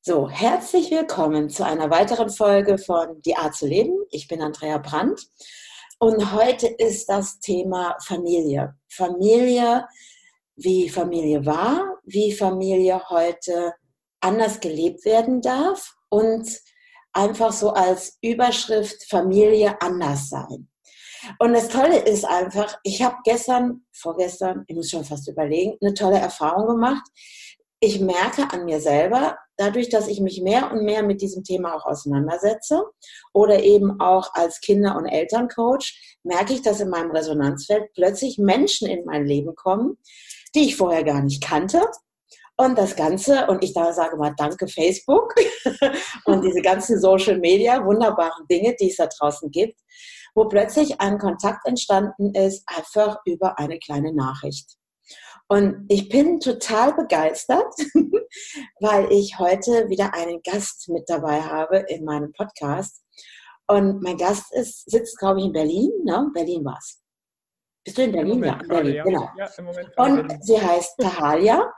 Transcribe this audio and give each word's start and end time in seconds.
So, 0.00 0.30
herzlich 0.30 0.92
willkommen 0.92 1.50
zu 1.50 1.66
einer 1.66 1.90
weiteren 1.90 2.30
Folge 2.30 2.78
von 2.78 3.20
Die 3.22 3.36
Art 3.36 3.56
zu 3.56 3.66
leben. 3.66 3.92
Ich 4.10 4.28
bin 4.28 4.40
Andrea 4.40 4.78
Brandt 4.78 5.26
und 5.98 6.32
heute 6.32 6.68
ist 6.68 7.08
das 7.08 7.40
Thema 7.40 7.96
Familie. 8.04 8.76
Familie, 8.88 9.86
wie 10.54 10.88
Familie 10.88 11.44
war, 11.44 11.98
wie 12.04 12.32
Familie 12.32 13.08
heute 13.10 13.74
anders 14.20 14.60
gelebt 14.60 15.04
werden 15.04 15.42
darf 15.42 15.96
und 16.10 16.48
einfach 17.12 17.52
so 17.52 17.70
als 17.70 18.18
Überschrift 18.22 19.04
Familie 19.10 19.82
anders 19.82 20.28
sein. 20.28 20.68
Und 21.40 21.52
das 21.54 21.68
Tolle 21.68 21.98
ist 21.98 22.24
einfach, 22.24 22.78
ich 22.84 23.02
habe 23.02 23.16
gestern, 23.24 23.84
vorgestern, 23.92 24.64
ich 24.68 24.76
muss 24.76 24.90
schon 24.90 25.04
fast 25.04 25.26
überlegen, 25.28 25.76
eine 25.80 25.92
tolle 25.92 26.18
Erfahrung 26.18 26.68
gemacht. 26.68 27.02
Ich 27.80 28.00
merke 28.00 28.50
an 28.52 28.64
mir 28.64 28.80
selber, 28.80 29.38
dadurch, 29.56 29.88
dass 29.88 30.08
ich 30.08 30.20
mich 30.20 30.40
mehr 30.40 30.72
und 30.72 30.84
mehr 30.84 31.04
mit 31.04 31.20
diesem 31.20 31.44
Thema 31.44 31.76
auch 31.76 31.84
auseinandersetze 31.84 32.82
oder 33.32 33.62
eben 33.62 34.00
auch 34.00 34.34
als 34.34 34.60
Kinder- 34.60 34.96
und 34.96 35.06
Elterncoach, 35.06 36.18
merke 36.24 36.54
ich, 36.54 36.62
dass 36.62 36.80
in 36.80 36.88
meinem 36.88 37.12
Resonanzfeld 37.12 37.92
plötzlich 37.94 38.38
Menschen 38.38 38.88
in 38.88 39.04
mein 39.04 39.26
Leben 39.26 39.54
kommen, 39.54 39.96
die 40.54 40.66
ich 40.66 40.76
vorher 40.76 41.04
gar 41.04 41.22
nicht 41.22 41.42
kannte. 41.42 41.82
Und 42.56 42.76
das 42.76 42.96
Ganze, 42.96 43.46
und 43.46 43.62
ich 43.62 43.74
da 43.74 43.92
sage 43.92 44.16
mal 44.16 44.34
Danke 44.36 44.66
Facebook 44.66 45.32
und 46.24 46.42
diese 46.44 46.60
ganzen 46.60 47.00
Social 47.00 47.38
Media, 47.38 47.84
wunderbaren 47.84 48.48
Dinge, 48.48 48.74
die 48.80 48.90
es 48.90 48.96
da 48.96 49.06
draußen 49.06 49.52
gibt, 49.52 49.78
wo 50.34 50.46
plötzlich 50.46 51.00
ein 51.00 51.18
Kontakt 51.18 51.64
entstanden 51.66 52.34
ist, 52.34 52.64
einfach 52.66 53.18
über 53.24 53.60
eine 53.60 53.78
kleine 53.78 54.12
Nachricht. 54.12 54.77
Und 55.48 55.86
ich 55.88 56.08
bin 56.08 56.40
total 56.40 56.94
begeistert, 56.94 57.72
weil 58.80 59.10
ich 59.10 59.38
heute 59.38 59.88
wieder 59.88 60.12
einen 60.14 60.42
Gast 60.42 60.88
mit 60.88 61.08
dabei 61.08 61.40
habe 61.40 61.78
in 61.88 62.04
meinem 62.04 62.32
Podcast. 62.32 63.02
Und 63.66 64.02
mein 64.02 64.16
Gast 64.16 64.52
ist, 64.54 64.90
sitzt, 64.90 65.18
glaube 65.18 65.40
ich, 65.40 65.46
in 65.46 65.52
Berlin. 65.52 65.90
Ne? 66.04 66.30
Berlin 66.34 66.64
war 66.64 66.78
es. 66.78 67.00
Bist 67.84 67.96
du 67.96 68.02
in 68.02 68.12
Berlin? 68.12 68.44
Ja, 68.44 68.60
in 68.60 68.68
Berlin, 68.68 68.94
ja. 68.94 69.02
genau. 69.04 69.28
Ja, 69.36 69.48
und 69.96 70.44
sie 70.44 70.60
heißt 70.60 70.98
Tahalia. 70.98 71.72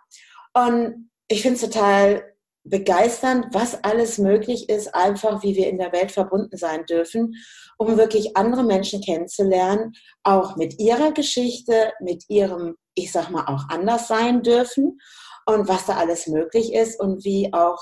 Und 0.54 1.10
ich 1.28 1.42
finde 1.42 1.54
es 1.54 1.62
total 1.62 2.24
begeisternd, 2.64 3.46
was 3.52 3.82
alles 3.84 4.18
möglich 4.18 4.68
ist, 4.68 4.94
einfach 4.94 5.42
wie 5.42 5.56
wir 5.56 5.68
in 5.68 5.78
der 5.78 5.92
Welt 5.92 6.12
verbunden 6.12 6.56
sein 6.56 6.84
dürfen, 6.86 7.34
um 7.78 7.96
wirklich 7.96 8.36
andere 8.36 8.64
Menschen 8.64 9.00
kennenzulernen, 9.00 9.92
auch 10.24 10.56
mit 10.56 10.78
ihrer 10.78 11.12
Geschichte, 11.12 11.92
mit 12.00 12.24
ihrem, 12.28 12.76
ich 12.94 13.12
sag 13.12 13.30
mal, 13.30 13.46
auch 13.46 13.68
anders 13.68 14.08
sein 14.08 14.42
dürfen 14.42 14.98
und 15.46 15.68
was 15.68 15.86
da 15.86 15.96
alles 15.96 16.26
möglich 16.26 16.72
ist 16.72 17.00
und 17.00 17.24
wie 17.24 17.52
auch 17.52 17.80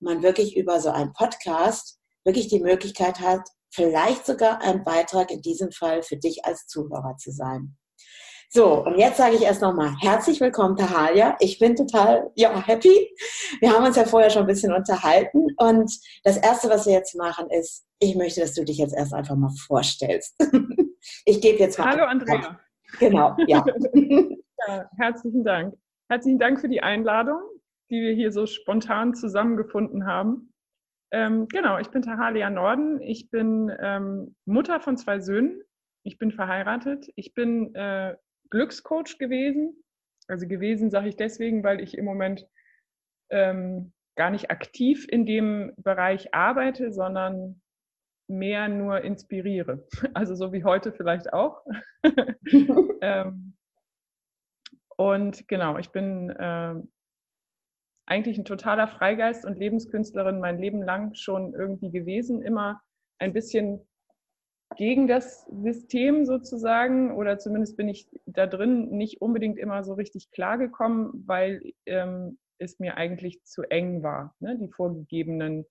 man 0.00 0.22
wirklich 0.22 0.56
über 0.56 0.80
so 0.80 0.90
einen 0.90 1.12
Podcast 1.12 1.98
wirklich 2.24 2.48
die 2.48 2.60
Möglichkeit 2.60 3.20
hat, 3.20 3.48
vielleicht 3.70 4.26
sogar 4.26 4.60
ein 4.60 4.84
Beitrag 4.84 5.30
in 5.30 5.42
diesem 5.42 5.70
Fall 5.70 6.02
für 6.02 6.16
dich 6.16 6.44
als 6.44 6.66
Zuhörer 6.66 7.16
zu 7.18 7.30
sein. 7.30 7.76
So, 8.48 8.84
und 8.84 8.96
jetzt 8.96 9.16
sage 9.16 9.34
ich 9.34 9.42
erst 9.42 9.60
nochmal 9.60 9.94
herzlich 10.00 10.40
willkommen, 10.40 10.76
Tahalia. 10.76 11.36
Ich 11.40 11.58
bin 11.58 11.74
total 11.74 12.30
ja, 12.36 12.64
happy. 12.64 13.10
Wir 13.60 13.72
haben 13.72 13.84
uns 13.84 13.96
ja 13.96 14.04
vorher 14.04 14.30
schon 14.30 14.42
ein 14.42 14.48
bisschen 14.48 14.72
unterhalten. 14.72 15.48
Und 15.58 15.92
das 16.22 16.36
Erste, 16.36 16.68
was 16.70 16.86
wir 16.86 16.92
jetzt 16.92 17.16
machen, 17.16 17.50
ist, 17.50 17.84
ich 17.98 18.14
möchte, 18.14 18.40
dass 18.40 18.54
du 18.54 18.64
dich 18.64 18.78
jetzt 18.78 18.94
erst 18.94 19.14
einfach 19.14 19.36
mal 19.36 19.52
vorstellst. 19.66 20.36
Ich 21.24 21.40
gebe 21.40 21.58
jetzt 21.58 21.78
mal. 21.78 21.90
Hallo, 21.90 22.04
Andrea. 22.04 22.58
Genau, 22.98 23.36
ja. 23.46 23.64
ja. 24.66 24.90
Herzlichen 24.96 25.44
Dank. 25.44 25.74
Herzlichen 26.08 26.38
Dank 26.38 26.60
für 26.60 26.68
die 26.68 26.82
Einladung, 26.82 27.40
die 27.90 28.00
wir 28.00 28.12
hier 28.12 28.32
so 28.32 28.46
spontan 28.46 29.14
zusammengefunden 29.14 30.06
haben. 30.06 30.52
Ähm, 31.12 31.46
genau, 31.48 31.78
ich 31.78 31.88
bin 31.88 32.02
Tahalia 32.02 32.50
Norden. 32.50 33.00
Ich 33.00 33.30
bin 33.30 33.72
ähm, 33.80 34.34
Mutter 34.44 34.80
von 34.80 34.96
zwei 34.96 35.20
Söhnen. 35.20 35.62
Ich 36.04 36.18
bin 36.18 36.32
verheiratet. 36.32 37.08
Ich 37.16 37.34
bin 37.34 37.74
äh, 37.74 38.16
Glückscoach 38.50 39.18
gewesen. 39.18 39.82
Also 40.28 40.46
gewesen 40.46 40.90
sage 40.90 41.08
ich 41.08 41.16
deswegen, 41.16 41.62
weil 41.62 41.80
ich 41.80 41.96
im 41.96 42.04
Moment 42.04 42.46
ähm, 43.30 43.92
gar 44.16 44.30
nicht 44.30 44.50
aktiv 44.50 45.06
in 45.08 45.26
dem 45.26 45.72
Bereich 45.76 46.34
arbeite, 46.34 46.92
sondern 46.92 47.60
mehr 48.28 48.68
nur 48.68 49.02
inspiriere. 49.02 49.86
Also 50.14 50.34
so 50.34 50.52
wie 50.52 50.64
heute 50.64 50.92
vielleicht 50.92 51.32
auch. 51.32 51.64
ähm, 53.00 53.56
und 54.96 55.46
genau, 55.48 55.78
ich 55.78 55.90
bin 55.90 56.30
äh, 56.30 56.74
eigentlich 58.06 58.38
ein 58.38 58.44
totaler 58.44 58.88
Freigeist 58.88 59.44
und 59.44 59.58
Lebenskünstlerin 59.58 60.40
mein 60.40 60.58
Leben 60.58 60.82
lang 60.82 61.14
schon 61.14 61.54
irgendwie 61.54 61.90
gewesen, 61.90 62.42
immer 62.42 62.80
ein 63.18 63.32
bisschen 63.32 63.86
gegen 64.76 65.06
das 65.06 65.44
System 65.46 66.24
sozusagen 66.24 67.12
oder 67.12 67.38
zumindest 67.38 67.76
bin 67.76 67.88
ich 67.88 68.08
da 68.26 68.46
drin 68.46 68.90
nicht 68.90 69.20
unbedingt 69.20 69.58
immer 69.58 69.84
so 69.84 69.94
richtig 69.94 70.30
klargekommen, 70.30 71.24
weil 71.26 71.62
ähm, 71.86 72.38
es 72.58 72.78
mir 72.78 72.96
eigentlich 72.96 73.44
zu 73.44 73.62
eng 73.62 74.02
war. 74.02 74.34
Ne? 74.40 74.58
Die 74.58 74.68
vorgegebenen 74.68 75.66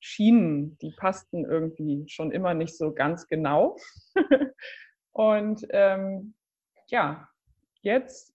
Schienen, 0.00 0.78
die 0.78 0.92
passten 0.96 1.44
irgendwie 1.44 2.04
schon 2.08 2.30
immer 2.30 2.54
nicht 2.54 2.76
so 2.76 2.92
ganz 2.92 3.26
genau. 3.26 3.76
Und 5.12 5.66
ähm, 5.70 6.34
ja, 6.88 7.28
jetzt 7.82 8.34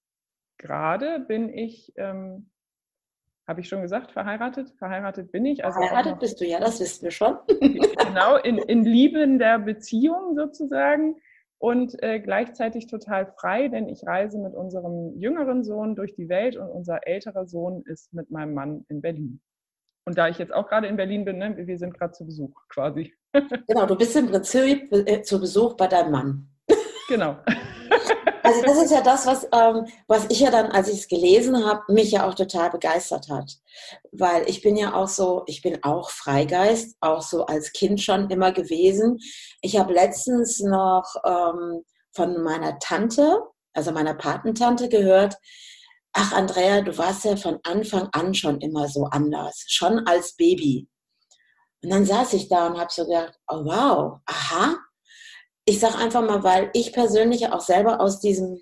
gerade 0.58 1.20
bin 1.20 1.50
ich 1.50 1.94
ähm, 1.98 2.50
habe 3.48 3.62
ich 3.62 3.68
schon 3.68 3.82
gesagt, 3.82 4.12
verheiratet? 4.12 4.74
Verheiratet 4.78 5.32
bin 5.32 5.46
ich. 5.46 5.64
Also 5.64 5.80
verheiratet 5.80 6.20
bist 6.20 6.42
du, 6.42 6.46
ja, 6.46 6.60
das 6.60 6.80
wissen 6.80 7.04
wir 7.04 7.12
schon. 7.12 7.38
genau, 7.60 8.38
in, 8.38 8.58
in 8.58 8.84
liebender 8.84 9.60
Beziehung 9.60 10.36
sozusagen 10.36 11.18
und 11.60 12.02
äh, 12.04 12.20
gleichzeitig 12.20 12.88
total 12.88 13.28
frei, 13.38 13.68
denn 13.68 13.88
ich 13.88 14.06
reise 14.06 14.40
mit 14.40 14.56
unserem 14.56 15.16
jüngeren 15.18 15.64
Sohn 15.64 15.96
durch 15.96 16.16
die 16.16 16.28
Welt 16.28 16.58
und 16.58 16.68
unser 16.70 17.08
älterer 17.08 17.46
Sohn 17.46 17.84
ist 17.86 18.14
mit 18.14 18.32
meinem 18.32 18.54
Mann 18.54 18.86
in 18.90 19.02
Berlin. 19.02 19.42
Und 20.06 20.18
da 20.18 20.28
ich 20.28 20.38
jetzt 20.38 20.54
auch 20.54 20.68
gerade 20.68 20.88
in 20.88 20.98
Berlin 20.98 21.26
bin, 21.26 21.38
ne, 21.38 21.56
wir 21.56 21.78
sind 21.78 21.94
gerade 21.98 22.14
zu 22.14 22.26
Besuch 22.26 22.68
quasi. 22.70 23.14
genau, 23.68 23.86
du 23.86 23.96
bist 23.96 24.16
im 24.16 24.28
Prinzip 24.28 24.92
äh, 24.92 25.22
zu 25.22 25.40
Besuch 25.40 25.76
bei 25.76 25.88
deinem 25.88 26.12
Mann. 26.12 26.50
genau. 27.08 27.38
Also 28.46 28.62
das 28.62 28.78
ist 28.84 28.92
ja 28.92 29.02
das, 29.02 29.26
was, 29.26 29.48
ähm, 29.52 29.88
was 30.08 30.26
ich 30.30 30.40
ja 30.40 30.52
dann, 30.52 30.68
als 30.72 30.88
ich 30.88 31.00
es 31.00 31.08
gelesen 31.08 31.66
habe, 31.66 31.92
mich 31.92 32.12
ja 32.12 32.28
auch 32.28 32.36
total 32.36 32.70
begeistert 32.70 33.30
hat. 33.30 33.52
Weil 34.12 34.48
ich 34.50 34.62
bin 34.62 34.78
ja 34.78 34.94
auch 34.94 35.08
so, 35.08 35.44
ich 35.48 35.62
bin 35.62 35.84
auch 35.84 36.10
Freigeist, 36.12 36.96
auch 37.02 37.22
so 37.22 37.46
als 37.46 37.74
Kind 37.74 38.02
schon 38.02 38.30
immer 38.30 38.52
gewesen. 38.52 39.18
Ich 39.62 39.78
habe 39.78 39.94
letztens 39.94 40.60
noch 40.60 41.06
ähm, 41.26 41.84
von 42.12 42.44
meiner 42.44 42.78
Tante, 42.80 43.42
also 43.74 43.92
meiner 43.92 44.14
Patentante 44.14 44.90
gehört, 44.90 45.36
ach 46.14 46.32
Andrea, 46.32 46.82
du 46.82 46.98
warst 46.98 47.26
ja 47.26 47.36
von 47.36 47.60
Anfang 47.64 48.10
an 48.14 48.34
schon 48.34 48.62
immer 48.62 48.88
so 48.88 49.06
anders, 49.06 49.66
schon 49.68 50.08
als 50.08 50.36
Baby. 50.36 50.88
Und 51.84 51.90
dann 51.92 52.06
saß 52.06 52.34
ich 52.34 52.48
da 52.48 52.68
und 52.68 52.78
habe 52.80 52.92
so 52.92 53.06
gedacht, 53.06 53.38
oh 53.48 53.66
wow, 53.66 54.20
aha, 54.26 54.78
ich 55.66 55.80
sage 55.80 55.98
einfach 55.98 56.22
mal, 56.22 56.44
weil 56.44 56.70
ich 56.74 56.94
persönlich 56.94 57.48
auch 57.52 57.62
selber 57.62 58.00
aus 58.00 58.20
diesem 58.20 58.62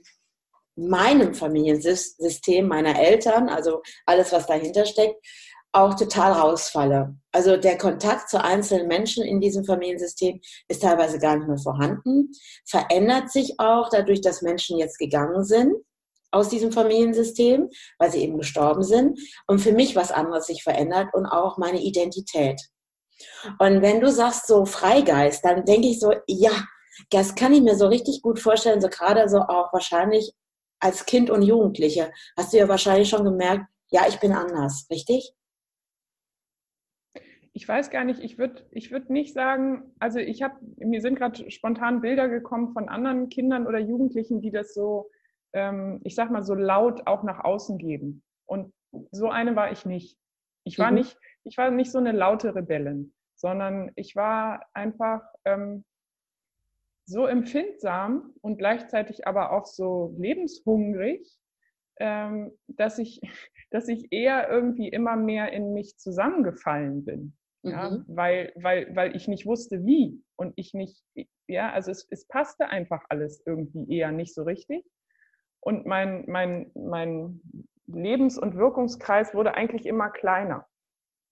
meinem 0.75 1.35
Familiensystem 1.35 2.67
meiner 2.67 2.99
Eltern, 2.99 3.49
also 3.49 3.81
alles, 4.05 4.31
was 4.31 4.47
dahinter 4.47 4.85
steckt, 4.85 5.15
auch 5.71 5.95
total 5.95 6.33
rausfalle. 6.33 7.15
Also 7.31 7.57
der 7.57 7.77
Kontakt 7.77 8.29
zu 8.29 8.43
einzelnen 8.43 8.87
Menschen 8.87 9.23
in 9.23 9.39
diesem 9.39 9.65
Familiensystem 9.65 10.39
ist 10.67 10.81
teilweise 10.81 11.19
gar 11.19 11.35
nicht 11.35 11.47
mehr 11.47 11.57
vorhanden, 11.57 12.31
verändert 12.65 13.31
sich 13.31 13.59
auch 13.59 13.89
dadurch, 13.89 14.21
dass 14.21 14.41
Menschen 14.41 14.77
jetzt 14.77 14.97
gegangen 14.97 15.43
sind 15.43 15.75
aus 16.31 16.49
diesem 16.49 16.71
Familiensystem, 16.71 17.69
weil 17.99 18.11
sie 18.11 18.23
eben 18.23 18.37
gestorben 18.37 18.83
sind 18.83 19.19
und 19.47 19.59
für 19.59 19.71
mich 19.71 19.95
was 19.95 20.11
anderes 20.11 20.47
sich 20.47 20.63
verändert 20.63 21.09
und 21.13 21.25
auch 21.25 21.57
meine 21.57 21.81
Identität. 21.81 22.59
Und 23.59 23.81
wenn 23.81 23.99
du 23.99 24.11
sagst 24.11 24.47
so 24.47 24.65
Freigeist, 24.65 25.45
dann 25.45 25.65
denke 25.65 25.87
ich 25.87 25.99
so, 25.99 26.13
ja, 26.27 26.51
das 27.09 27.35
kann 27.35 27.53
ich 27.53 27.61
mir 27.61 27.75
so 27.75 27.87
richtig 27.87 28.21
gut 28.21 28.39
vorstellen, 28.39 28.81
so 28.81 28.89
gerade 28.89 29.27
so 29.29 29.39
auch 29.39 29.71
wahrscheinlich 29.73 30.33
als 30.79 31.05
Kind 31.05 31.29
und 31.29 31.41
Jugendliche. 31.41 32.11
Hast 32.37 32.53
du 32.53 32.57
ja 32.57 32.67
wahrscheinlich 32.67 33.09
schon 33.09 33.23
gemerkt, 33.23 33.65
ja, 33.89 34.01
ich 34.07 34.19
bin 34.19 34.33
anders, 34.33 34.87
richtig? 34.89 35.33
Ich 37.55 37.67
weiß 37.67 37.91
gar 37.91 38.03
nicht, 38.03 38.19
ich 38.19 38.39
würde 38.39 38.65
ich 38.71 38.91
würd 38.91 39.11
nicht 39.11 39.33
sagen, 39.33 39.93
also 39.99 40.17
ich 40.17 40.41
habe, 40.41 40.55
mir 40.77 41.01
sind 41.01 41.15
gerade 41.15 41.49
spontan 41.51 42.01
Bilder 42.01 42.27
gekommen 42.27 42.73
von 42.73 42.89
anderen 42.89 43.29
Kindern 43.29 43.67
oder 43.67 43.77
Jugendlichen, 43.77 44.41
die 44.41 44.49
das 44.49 44.73
so, 44.73 45.11
ähm, 45.53 46.01
ich 46.03 46.15
sag 46.15 46.31
mal, 46.31 46.43
so 46.43 46.55
laut 46.55 47.05
auch 47.05 47.21
nach 47.21 47.43
außen 47.43 47.77
geben. 47.77 48.23
Und 48.45 48.73
so 49.11 49.29
eine 49.29 49.55
war 49.55 49.71
ich 49.71 49.85
nicht. 49.85 50.17
Ich 50.63 50.79
war 50.79 50.89
mhm. 50.89 50.97
nicht, 50.97 51.17
ich 51.43 51.57
war 51.57 51.69
nicht 51.69 51.91
so 51.91 51.99
eine 51.99 52.11
laute 52.11 52.55
Rebellin, 52.55 53.13
sondern 53.35 53.91
ich 53.95 54.15
war 54.15 54.65
einfach, 54.73 55.21
ähm, 55.45 55.85
so 57.05 57.25
empfindsam 57.25 58.33
und 58.41 58.57
gleichzeitig 58.57 59.27
aber 59.27 59.51
auch 59.51 59.65
so 59.65 60.15
lebenshungrig, 60.17 61.37
ähm, 61.99 62.51
dass, 62.67 62.99
ich, 62.99 63.21
dass 63.71 63.87
ich 63.87 64.11
eher 64.11 64.49
irgendwie 64.49 64.87
immer 64.89 65.15
mehr 65.15 65.51
in 65.51 65.73
mich 65.73 65.97
zusammengefallen 65.97 67.05
bin. 67.05 67.37
Ja, 67.65 67.91
mhm. 67.91 68.03
weil, 68.07 68.51
weil, 68.55 68.93
weil 68.93 69.15
ich 69.15 69.29
nicht 69.29 69.45
wusste, 69.45 69.85
wie. 69.85 70.21
Und 70.35 70.51
ich 70.57 70.73
nicht, 70.73 71.01
ja, 71.47 71.71
also 71.71 71.91
es, 71.91 72.05
es 72.09 72.27
passte 72.27 72.67
einfach 72.67 73.05
alles 73.07 73.41
irgendwie 73.45 73.89
eher 73.89 74.11
nicht 74.11 74.33
so 74.33 74.43
richtig. 74.43 74.85
Und 75.61 75.85
mein, 75.85 76.25
mein, 76.27 76.71
mein 76.75 77.41
Lebens- 77.87 78.37
und 78.37 78.57
Wirkungskreis 78.57 79.33
wurde 79.33 79.53
eigentlich 79.53 79.85
immer 79.85 80.09
kleiner. 80.09 80.67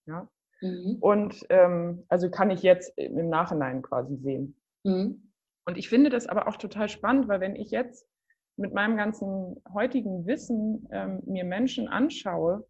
Ja? 0.06 0.30
Mhm. 0.62 0.98
Und 1.02 1.46
ähm, 1.50 2.06
also 2.08 2.30
kann 2.30 2.50
ich 2.50 2.64
jetzt 2.64 2.98
im 2.98 3.30
Nachhinein 3.30 3.82
quasi 3.82 4.16
sehen. 4.16 4.56
Mhm. 4.86 5.31
Und 5.66 5.78
ich 5.78 5.90
finde 5.90 6.10
das 6.10 6.28
aber 6.28 6.48
auch 6.48 6.58
total 6.58 6.90
spannend, 6.90 7.28
weil 7.28 7.40
wenn 7.40 7.56
ich 7.56 7.72
jetzt 7.72 8.08
mit 8.58 8.74
meinem 8.74 8.98
ganzen 8.98 9.62
heutigen 9.74 10.25
Wissen 10.25 10.88
ähm, 10.92 11.22
mir 11.25 11.44
Menschen 11.44 11.88
anschaue, 11.88 12.68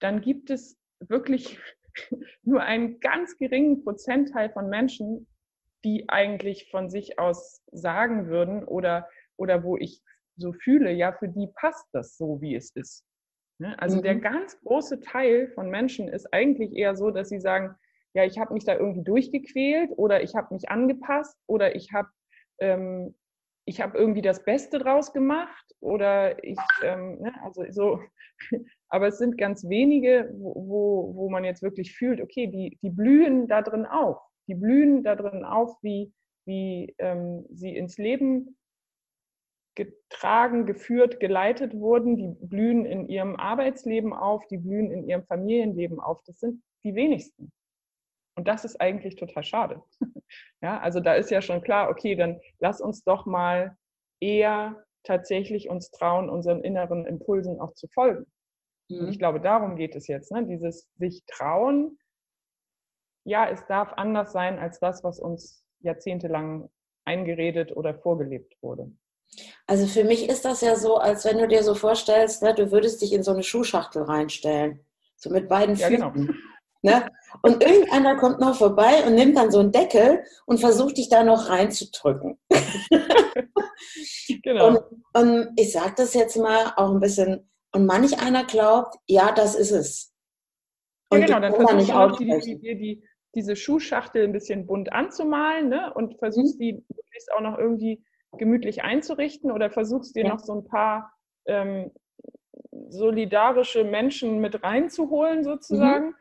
dann 0.00 0.20
gibt 0.20 0.50
es 0.50 0.78
wirklich 1.00 1.58
nur 2.42 2.62
einen 2.62 3.00
ganz 3.00 3.38
geringen 3.38 3.82
Prozentteil 3.82 4.50
von 4.50 4.68
Menschen, 4.68 5.26
die 5.84 6.08
eigentlich 6.08 6.70
von 6.70 6.90
sich 6.90 7.18
aus 7.18 7.62
sagen 7.72 8.26
würden 8.28 8.64
oder, 8.64 9.08
oder 9.36 9.64
wo 9.64 9.76
ich 9.76 10.02
so 10.36 10.52
fühle, 10.52 10.92
ja, 10.92 11.12
für 11.12 11.28
die 11.28 11.48
passt 11.54 11.86
das 11.92 12.16
so, 12.16 12.40
wie 12.40 12.54
es 12.54 12.70
ist. 12.74 13.04
Ne? 13.58 13.78
Also 13.78 13.98
mhm. 13.98 14.02
der 14.02 14.16
ganz 14.16 14.58
große 14.60 15.00
Teil 15.00 15.48
von 15.48 15.70
Menschen 15.70 16.08
ist 16.08 16.32
eigentlich 16.32 16.72
eher 16.72 16.96
so, 16.96 17.10
dass 17.10 17.28
sie 17.28 17.40
sagen, 17.40 17.74
ja, 18.14 18.24
ich 18.24 18.38
habe 18.38 18.54
mich 18.54 18.64
da 18.64 18.74
irgendwie 18.74 19.04
durchgequält 19.04 19.92
oder 19.96 20.22
ich 20.22 20.34
habe 20.34 20.54
mich 20.54 20.68
angepasst 20.68 21.36
oder 21.46 21.74
ich 21.76 21.92
habe 21.92 22.08
ähm, 22.58 23.14
ich 23.70 23.80
habe 23.80 23.96
irgendwie 23.96 24.22
das 24.22 24.44
Beste 24.44 24.78
draus 24.78 25.12
gemacht 25.12 25.74
oder 25.80 26.42
ich, 26.42 26.58
ähm, 26.82 27.20
ne, 27.20 27.32
also 27.44 27.64
so, 27.70 28.00
aber 28.88 29.08
es 29.08 29.18
sind 29.18 29.38
ganz 29.38 29.68
wenige, 29.68 30.30
wo, 30.34 31.14
wo 31.14 31.30
man 31.30 31.44
jetzt 31.44 31.62
wirklich 31.62 31.94
fühlt, 31.94 32.20
okay, 32.20 32.48
die, 32.48 32.78
die 32.82 32.90
blühen 32.90 33.46
da 33.46 33.62
drin 33.62 33.86
auf. 33.86 34.18
Die 34.48 34.54
blühen 34.56 35.04
da 35.04 35.14
drin 35.14 35.44
auf, 35.44 35.76
wie, 35.82 36.12
wie 36.46 36.94
ähm, 36.98 37.46
sie 37.50 37.76
ins 37.76 37.96
Leben 37.98 38.56
getragen, 39.76 40.66
geführt, 40.66 41.20
geleitet 41.20 41.74
wurden. 41.74 42.16
Die 42.16 42.46
blühen 42.46 42.84
in 42.84 43.08
ihrem 43.08 43.36
Arbeitsleben 43.36 44.12
auf, 44.12 44.46
die 44.48 44.58
blühen 44.58 44.90
in 44.90 45.08
ihrem 45.08 45.24
Familienleben 45.24 46.00
auf. 46.00 46.20
Das 46.26 46.40
sind 46.40 46.60
die 46.82 46.96
wenigsten. 46.96 47.52
Und 48.40 48.48
das 48.48 48.64
ist 48.64 48.80
eigentlich 48.80 49.16
total 49.16 49.44
schade. 49.44 49.82
Ja, 50.62 50.78
also 50.78 51.00
da 51.00 51.14
ist 51.14 51.30
ja 51.30 51.42
schon 51.42 51.60
klar, 51.60 51.88
okay, 51.90 52.14
dann 52.14 52.38
lass 52.60 52.80
uns 52.80 53.02
doch 53.02 53.26
mal 53.26 53.76
eher 54.20 54.84
tatsächlich 55.02 55.68
uns 55.68 55.90
trauen, 55.90 56.30
unseren 56.30 56.62
inneren 56.62 57.04
Impulsen 57.04 57.58
auch 57.58 57.74
zu 57.74 57.88
folgen. 57.88 58.26
Mhm. 58.88 59.08
Ich 59.08 59.18
glaube, 59.18 59.40
darum 59.40 59.74
geht 59.74 59.96
es 59.96 60.06
jetzt, 60.06 60.30
ne? 60.30 60.46
dieses 60.46 60.88
sich 60.98 61.24
trauen. 61.26 61.98
Ja, 63.24 63.48
es 63.48 63.66
darf 63.66 63.94
anders 63.94 64.32
sein 64.32 64.60
als 64.60 64.78
das, 64.78 65.02
was 65.02 65.18
uns 65.18 65.64
jahrzehntelang 65.80 66.70
eingeredet 67.04 67.74
oder 67.76 67.94
vorgelebt 67.94 68.56
wurde. 68.62 68.92
Also 69.66 69.86
für 69.86 70.04
mich 70.04 70.28
ist 70.28 70.44
das 70.44 70.60
ja 70.60 70.76
so, 70.76 70.98
als 70.98 71.24
wenn 71.24 71.38
du 71.38 71.48
dir 71.48 71.64
so 71.64 71.74
vorstellst, 71.74 72.42
ne, 72.42 72.54
du 72.54 72.70
würdest 72.70 73.02
dich 73.02 73.12
in 73.12 73.24
so 73.24 73.32
eine 73.32 73.42
Schuhschachtel 73.42 74.02
reinstellen. 74.02 74.84
So 75.16 75.30
mit 75.30 75.48
beiden 75.48 75.74
Füßen. 75.74 75.92
Ja, 75.92 76.08
genau. 76.10 76.32
Ne? 76.82 77.10
Und 77.42 77.62
irgendeiner 77.62 78.16
kommt 78.16 78.40
noch 78.40 78.56
vorbei 78.56 79.04
und 79.06 79.14
nimmt 79.14 79.36
dann 79.36 79.50
so 79.50 79.60
einen 79.60 79.72
Deckel 79.72 80.24
und 80.46 80.58
versucht 80.58 80.96
dich 80.96 81.08
da 81.08 81.22
noch 81.22 81.48
reinzudrücken. 81.48 82.38
genau. 84.42 84.68
Und, 84.68 84.80
und 85.14 85.52
ich 85.56 85.72
sage 85.72 85.94
das 85.96 86.14
jetzt 86.14 86.36
mal 86.36 86.72
auch 86.76 86.92
ein 86.92 87.00
bisschen, 87.00 87.50
und 87.72 87.86
manch 87.86 88.20
einer 88.20 88.44
glaubt, 88.44 88.96
ja, 89.06 89.32
das 89.32 89.54
ist 89.54 89.70
es. 89.70 90.14
Und 91.10 91.20
ja, 91.20 91.26
genau, 91.26 91.40
dann 91.40 91.54
versuchst 91.54 91.88
du 91.90 91.94
auch 91.94 92.16
die, 92.16 92.58
die, 92.58 92.78
die, 92.78 93.04
diese 93.34 93.56
Schuhschachtel 93.56 94.24
ein 94.24 94.32
bisschen 94.32 94.66
bunt 94.66 94.92
anzumalen 94.92 95.68
ne? 95.68 95.92
und 95.94 96.18
versuchst 96.18 96.58
mhm. 96.58 96.62
die 96.62 96.72
möglichst 96.88 97.32
auch 97.32 97.40
noch 97.40 97.58
irgendwie 97.58 98.02
gemütlich 98.38 98.82
einzurichten 98.82 99.50
oder 99.50 99.70
versuchst 99.70 100.16
dir 100.16 100.24
ja. 100.24 100.30
noch 100.30 100.40
so 100.40 100.54
ein 100.54 100.64
paar 100.64 101.12
ähm, 101.46 101.90
solidarische 102.88 103.84
Menschen 103.84 104.40
mit 104.40 104.62
reinzuholen 104.62 105.44
sozusagen. 105.44 106.08
Mhm. 106.08 106.14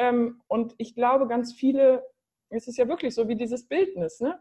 Ähm, 0.00 0.40
und 0.48 0.74
ich 0.78 0.94
glaube, 0.94 1.28
ganz 1.28 1.52
viele, 1.52 2.02
es 2.48 2.66
ist 2.66 2.78
ja 2.78 2.88
wirklich 2.88 3.14
so 3.14 3.28
wie 3.28 3.36
dieses 3.36 3.68
Bildnis, 3.68 4.18
ne? 4.20 4.40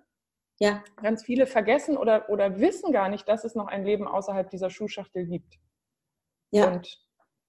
Ja. 0.61 0.83
Ganz 1.01 1.23
viele 1.23 1.47
vergessen 1.47 1.97
oder, 1.97 2.29
oder 2.29 2.59
wissen 2.59 2.93
gar 2.93 3.09
nicht, 3.09 3.27
dass 3.27 3.43
es 3.43 3.55
noch 3.55 3.67
ein 3.67 3.83
Leben 3.83 4.07
außerhalb 4.07 4.49
dieser 4.49 4.69
Schuhschachtel 4.69 5.25
gibt. 5.25 5.59
Ja. 6.51 6.71
Und, 6.71 6.97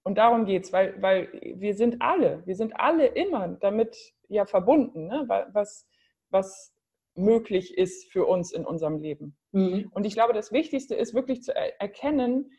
und 0.03 0.19
darum 0.19 0.45
geht 0.45 0.65
es, 0.65 0.73
weil, 0.73 1.01
weil 1.01 1.29
wir 1.57 1.75
sind 1.75 2.03
alle, 2.03 2.45
wir 2.47 2.57
sind 2.57 2.79
alle 2.79 3.07
immer 3.07 3.49
damit 3.49 3.97
ja 4.29 4.45
verbunden, 4.45 5.07
ne? 5.07 5.25
was, 5.53 5.89
was 6.31 6.73
möglich 7.15 7.77
ist 7.77 8.11
für 8.11 8.27
uns 8.27 8.53
in 8.53 8.65
unserem 8.65 8.99
Leben. 8.99 9.37
Mhm. 9.53 9.89
Und 9.93 10.05
ich 10.05 10.15
glaube, 10.15 10.33
das 10.33 10.51
Wichtigste 10.51 10.97
ist 10.97 11.15
wirklich 11.15 11.43
zu 11.43 11.55
erkennen, 11.55 12.53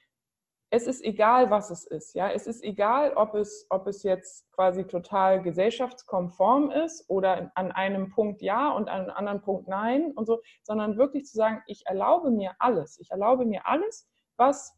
es 0.73 0.87
ist 0.87 1.03
egal, 1.03 1.51
was 1.51 1.69
es 1.69 1.85
ist. 1.85 2.15
Ja? 2.15 2.31
Es 2.31 2.47
ist 2.47 2.63
egal, 2.63 3.13
ob 3.15 3.35
es, 3.35 3.67
ob 3.69 3.87
es 3.87 4.03
jetzt 4.03 4.49
quasi 4.53 4.85
total 4.85 5.41
gesellschaftskonform 5.41 6.71
ist 6.71 7.07
oder 7.09 7.51
an 7.55 7.71
einem 7.73 8.09
Punkt 8.09 8.41
ja 8.41 8.71
und 8.71 8.87
an 8.87 9.01
einem 9.01 9.11
anderen 9.11 9.41
Punkt 9.41 9.67
nein 9.67 10.11
und 10.15 10.25
so, 10.25 10.41
sondern 10.63 10.97
wirklich 10.97 11.25
zu 11.25 11.35
sagen, 11.35 11.61
ich 11.67 11.85
erlaube 11.85 12.31
mir 12.31 12.55
alles. 12.57 12.97
Ich 12.99 13.11
erlaube 13.11 13.45
mir 13.45 13.67
alles, 13.67 14.07
was 14.37 14.73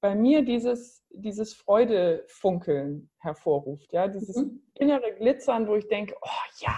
bei 0.00 0.16
mir 0.16 0.44
dieses, 0.44 1.06
dieses 1.10 1.54
Freudefunkeln 1.54 3.08
hervorruft. 3.18 3.92
Ja? 3.92 4.08
Dieses 4.08 4.34
mhm. 4.34 4.62
innere 4.74 5.14
Glitzern, 5.14 5.68
wo 5.68 5.76
ich 5.76 5.86
denke, 5.86 6.16
oh 6.20 6.48
ja, 6.58 6.76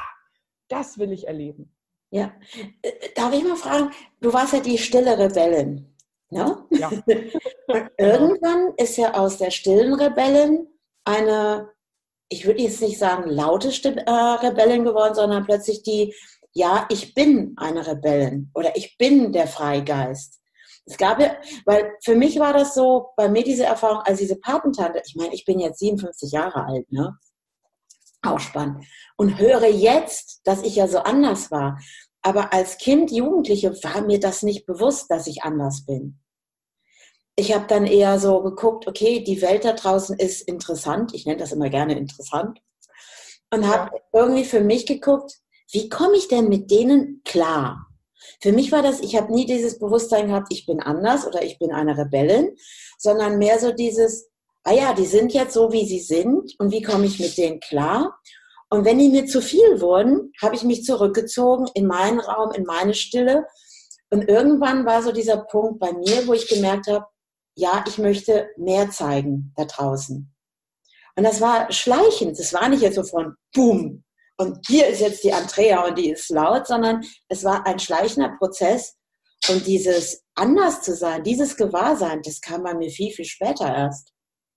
das 0.69 0.99
will 0.99 1.11
ich 1.11 1.27
erleben. 1.27 1.75
Ja. 2.11 2.35
Äh, 2.83 2.93
darf 3.15 3.33
ich 3.33 3.43
mal 3.43 3.57
fragen, 3.57 3.91
du 4.21 4.31
warst 4.31 4.53
ja 4.53 4.61
die 4.61 4.77
stille 4.77 5.19
Rebellin. 5.19 5.96
Ne? 6.31 6.65
Ja. 6.71 6.91
irgendwann 7.99 8.73
ist 8.77 8.97
ja 8.97 9.15
aus 9.15 9.39
der 9.39 9.51
stillen 9.51 9.95
Rebellin 9.95 10.67
eine, 11.05 11.71
ich 12.29 12.47
würde 12.47 12.63
jetzt 12.63 12.81
nicht 12.81 12.99
sagen 12.99 13.31
laute 13.31 13.69
äh, 13.69 14.11
Rebellin 14.11 14.85
geworden, 14.85 15.15
sondern 15.15 15.45
plötzlich 15.45 15.83
die, 15.83 16.15
ja, 16.53 16.87
ich 16.91 17.15
bin 17.15 17.55
eine 17.57 17.87
Rebellin 17.87 18.51
oder 18.55 18.77
ich 18.77 18.97
bin 18.99 19.33
der 19.33 19.47
Freigeist. 19.47 20.41
Es 20.87 20.97
gab 20.97 21.21
ja, 21.21 21.37
weil 21.65 21.93
für 22.03 22.15
mich 22.15 22.39
war 22.39 22.53
das 22.53 22.75
so, 22.75 23.09
bei 23.17 23.29
mir 23.29 23.43
diese 23.43 23.65
Erfahrung, 23.65 24.03
als 24.03 24.19
diese 24.19 24.37
Patentante, 24.37 25.03
ich 25.05 25.17
meine, 25.17 25.35
ich 25.35 25.45
bin 25.45 25.59
jetzt 25.59 25.81
57 25.81 26.31
Jahre 26.31 26.65
alt, 26.65 26.91
ne? 26.93 27.19
Auch 28.23 28.39
spannend. 28.39 28.85
Und 29.17 29.39
höre 29.39 29.67
jetzt, 29.67 30.41
dass 30.45 30.63
ich 30.63 30.77
ja 30.77 30.89
so 30.89 30.99
anders 30.99 31.51
war. 31.51 31.79
Aber 32.23 32.53
als 32.53 32.79
Kind, 32.79 33.11
Jugendliche 33.13 33.73
war 33.83 34.01
mir 34.03 34.19
das 34.19 34.43
nicht 34.43 34.67
bewusst, 34.67 35.11
dass 35.11 35.27
ich 35.27 35.43
anders 35.43 35.85
bin. 35.85 36.21
Ich 37.37 37.55
habe 37.55 37.67
dann 37.69 37.87
eher 37.87 38.19
so 38.19 38.43
geguckt, 38.43 38.89
okay, 38.89 39.23
die 39.23 39.43
Welt 39.43 39.65
da 39.65 39.73
draußen 39.73 40.19
ist 40.19 40.43
interessant. 40.43 41.15
Ich 41.15 41.27
nenne 41.27 41.39
das 41.39 41.53
immer 41.53 41.69
gerne 41.69 41.97
interessant. 41.97 42.61
Und 43.53 43.67
habe 43.69 43.91
ja. 43.95 44.21
irgendwie 44.21 44.45
für 44.45 44.61
mich 44.61 44.87
geguckt, 44.87 45.37
wie 45.71 45.89
komme 45.89 46.17
ich 46.17 46.29
denn 46.29 46.49
mit 46.49 46.71
denen 46.71 47.23
klar? 47.25 47.87
Für 48.41 48.53
mich 48.53 48.73
war 48.73 48.83
das, 48.83 49.01
ich 49.01 49.17
habe 49.17 49.33
nie 49.33 49.47
dieses 49.47 49.79
Bewusstsein 49.79 50.29
gehabt, 50.29 50.49
ich 50.51 50.67
bin 50.67 50.81
anders 50.81 51.27
oder 51.27 51.43
ich 51.43 51.59
bin 51.59 51.73
eine 51.73 51.97
Rebellin, 51.97 52.57
sondern 52.99 53.39
mehr 53.39 53.59
so 53.59 53.73
dieses, 53.73 54.31
ah 54.65 54.73
ja, 54.73 54.95
die 54.95 55.07
sind 55.07 55.33
jetzt 55.33 55.55
so, 55.55 55.73
wie 55.73 55.87
sie 55.87 56.01
sind 56.01 56.55
und 56.59 56.73
wie 56.73 56.83
komme 56.83 57.07
ich 57.07 57.21
mit 57.21 57.37
denen 57.37 57.61
klar? 57.61 58.19
Und 58.69 58.85
wenn 58.85 58.99
die 58.99 59.09
mir 59.09 59.27
zu 59.27 59.41
viel 59.41 59.81
wurden, 59.81 60.33
habe 60.43 60.57
ich 60.57 60.65
mich 60.65 60.85
zurückgezogen 60.85 61.69
in 61.75 61.87
meinen 61.87 62.19
Raum, 62.19 62.51
in 62.53 62.65
meine 62.65 62.95
Stille. 62.95 63.47
Und 64.11 64.29
irgendwann 64.29 64.85
war 64.85 65.03
so 65.03 65.13
dieser 65.13 65.37
Punkt 65.37 65.79
bei 65.79 65.93
mir, 65.93 66.27
wo 66.27 66.33
ich 66.33 66.49
gemerkt 66.49 66.89
habe, 66.89 67.07
ja, 67.57 67.85
ich 67.89 67.99
möchte 67.99 68.51
mehr 68.57 68.91
zeigen 68.91 69.53
da 69.57 69.65
draußen. 69.65 70.33
Und 71.17 71.25
das 71.25 71.41
war 71.41 71.73
schleichend. 71.73 72.39
Das 72.39 72.53
war 72.53 72.69
nicht 72.69 72.83
jetzt 72.83 72.97
so 72.97 73.03
von 73.03 73.35
Boom. 73.55 74.05
Und 74.39 74.59
hier 74.67 74.87
ist 74.87 75.01
jetzt 75.01 75.25
die 75.25 75.33
Andrea 75.33 75.87
und 75.87 75.97
die 75.97 76.11
ist 76.11 76.29
laut, 76.29 76.67
sondern 76.67 77.03
es 77.29 77.43
war 77.43 77.67
ein 77.67 77.79
schleichender 77.79 78.37
Prozess. 78.39 78.97
Und 79.49 79.67
dieses 79.67 80.23
anders 80.35 80.83
zu 80.83 80.95
sein, 80.95 81.25
dieses 81.25 81.57
Gewahrsein, 81.57 82.21
das 82.23 82.41
kam 82.41 82.63
bei 82.63 82.75
mir 82.75 82.91
viel, 82.91 83.13
viel 83.13 83.25
später 83.25 83.67
erst, 83.75 84.13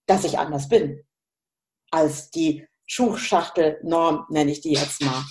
dass 0.06 0.26
ich 0.26 0.38
anders 0.38 0.68
bin 0.68 1.06
als 1.92 2.30
die 2.30 2.68
Schuhschachtelnorm, 2.86 4.26
nenne 4.30 4.52
ich 4.52 4.62
die 4.62 4.74
jetzt 4.74 5.02
mal. 5.02 5.24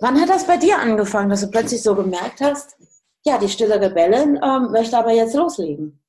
Wann 0.00 0.20
hat 0.20 0.28
das 0.28 0.46
bei 0.46 0.56
dir 0.56 0.78
angefangen, 0.78 1.30
dass 1.30 1.42
du 1.42 1.50
plötzlich 1.50 1.82
so 1.82 1.94
gemerkt 1.94 2.40
hast, 2.40 2.76
ja, 3.24 3.38
die 3.38 3.48
stille 3.48 3.80
Rebellin 3.80 4.38
ähm, 4.42 4.70
möchte 4.70 4.98
aber 4.98 5.12
jetzt 5.12 5.34
loslegen? 5.34 6.03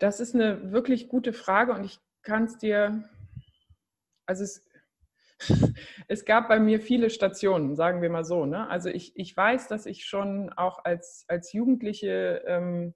Das 0.00 0.20
ist 0.20 0.34
eine 0.34 0.72
wirklich 0.72 1.08
gute 1.08 1.32
Frage 1.32 1.72
und 1.72 1.84
ich 1.84 1.98
kann 2.22 2.44
es 2.44 2.58
dir, 2.58 3.08
also 4.26 4.44
es, 4.44 4.64
es 6.08 6.24
gab 6.24 6.48
bei 6.48 6.58
mir 6.58 6.80
viele 6.80 7.10
Stationen, 7.10 7.76
sagen 7.76 8.02
wir 8.02 8.10
mal 8.10 8.24
so. 8.24 8.46
Ne? 8.46 8.68
Also 8.68 8.88
ich, 8.88 9.16
ich 9.16 9.36
weiß, 9.36 9.68
dass 9.68 9.86
ich 9.86 10.04
schon 10.04 10.52
auch 10.52 10.84
als, 10.84 11.24
als 11.28 11.52
Jugendliche 11.52 12.42
ähm, 12.46 12.94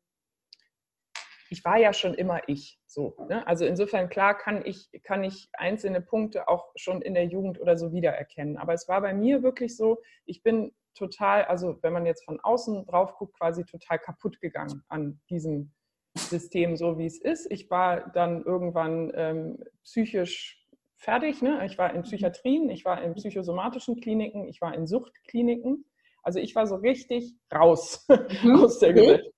ich 1.51 1.65
war 1.65 1.77
ja 1.77 1.93
schon 1.93 2.15
immer 2.15 2.41
ich. 2.47 2.79
So, 2.87 3.17
ne? 3.29 3.47
Also 3.47 3.67
insofern, 3.67 4.09
klar, 4.09 4.39
kann 4.39 4.65
ich, 4.65 4.89
kann 5.03 5.25
ich 5.25 5.49
einzelne 5.53 6.01
Punkte 6.01 6.49
auch 6.49 6.71
schon 6.77 7.03
in 7.03 7.15
der 7.15 7.27
Jugend 7.27 7.61
oder 7.61 7.77
so 7.77 7.93
wiedererkennen. 7.93 8.57
Aber 8.57 8.73
es 8.73 8.89
war 8.89 9.01
bei 9.01 9.13
mir 9.13 9.43
wirklich 9.43 9.77
so, 9.77 10.01
ich 10.27 10.43
bin 10.43 10.73
total, 10.95 11.45
also 11.45 11.79
wenn 11.83 11.93
man 11.93 12.07
jetzt 12.07 12.25
von 12.25 12.39
außen 12.41 12.87
drauf 12.87 13.17
guckt, 13.17 13.37
quasi 13.37 13.65
total 13.65 13.99
kaputt 13.99 14.41
gegangen 14.41 14.85
an 14.89 15.21
diesem 15.29 15.73
System, 16.15 16.77
so 16.77 16.99
wie 16.99 17.07
es 17.07 17.19
ist. 17.19 17.51
Ich 17.51 17.71
war 17.71 18.11
dann 18.11 18.43
irgendwann 18.43 19.13
ähm, 19.15 19.65
psychisch 19.85 20.67
fertig. 20.97 21.43
Ne? 21.43 21.65
Ich 21.67 21.79
war 21.79 21.95
in 21.95 22.03
Psychiatrien, 22.03 22.69
ich 22.71 22.85
war 22.85 23.03
in 23.03 23.15
psychosomatischen 23.15 24.01
Kliniken, 24.01 24.49
ich 24.49 24.61
war 24.61 24.75
in 24.75 24.87
Suchtkliniken. 24.87 25.85
Also 26.23 26.39
ich 26.39 26.55
war 26.55 26.67
so 26.67 26.77
richtig 26.77 27.35
raus 27.55 28.07
mhm. 28.43 28.57
aus 28.65 28.79
der 28.79 28.93
Gesellschaft. 28.93 29.35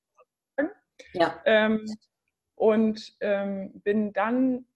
Ja. 1.12 1.40
Ähm, 1.44 1.84
und 2.54 3.14
ähm, 3.20 3.80
bin 3.82 4.12
dann 4.12 4.66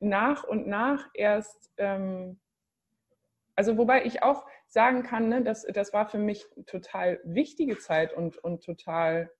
nach 0.00 0.44
und 0.44 0.66
nach 0.66 1.08
erst, 1.14 1.70
ähm, 1.78 2.38
also 3.54 3.76
wobei 3.76 4.04
ich 4.04 4.22
auch 4.22 4.44
sagen 4.66 5.02
kann, 5.02 5.28
ne, 5.28 5.42
das, 5.42 5.66
das 5.72 5.92
war 5.92 6.08
für 6.08 6.18
mich 6.18 6.46
total 6.66 7.20
wichtige 7.24 7.78
Zeit 7.78 8.12
und, 8.12 8.38
und 8.38 8.64
total, 8.64 9.30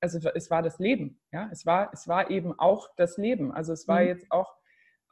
also 0.00 0.18
es 0.34 0.50
war 0.50 0.62
das 0.62 0.78
Leben, 0.78 1.20
ja, 1.32 1.48
es 1.52 1.66
war, 1.66 1.90
es 1.92 2.06
war 2.06 2.30
eben 2.30 2.58
auch 2.58 2.88
das 2.96 3.16
Leben. 3.16 3.52
Also 3.52 3.72
es 3.72 3.88
war 3.88 4.00
mhm. 4.00 4.08
jetzt 4.08 4.26
auch 4.30 4.56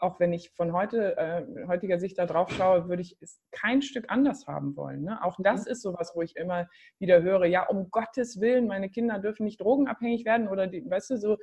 auch 0.05 0.21
wenn 0.21 0.33
ich 0.33 0.51
von 0.51 0.73
heute, 0.73 1.17
äh, 1.17 1.67
heutiger 1.67 1.99
Sicht 1.99 2.19
da 2.19 2.27
drauf 2.27 2.51
schaue, 2.51 2.89
würde 2.89 3.03
ich 3.03 3.17
es 3.21 3.41
kein 3.51 3.81
Stück 3.81 4.07
anders 4.09 4.47
haben 4.47 4.77
wollen. 4.77 5.03
Ne? 5.03 5.23
Auch 5.25 5.37
das 5.39 5.65
mhm. 5.65 5.73
ist 5.73 5.83
sowas, 5.83 6.13
wo 6.15 6.23
ich 6.23 6.37
immer 6.37 6.69
wieder 6.99 7.23
höre, 7.23 7.47
ja, 7.47 7.67
um 7.67 7.91
Gottes 7.91 8.41
Willen, 8.41 8.67
meine 8.67 8.91
Kinder 8.91 9.19
dürfen 9.19 9.45
nicht 9.45 9.61
drogenabhängig 9.61 10.25
werden 10.25 10.49
oder 10.49 10.67
die, 10.67 10.89
weißt 10.89 11.11
du, 11.11 11.17
so, 11.17 11.39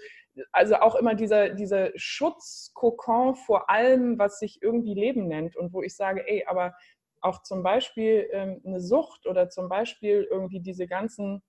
also 0.51 0.75
auch 0.75 0.95
immer 0.95 1.15
dieser, 1.15 1.49
dieser 1.49 1.89
Schutzkokon 1.95 3.35
vor 3.35 3.69
allem, 3.69 4.19
was 4.19 4.39
sich 4.39 4.61
irgendwie 4.61 4.93
Leben 4.93 5.27
nennt 5.27 5.55
und 5.55 5.73
wo 5.73 5.81
ich 5.81 5.95
sage, 5.95 6.23
ey, 6.27 6.45
aber 6.45 6.73
auch 7.21 7.43
zum 7.43 7.63
Beispiel 7.63 8.27
ähm, 8.31 8.61
eine 8.65 8.81
Sucht 8.81 9.27
oder 9.27 9.49
zum 9.49 9.69
Beispiel 9.69 10.27
irgendwie 10.29 10.59
diese 10.59 10.87
ganzen 10.87 11.41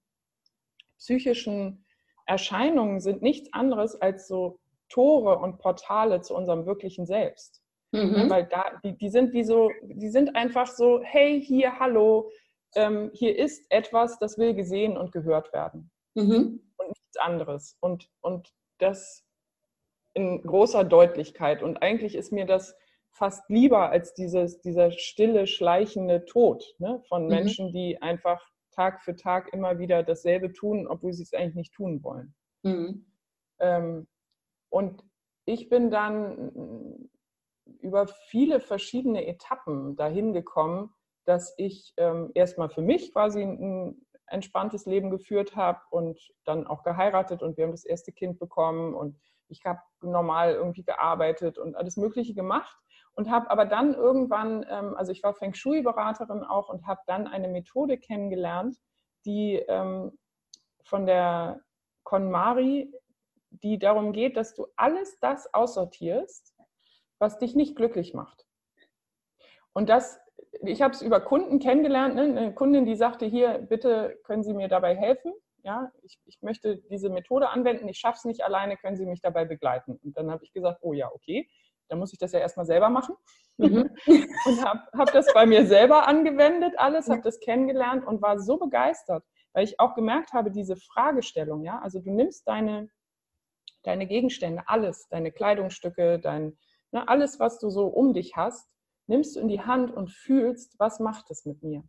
psychischen 1.03 1.85
Erscheinungen 2.27 3.01
sind 3.01 3.23
nichts 3.23 3.53
anderes 3.53 4.01
als 4.01 4.29
so 4.29 4.61
Tore 4.89 5.39
und 5.39 5.59
Portale 5.59 6.21
zu 6.21 6.35
unserem 6.37 6.65
wirklichen 6.65 7.07
Selbst. 7.07 7.61
Mhm. 7.91 8.31
Weil 8.31 8.47
da, 8.47 8.81
die, 8.85 8.97
die 8.97 9.11
sind 9.11 9.33
wie 9.33 9.43
so, 9.43 9.71
die 9.83 10.09
sind 10.09 10.37
einfach 10.37 10.69
so, 10.69 11.01
hey, 11.03 11.43
hier, 11.45 11.79
hallo, 11.79 12.31
ähm, 12.77 13.11
hier 13.13 13.37
ist 13.37 13.67
etwas, 13.71 14.19
das 14.19 14.39
will 14.39 14.55
gesehen 14.55 14.97
und 14.97 15.13
gehört 15.13 15.53
werden. 15.53 15.91
Mhm. 16.15 16.61
Und 16.77 16.89
nichts 16.89 17.17
anderes. 17.19 17.77
Und, 17.81 18.09
und 18.21 18.53
das 18.79 19.25
in 20.15 20.43
großer 20.43 20.85
Deutlichkeit. 20.85 21.63
Und 21.63 21.83
eigentlich 21.83 22.15
ist 22.15 22.33
mir 22.33 22.47
das 22.47 22.77
fast 23.11 23.43
lieber 23.49 23.91
als 23.91 24.15
dieses, 24.15 24.61
dieser 24.61 24.93
stille, 24.93 25.47
schleichende 25.47 26.25
Tod 26.27 26.65
ne, 26.79 27.03
von 27.09 27.25
mhm. 27.25 27.29
Menschen, 27.29 27.73
die 27.73 28.01
einfach 28.01 28.52
Tag 28.73 29.03
für 29.03 29.15
Tag 29.17 29.53
immer 29.53 29.79
wieder 29.79 30.03
dasselbe 30.03 30.53
tun, 30.53 30.87
obwohl 30.87 31.13
sie 31.13 31.23
es 31.23 31.33
eigentlich 31.33 31.55
nicht 31.55 31.75
tun 31.75 32.03
wollen. 32.03 32.35
Mhm. 32.63 33.07
Ähm, 33.61 34.09
und 34.71 35.05
ich 35.45 35.69
bin 35.69 35.91
dann 35.91 37.09
über 37.81 38.07
viele 38.07 38.61
verschiedene 38.61 39.27
Etappen 39.27 39.97
dahin 39.97 40.33
gekommen, 40.33 40.95
dass 41.25 41.55
ich 41.59 41.93
ähm, 41.97 42.31
erstmal 42.35 42.71
für 42.71 42.83
mich 42.83 43.13
quasi 43.13 43.43
ein 43.43 44.07
entspanntes 44.27 44.87
Leben 44.87 45.11
geführt 45.11 45.57
habe 45.57 45.81
und 45.91 46.19
dann 46.45 46.67
auch 46.67 46.83
geheiratet 46.83 47.43
und 47.43 47.57
wir 47.57 47.65
haben 47.65 47.73
das 47.73 47.85
erste 47.85 48.13
Kind 48.13 48.39
bekommen 48.39 48.95
und 48.95 49.21
ich 49.49 49.65
habe 49.65 49.81
normal 50.01 50.55
irgendwie 50.55 50.85
gearbeitet 50.85 51.59
und 51.59 51.77
alles 51.77 51.97
Mögliche 51.97 52.35
gemacht 52.35 52.77
und 53.15 53.31
habe 53.31 53.51
aber 53.51 53.65
dann 53.67 53.95
irgendwann, 53.95 54.65
ähm, 54.69 54.95
also 54.97 55.13
ich 55.13 55.23
war 55.23 55.35
Feng 55.35 55.55
Shui-Beraterin 55.55 56.43
auch 56.43 56.69
und 56.69 56.87
habe 56.87 57.01
dann 57.07 57.27
eine 57.27 57.49
Methode 57.49 57.99
kennengelernt, 57.99 58.77
die 59.25 59.57
ähm, 59.69 60.19
von 60.85 61.07
der 61.07 61.61
KonMari 62.05 62.93
die 63.63 63.79
darum 63.79 64.13
geht, 64.13 64.37
dass 64.37 64.55
du 64.55 64.67
alles 64.77 65.19
das 65.21 65.53
aussortierst, 65.53 66.55
was 67.19 67.39
dich 67.39 67.55
nicht 67.55 67.77
glücklich 67.77 68.15
macht. 68.15 68.47
Und 69.73 69.89
das, 69.89 70.21
ich 70.63 70.83
habe 70.83 70.95
es 70.95 71.03
über 71.03 71.21
Kunden 71.21 71.59
kennengelernt, 71.59 72.15
ne? 72.15 72.23
eine 72.23 72.55
Kundin, 72.55 72.85
die 72.87 72.97
sagte, 72.97 73.27
hier, 73.27 73.59
bitte 73.59 74.19
können 74.25 74.43
Sie 74.43 74.55
mir 74.55 74.69
dabei 74.69 74.97
helfen. 74.97 75.33
Ja, 75.65 75.93
ich, 76.03 76.19
ich 76.25 76.43
möchte 76.43 76.79
diese 76.91 77.09
Methode 77.09 77.49
anwenden, 77.51 77.89
ich 77.89 77.99
schaffe 77.99 78.17
es 78.19 78.25
nicht 78.25 78.43
alleine, 78.43 78.77
können 78.77 78.97
Sie 78.97 79.07
mich 79.07 79.21
dabei 79.21 79.45
begleiten? 79.45 79.97
Und 80.03 80.17
dann 80.17 80.31
habe 80.31 80.45
ich 80.45 80.53
gesagt, 80.53 80.81
oh 80.83 80.93
ja, 80.93 81.11
okay, 81.13 81.49
dann 81.89 81.99
muss 81.99 82.13
ich 82.13 82.19
das 82.19 82.33
ja 82.33 82.41
erstmal 82.41 82.67
selber 82.67 82.89
machen. 82.89 83.15
Mhm. 83.59 83.91
und 84.47 84.65
habe 84.65 84.81
hab 84.97 85.13
das 85.13 85.33
bei 85.35 85.47
mir 85.47 85.67
selber 85.67 86.07
angewendet, 86.09 86.75
alles, 86.79 87.09
habe 87.09 87.23
das 87.23 87.41
kennengelernt 87.41 88.07
und 88.07 88.23
war 88.23 88.39
so 88.39 88.59
begeistert, 88.59 89.25
weil 89.53 89.65
ich 89.65 89.79
auch 89.79 89.95
gemerkt 89.95 90.33
habe, 90.33 90.51
diese 90.51 90.77
Fragestellung, 90.77 91.63
ja, 91.65 91.79
also 91.81 92.01
du 92.01 92.11
nimmst 92.11 92.49
deine 92.49 92.89
deine 93.83 94.07
Gegenstände, 94.07 94.63
alles, 94.67 95.09
deine 95.09 95.33
Kleidungsstücke, 95.33 96.19
dein, 96.19 96.57
ne, 96.93 97.07
alles, 97.09 97.41
was 97.41 97.59
du 97.59 97.71
so 97.71 97.87
um 97.87 98.15
dich 98.15 98.37
hast, 98.37 98.69
nimmst 99.07 99.37
du 99.37 99.41
in 99.41 99.49
die 99.49 99.61
Hand 99.61 99.91
und 99.91 100.11
fühlst, 100.11 100.79
was 100.79 101.01
macht 101.01 101.31
es 101.31 101.45
mit 101.45 101.63
mir? 101.63 101.85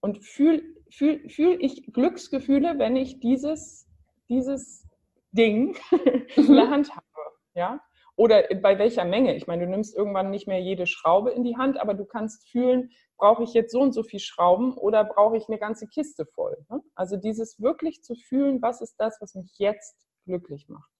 Und 0.00 0.24
fühle 0.24 0.62
fühl, 0.90 1.28
fühl 1.28 1.58
ich 1.60 1.92
Glücksgefühle, 1.92 2.78
wenn 2.78 2.96
ich 2.96 3.18
dieses, 3.18 3.88
dieses 4.28 4.86
Ding 5.32 5.76
in 6.36 6.54
der 6.54 6.66
mhm. 6.66 6.70
Hand 6.70 6.90
habe? 6.94 7.06
Ja? 7.54 7.80
Oder 8.16 8.44
bei 8.62 8.78
welcher 8.78 9.04
Menge? 9.04 9.36
Ich 9.36 9.46
meine, 9.46 9.64
du 9.64 9.70
nimmst 9.70 9.94
irgendwann 9.94 10.30
nicht 10.30 10.48
mehr 10.48 10.60
jede 10.60 10.86
Schraube 10.86 11.30
in 11.30 11.44
die 11.44 11.58
Hand, 11.58 11.78
aber 11.78 11.92
du 11.92 12.06
kannst 12.06 12.48
fühlen, 12.48 12.90
brauche 13.18 13.42
ich 13.42 13.52
jetzt 13.52 13.72
so 13.72 13.80
und 13.80 13.92
so 13.92 14.02
viel 14.02 14.20
Schrauben 14.20 14.76
oder 14.76 15.04
brauche 15.04 15.36
ich 15.36 15.48
eine 15.48 15.58
ganze 15.58 15.86
Kiste 15.86 16.24
voll? 16.24 16.56
Ne? 16.70 16.80
Also 16.94 17.16
dieses 17.16 17.60
wirklich 17.60 18.02
zu 18.02 18.14
fühlen, 18.14 18.62
was 18.62 18.80
ist 18.80 18.96
das, 18.98 19.18
was 19.20 19.34
mich 19.34 19.58
jetzt 19.58 20.06
glücklich 20.24 20.68
macht. 20.68 20.90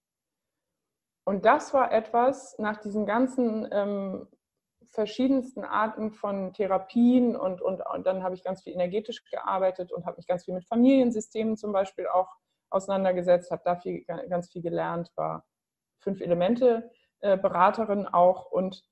Und 1.24 1.44
das 1.44 1.72
war 1.74 1.90
etwas 1.90 2.56
nach 2.58 2.80
diesen 2.80 3.06
ganzen 3.06 3.66
ähm, 3.72 4.28
verschiedensten 4.90 5.64
Arten 5.64 6.12
von 6.12 6.52
Therapien 6.52 7.34
und, 7.34 7.60
und, 7.60 7.82
und 7.94 8.06
dann 8.06 8.22
habe 8.22 8.34
ich 8.34 8.44
ganz 8.44 8.62
viel 8.62 8.74
energetisch 8.74 9.24
gearbeitet 9.30 9.90
und 9.90 10.06
habe 10.06 10.16
mich 10.16 10.26
ganz 10.26 10.44
viel 10.44 10.54
mit 10.54 10.66
Familiensystemen 10.66 11.56
zum 11.56 11.72
Beispiel 11.72 12.06
auch 12.06 12.28
auseinandergesetzt, 12.70 13.50
habe 13.50 13.62
da 13.64 13.76
viel, 13.76 14.04
ganz 14.04 14.50
viel 14.50 14.62
gelernt, 14.62 15.10
war 15.16 15.44
fünf 15.98 16.20
Elemente 16.20 16.90
äh, 17.20 17.36
Beraterin 17.36 18.06
auch. 18.06 18.50
Und 18.50 18.84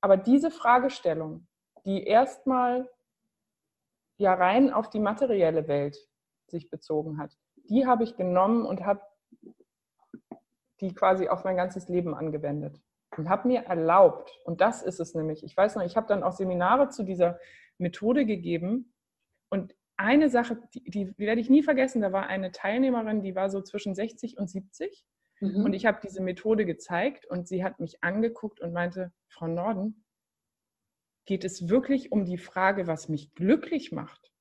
aber 0.00 0.16
diese 0.16 0.50
Fragestellung, 0.50 1.46
die 1.84 2.04
erstmal 2.04 2.90
ja 4.18 4.34
rein 4.34 4.72
auf 4.72 4.88
die 4.88 5.00
materielle 5.00 5.68
Welt 5.68 5.98
sich 6.46 6.70
bezogen 6.70 7.18
hat, 7.18 7.36
die 7.68 7.86
habe 7.86 8.04
ich 8.04 8.16
genommen 8.16 8.64
und 8.64 8.84
habe 8.84 9.02
die 10.80 10.94
quasi 10.94 11.28
auf 11.28 11.44
mein 11.44 11.56
ganzes 11.56 11.88
Leben 11.88 12.14
angewendet 12.14 12.80
und 13.16 13.28
habe 13.28 13.48
mir 13.48 13.62
erlaubt, 13.62 14.30
und 14.44 14.60
das 14.60 14.82
ist 14.82 15.00
es 15.00 15.14
nämlich, 15.14 15.42
ich 15.42 15.56
weiß 15.56 15.76
noch, 15.76 15.82
ich 15.82 15.96
habe 15.96 16.06
dann 16.06 16.22
auch 16.22 16.32
Seminare 16.32 16.88
zu 16.90 17.02
dieser 17.02 17.38
Methode 17.78 18.26
gegeben. 18.26 18.92
Und 19.48 19.74
eine 19.96 20.28
Sache, 20.28 20.58
die, 20.74 20.84
die, 20.84 21.18
werde 21.18 21.40
ich 21.40 21.50
nie 21.50 21.62
vergessen, 21.62 22.02
da 22.02 22.12
war 22.12 22.26
eine 22.26 22.52
Teilnehmerin, 22.52 23.22
die 23.22 23.34
war 23.34 23.48
so 23.48 23.62
zwischen 23.62 23.94
60 23.94 24.38
und 24.38 24.48
70 24.48 25.06
mhm. 25.40 25.64
und 25.64 25.72
ich 25.72 25.86
habe 25.86 26.00
diese 26.02 26.22
Methode 26.22 26.64
gezeigt 26.64 27.26
und 27.26 27.48
sie 27.48 27.64
hat 27.64 27.80
mich 27.80 28.02
angeguckt 28.02 28.60
und 28.60 28.72
meinte, 28.72 29.12
Frau 29.28 29.46
Norden, 29.46 30.04
geht 31.26 31.44
es 31.44 31.68
wirklich 31.68 32.12
um 32.12 32.24
die 32.24 32.38
Frage, 32.38 32.86
was 32.86 33.08
mich 33.08 33.34
glücklich 33.34 33.92
macht? 33.92 34.32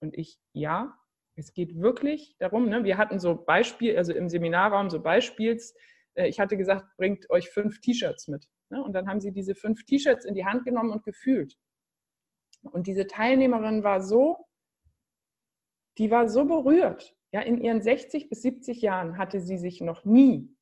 Und 0.00 0.16
ich, 0.16 0.38
ja, 0.52 0.96
es 1.34 1.52
geht 1.52 1.76
wirklich 1.80 2.36
darum, 2.38 2.68
ne, 2.68 2.84
wir 2.84 2.96
hatten 2.96 3.18
so 3.18 3.34
Beispiel, 3.34 3.96
also 3.96 4.12
im 4.12 4.28
Seminarraum 4.28 4.90
so 4.90 5.02
Beispiels, 5.02 5.74
äh, 6.14 6.28
ich 6.28 6.40
hatte 6.40 6.56
gesagt, 6.56 6.84
bringt 6.96 7.28
euch 7.30 7.50
fünf 7.50 7.80
T-Shirts 7.80 8.28
mit. 8.28 8.48
Ne, 8.70 8.82
und 8.82 8.92
dann 8.92 9.08
haben 9.08 9.20
sie 9.20 9.32
diese 9.32 9.54
fünf 9.54 9.84
T-Shirts 9.84 10.24
in 10.24 10.34
die 10.34 10.44
Hand 10.44 10.64
genommen 10.64 10.90
und 10.90 11.04
gefühlt. 11.04 11.56
Und 12.62 12.86
diese 12.86 13.06
Teilnehmerin 13.06 13.82
war 13.82 14.00
so, 14.00 14.46
die 15.98 16.10
war 16.10 16.28
so 16.28 16.44
berührt. 16.44 17.16
Ja, 17.32 17.40
in 17.40 17.58
ihren 17.58 17.82
60 17.82 18.28
bis 18.28 18.42
70 18.42 18.80
Jahren 18.80 19.18
hatte 19.18 19.40
sie 19.40 19.58
sich 19.58 19.80
noch 19.80 20.04
nie 20.04 20.56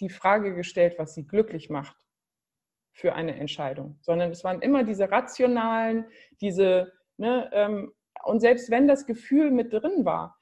die 0.00 0.08
Frage 0.08 0.54
gestellt, 0.54 0.96
was 0.98 1.14
sie 1.14 1.26
glücklich 1.26 1.70
macht 1.70 1.96
für 2.92 3.14
eine 3.14 3.36
Entscheidung, 3.36 3.98
sondern 4.00 4.30
es 4.30 4.44
waren 4.44 4.60
immer 4.60 4.84
diese 4.84 5.10
rationalen, 5.10 6.06
diese, 6.40 6.92
ne, 7.16 7.48
ähm, 7.52 7.92
und 8.24 8.40
selbst 8.40 8.70
wenn 8.70 8.86
das 8.86 9.06
Gefühl 9.06 9.50
mit 9.50 9.72
drin 9.72 10.04
war, 10.04 10.38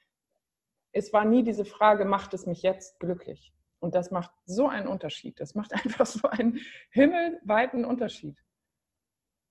es 0.91 1.13
war 1.13 1.25
nie 1.25 1.43
diese 1.43 1.65
Frage, 1.65 2.05
macht 2.05 2.33
es 2.33 2.45
mich 2.45 2.63
jetzt 2.63 2.99
glücklich? 2.99 3.53
Und 3.79 3.95
das 3.95 4.11
macht 4.11 4.31
so 4.45 4.67
einen 4.67 4.87
Unterschied. 4.87 5.39
Das 5.39 5.55
macht 5.55 5.73
einfach 5.85 6.05
so 6.05 6.27
einen 6.27 6.59
himmelweiten 6.91 7.85
Unterschied. 7.85 8.37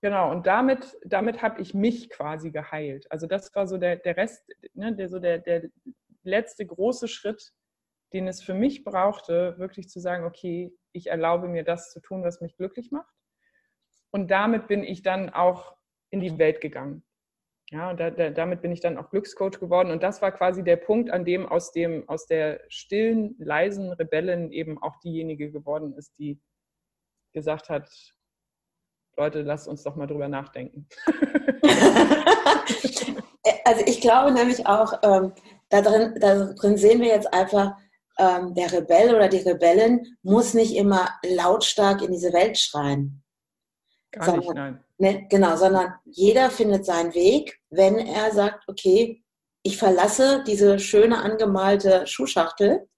Genau, 0.03 0.31
und 0.31 0.47
damit, 0.47 0.97
damit 1.05 1.43
habe 1.43 1.61
ich 1.61 1.75
mich 1.75 2.09
quasi 2.09 2.51
geheilt. 2.51 3.07
Also 3.11 3.27
das 3.27 3.55
war 3.55 3.67
so 3.67 3.77
der, 3.77 3.97
der 3.97 4.17
Rest, 4.17 4.51
ne, 4.73 4.95
der, 4.95 5.09
so 5.09 5.19
der, 5.19 5.39
der 5.39 5.69
letzte 6.23 6.65
große 6.65 7.07
Schritt, 7.07 7.53
den 8.15 8.27
es 8.27 8.43
für 8.43 8.55
mich 8.55 8.83
brauchte, 8.83 9.59
wirklich 9.59 9.89
zu 9.89 10.01
sagen, 10.01 10.25
okay, 10.25 10.73
ich 10.93 11.09
erlaube 11.09 11.49
mir 11.49 11.65
das 11.65 11.93
zu 11.93 12.01
tun, 12.01 12.25
was 12.25 12.41
mich 12.41 12.57
glücklich 12.57 12.91
macht. 12.91 13.15
Und 14.11 14.31
damit 14.31 14.69
bin 14.69 14.83
ich 14.85 15.03
dann 15.03 15.31
auch 15.31 15.77
in 16.09 16.21
die 16.21 16.39
Welt 16.39 16.61
gegangen. 16.61 17.05
Ja, 17.71 17.91
und 17.91 18.01
da, 18.01 18.11
da, 18.11 18.31
damit 18.31 18.63
bin 18.63 18.73
ich 18.73 18.81
dann 18.81 18.99
auch 18.99 19.11
Glückscoach 19.11 19.61
geworden. 19.61 19.93
Und 19.93 20.03
das 20.03 20.23
war 20.23 20.33
quasi 20.33 20.65
der 20.65 20.77
Punkt, 20.77 21.11
an 21.11 21.25
dem 21.25 21.47
aus, 21.47 21.71
dem 21.73 22.09
aus 22.09 22.27
der 22.27 22.65
stillen, 22.69 23.37
leisen 23.39 23.93
Rebellin 23.93 24.51
eben 24.51 24.83
auch 24.83 24.99
diejenige 24.99 25.53
geworden 25.53 25.93
ist, 25.97 26.19
die 26.19 26.41
gesagt 27.33 27.69
hat, 27.69 27.89
Leute, 29.21 29.43
lasst 29.43 29.69
uns 29.69 29.83
doch 29.83 29.97
mal 29.97 30.07
drüber 30.07 30.29
nachdenken. 30.29 30.89
also 33.65 33.85
ich 33.85 34.01
glaube 34.01 34.33
nämlich 34.33 34.67
auch, 34.67 34.95
ähm, 35.03 35.33
da, 35.69 35.83
drin, 35.83 36.15
da 36.19 36.55
drin 36.55 36.79
sehen 36.79 37.03
wir 37.03 37.09
jetzt 37.09 37.31
einfach, 37.35 37.75
ähm, 38.19 38.55
der 38.55 38.73
Rebell 38.73 39.15
oder 39.15 39.29
die 39.29 39.39
Rebellin 39.39 40.17
muss 40.23 40.55
nicht 40.55 40.75
immer 40.75 41.11
lautstark 41.23 42.01
in 42.01 42.13
diese 42.13 42.33
Welt 42.33 42.59
schreien. 42.59 43.23
Gar 44.11 44.25
sondern, 44.25 44.41
nicht, 44.41 44.55
nein. 44.55 44.85
Ne, 44.97 45.27
genau, 45.29 45.57
sondern 45.57 45.95
jeder 46.05 46.51
findet 46.51 46.87
seinen 46.87 47.15
Weg, 47.15 47.61
wenn 47.69 47.99
er 47.99 48.33
sagt, 48.33 48.69
okay, 48.69 49.23
ich 49.63 49.77
verlasse 49.77 50.45
diese 50.47 50.79
schöne 50.79 51.19
angemalte 51.19 52.07
Schuhschachtel 52.07 52.89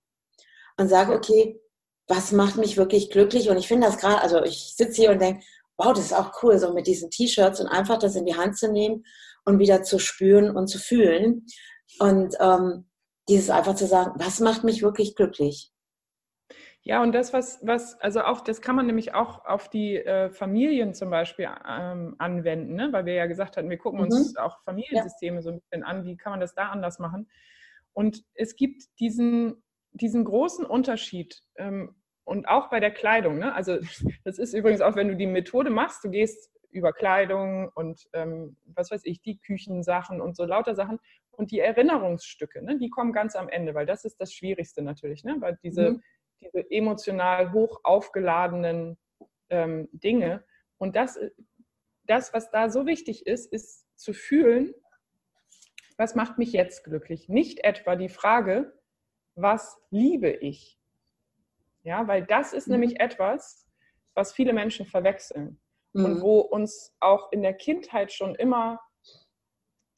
und 0.77 0.87
sage, 0.87 1.15
okay, 1.15 1.61
was 2.07 2.31
macht 2.31 2.57
mich 2.57 2.77
wirklich 2.77 3.11
glücklich? 3.11 3.51
Und 3.51 3.57
ich 3.57 3.67
finde 3.67 3.89
das 3.89 3.99
gerade, 3.99 4.21
also 4.21 4.43
ich 4.45 4.75
sitze 4.77 5.03
hier 5.03 5.11
und 5.11 5.21
denke, 5.21 5.45
wow, 5.83 5.93
das 5.93 6.07
ist 6.07 6.13
auch 6.13 6.43
cool, 6.43 6.59
so 6.59 6.73
mit 6.73 6.87
diesen 6.87 7.11
T-Shirts 7.11 7.61
und 7.61 7.69
einfach 7.69 7.99
das 7.99 8.17
in 8.17 8.27
die 8.27 8.37
Hand 8.37 8.57
zu 8.57 8.71
nehmen 8.71 9.05
und 9.45 9.59
wieder 9.59 9.83
zu 9.83 9.99
spüren 9.99 10.57
und 10.57 10.69
zu 10.69 10.79
fühlen. 10.79 11.47
Und 11.99 12.37
ähm, 12.41 12.87
dieses 13.29 13.51
einfach 13.51 13.75
zu 13.75 13.87
sagen, 13.87 14.13
was 14.17 14.41
macht 14.41 14.65
mich 14.65 14.83
wirklich 14.83 15.15
glücklich? 15.15 15.71
Ja, 16.85 17.01
und 17.01 17.13
das, 17.13 17.33
was, 17.33 17.61
was, 17.63 17.95
also 18.01 18.23
auch, 18.23 18.41
das 18.41 18.61
kann 18.61 18.75
man 18.75 18.87
nämlich 18.87 19.15
auch 19.15 19.45
auf 19.45 19.69
die 19.69 19.97
äh, 19.97 20.31
Familien 20.31 20.95
zum 20.95 21.11
Beispiel 21.11 21.49
ähm, 21.69 22.17
anwenden, 22.19 22.75
ne? 22.75 22.93
weil 22.93 23.07
wir 23.07 23.15
ja 23.15 23.27
gesagt 23.27 23.57
hatten, 23.57 23.71
wir 23.71 23.79
gucken 23.79 24.01
mhm. 24.01 24.07
uns 24.07 24.37
auch 24.37 24.61
Familiensysteme 24.65 25.37
ja. 25.37 25.43
so 25.43 25.51
ein 25.51 25.61
bisschen 25.61 25.85
an, 25.85 26.05
wie 26.05 26.17
kann 26.17 26.33
man 26.33 26.41
das 26.41 26.55
da 26.55 26.71
anders 26.71 26.99
machen. 26.99 27.29
Und 27.93 28.25
es 28.35 28.57
gibt 28.57 28.83
diesen, 28.99 29.63
diesen 29.93 30.25
großen 30.25 30.67
Unterschied 30.67 31.41
ähm, 31.57 31.95
und 32.25 32.49
auch 32.49 32.71
bei 32.71 32.81
der 32.81 32.91
Kleidung. 32.91 33.39
Ne? 33.39 33.55
Also 33.55 33.79
das 34.25 34.39
ist 34.39 34.55
übrigens 34.55 34.81
auch, 34.81 34.97
wenn 34.97 35.09
du 35.09 35.17
die 35.17 35.27
Methode 35.27 35.71
machst, 35.71 36.05
du 36.05 36.11
gehst 36.11 36.51
über 36.71 36.93
Kleidung 36.93 37.71
und 37.75 38.09
ähm, 38.13 38.57
was 38.65 38.91
weiß 38.91 39.03
ich, 39.05 39.21
die 39.21 39.39
Küchensachen 39.39 40.21
und 40.21 40.37
so 40.37 40.45
lauter 40.45 40.75
Sachen. 40.75 40.99
Und 41.31 41.51
die 41.51 41.61
Erinnerungsstücke, 41.61 42.63
ne, 42.63 42.79
die 42.79 42.91
kommen 42.91 43.13
ganz 43.13 43.37
am 43.37 43.49
Ende, 43.49 43.75
weil 43.75 43.87
das 43.87 44.05
ist 44.05 44.21
das 44.21 44.33
Schwierigste 44.33 44.83
natürlich, 44.83 45.25
ne? 45.25 45.37
weil 45.39 45.59
diese, 45.63 45.93
mhm. 45.93 46.03
diese 46.41 46.71
emotional 46.71 47.53
hoch 47.53 47.81
aufgeladenen 47.85 48.99
ähm, 49.49 49.89
Dinge. 49.93 50.45
Und 50.79 50.95
das, 50.95 51.19
das, 52.05 52.35
was 52.35 52.51
da 52.51 52.69
so 52.69 52.87
wichtig 52.87 53.27
ist, 53.27 53.51
ist 53.51 53.87
zu 53.97 54.13
fühlen, 54.13 54.75
was 55.97 56.15
macht 56.15 56.39
mich 56.39 56.53
jetzt 56.53 56.85
glücklich? 56.85 57.29
Nicht 57.29 57.65
etwa 57.65 57.97
die 57.97 58.09
Frage, 58.09 58.73
was 59.35 59.81
liebe 59.91 60.31
ich? 60.31 60.79
Ja, 61.83 62.07
weil 62.07 62.25
das 62.25 62.53
ist 62.53 62.69
mhm. 62.69 62.75
nämlich 62.75 63.01
etwas, 63.01 63.67
was 64.15 64.33
viele 64.33 64.53
Menschen 64.53 64.87
verwechseln 64.87 65.61
mhm. 65.93 66.05
und 66.05 66.21
wo 66.23 66.41
uns 66.41 66.95
auch 67.01 67.33
in 67.33 67.43
der 67.43 67.55
Kindheit 67.55 68.13
schon 68.13 68.35
immer 68.35 68.81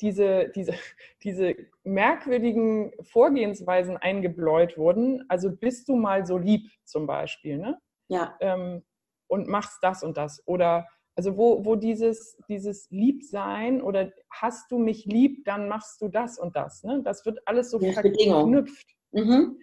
diese, 0.01 0.51
diese, 0.55 0.75
diese 1.23 1.55
merkwürdigen 1.83 2.93
Vorgehensweisen 3.03 3.97
eingebläut 3.97 4.77
wurden. 4.77 5.25
Also 5.29 5.55
bist 5.55 5.89
du 5.89 5.97
mal 5.97 6.27
so 6.27 6.39
lieb 6.39 6.71
zum 6.85 7.07
Beispiel, 7.07 7.59
ne? 7.59 7.79
Ja. 8.09 8.37
Ähm, 8.41 8.85
und 9.27 9.49
machst 9.49 9.79
das 9.83 10.03
und 10.03 10.17
das. 10.17 10.43
Oder 10.47 10.87
also 11.17 11.37
wo, 11.37 11.65
wo 11.65 11.77
dieses, 11.77 12.37
dieses 12.49 12.91
Liebsein 12.91 13.81
oder 13.81 14.13
hast 14.31 14.71
du 14.71 14.79
mich 14.79 15.07
lieb, 15.07 15.45
dann 15.45 15.69
machst 15.69 16.01
du 16.01 16.09
das 16.09 16.39
und 16.39 16.57
das. 16.57 16.83
Ne? 16.83 17.03
Das 17.03 17.25
wird 17.25 17.41
alles 17.47 17.71
so 17.71 17.79
verknüpft. 17.79 18.87
Mhm. 19.13 19.59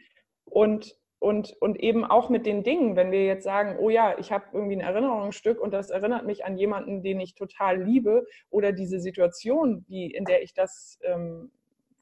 Und 0.46 0.98
und, 1.22 1.56
und 1.62 1.80
eben 1.80 2.04
auch 2.04 2.30
mit 2.30 2.48
den 2.48 2.64
Dingen, 2.64 2.96
wenn 2.96 3.12
wir 3.12 3.24
jetzt 3.24 3.44
sagen, 3.44 3.78
oh 3.80 3.92
ja, 3.92 4.18
ich 4.18 4.32
habe 4.32 4.46
irgendwie 4.54 4.78
ein 4.78 4.82
Erinnerungsstück 4.82 5.62
und 5.62 5.72
das 5.72 5.92
erinnert 5.92 6.26
mich 6.26 6.46
an 6.46 6.58
jemanden, 6.58 7.04
den 7.04 7.20
ich 7.20 7.36
total 7.36 7.80
liebe 7.84 8.26
oder 8.50 8.72
diese 8.72 9.00
Situation, 9.00 9.86
die, 9.88 10.08
in 10.08 10.26
der 10.26 10.42
ich 10.42 10.56
das, 10.56 10.98
ähm, 11.04 11.52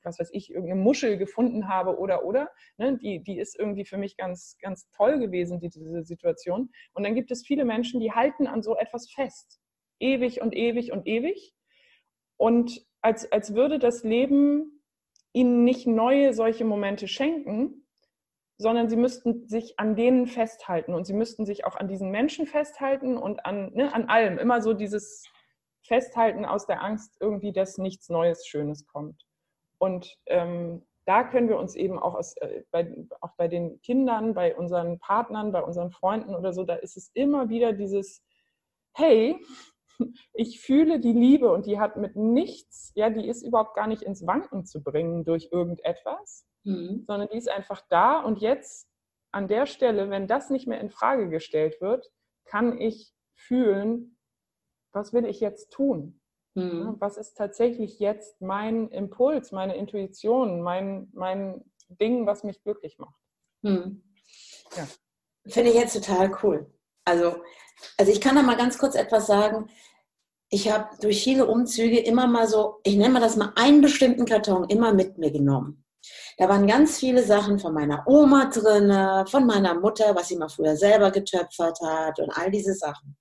was 0.04 0.20
weiß 0.20 0.30
ich, 0.32 0.52
irgendeine 0.52 0.80
Muschel 0.80 1.18
gefunden 1.18 1.68
habe 1.68 2.00
oder 2.00 2.24
oder, 2.24 2.50
ne, 2.78 2.98
die, 2.98 3.22
die 3.22 3.40
ist 3.40 3.60
irgendwie 3.60 3.84
für 3.84 3.98
mich 3.98 4.16
ganz, 4.16 4.58
ganz 4.62 4.90
toll 4.92 5.20
gewesen, 5.20 5.60
diese 5.60 6.06
Situation. 6.06 6.72
Und 6.94 7.04
dann 7.04 7.14
gibt 7.14 7.30
es 7.30 7.46
viele 7.46 7.66
Menschen, 7.66 8.00
die 8.00 8.14
halten 8.14 8.48
an 8.48 8.64
so 8.64 8.78
etwas 8.78 9.12
fest, 9.12 9.60
ewig 10.00 10.40
und 10.42 10.56
ewig 10.56 10.94
und 10.94 11.06
ewig. 11.06 11.54
Und 12.38 12.86
als, 13.02 13.30
als 13.34 13.54
würde 13.54 13.80
das 13.80 14.06
Leben 14.06 14.82
ihnen 15.34 15.66
nicht 15.66 15.88
neue 15.88 16.34
solche 16.34 16.64
Momente 16.64 17.10
schenken, 17.10 17.86
sondern 18.60 18.90
sie 18.90 18.98
müssten 18.98 19.48
sich 19.48 19.80
an 19.80 19.96
denen 19.96 20.28
festhalten 20.28 20.94
und 20.94 21.08
sie 21.08 21.14
müssten 21.14 21.46
sich 21.46 21.66
auch 21.66 21.78
an 21.78 21.88
diesen 21.88 22.12
Menschen 22.12 22.46
festhalten 22.46 23.18
und 23.18 23.46
an, 23.46 23.72
ne, 23.74 23.94
an 23.94 24.10
allem. 24.10 24.38
Immer 24.38 24.62
so 24.62 24.74
dieses 24.74 25.24
Festhalten 25.82 26.44
aus 26.44 26.68
der 26.68 26.84
Angst 26.84 27.16
irgendwie, 27.22 27.54
dass 27.54 27.78
nichts 27.78 28.10
Neues, 28.10 28.46
Schönes 28.46 28.86
kommt. 28.86 29.26
Und 29.78 30.18
ähm, 30.26 30.86
da 31.06 31.24
können 31.24 31.48
wir 31.48 31.58
uns 31.58 31.74
eben 31.76 31.98
auch, 31.98 32.16
aus, 32.16 32.36
äh, 32.38 32.64
bei, 32.70 32.94
auch 33.22 33.32
bei 33.38 33.48
den 33.48 33.80
Kindern, 33.80 34.34
bei 34.34 34.54
unseren 34.54 35.00
Partnern, 35.00 35.54
bei 35.54 35.64
unseren 35.64 35.92
Freunden 35.92 36.36
oder 36.36 36.52
so, 36.52 36.66
da 36.66 36.76
ist 36.76 36.98
es 36.98 37.12
immer 37.14 37.48
wieder 37.48 37.72
dieses, 37.72 38.22
hey, 38.94 39.40
ich 40.34 40.60
fühle 40.60 41.00
die 41.00 41.14
Liebe 41.14 41.50
und 41.50 41.66
die 41.66 41.80
hat 41.80 41.96
mit 41.96 42.18
nichts, 42.18 42.92
ja, 42.96 43.10
die 43.10 43.26
ist 43.26 43.42
überhaupt 43.42 43.74
gar 43.74 43.88
nicht 43.88 44.02
ins 44.02 44.28
Wanken 44.28 44.66
zu 44.66 44.84
bringen 44.84 45.24
durch 45.24 45.48
irgendetwas, 45.50 46.46
mhm. 46.70 47.04
sondern 47.08 47.30
die 47.30 47.38
ist 47.38 47.50
einfach 47.50 47.82
da 47.90 48.20
und 48.20 48.40
jetzt 48.40 48.88
an 49.32 49.48
der 49.48 49.66
Stelle, 49.66 50.10
wenn 50.10 50.28
das 50.28 50.50
nicht 50.50 50.68
mehr 50.68 50.80
in 50.80 50.90
Frage 50.90 51.30
gestellt 51.30 51.82
wird, 51.82 52.12
kann 52.46 52.80
ich 52.80 53.14
fühlen, 53.36 54.18
was 54.92 55.14
will 55.14 55.26
ich 55.26 55.40
jetzt 55.40 55.72
tun? 55.72 56.20
Mhm. 56.56 56.96
Was 57.00 57.18
ist 57.18 57.36
tatsächlich 57.36 58.00
jetzt 58.00 58.42
mein 58.42 58.90
Impuls, 58.90 59.52
meine 59.52 59.76
Intuition, 59.76 60.62
mein, 60.62 61.10
mein 61.14 61.64
Ding, 61.90 62.26
was 62.26 62.44
mich 62.44 62.62
glücklich 62.64 62.98
macht? 62.98 63.20
Mhm. 63.62 64.04
Ja. 64.76 64.88
Finde 65.48 65.70
ich 65.70 65.76
jetzt 65.76 65.94
total 65.94 66.36
cool. 66.44 66.72
Also, 67.06 67.44
also 67.98 68.12
ich 68.12 68.20
kann 68.20 68.36
da 68.36 68.42
mal 68.42 68.58
ganz 68.58 68.78
kurz 68.78 68.96
etwas 68.96 69.28
sagen. 69.28 69.70
Ich 70.50 70.72
habe 70.72 70.90
durch 71.02 71.24
viele 71.24 71.46
Umzüge 71.46 72.00
immer 72.00 72.28
mal 72.28 72.48
so, 72.48 72.80
ich 72.84 72.96
nenne 72.96 73.14
mal 73.14 73.20
das 73.20 73.36
mal 73.36 73.54
einen 73.56 73.82
bestimmten 73.82 74.26
Karton 74.26 74.68
immer 74.70 74.94
mit 74.94 75.18
mir 75.20 75.32
genommen. 75.32 75.86
Da 76.38 76.48
waren 76.50 76.68
ganz 76.68 76.98
viele 76.98 77.24
Sachen 77.24 77.60
von 77.60 77.74
meiner 77.74 78.08
Oma 78.08 78.46
drin, 78.46 79.28
von 79.28 79.46
meiner 79.46 79.74
Mutter, 79.74 80.16
was 80.16 80.30
sie 80.30 80.38
mal 80.38 80.50
früher 80.50 80.76
selber 80.76 81.12
getöpfert 81.12 81.80
hat 81.82 82.20
und 82.20 82.30
all 82.32 82.52
diese 82.52 82.74
Sachen. 82.74 83.18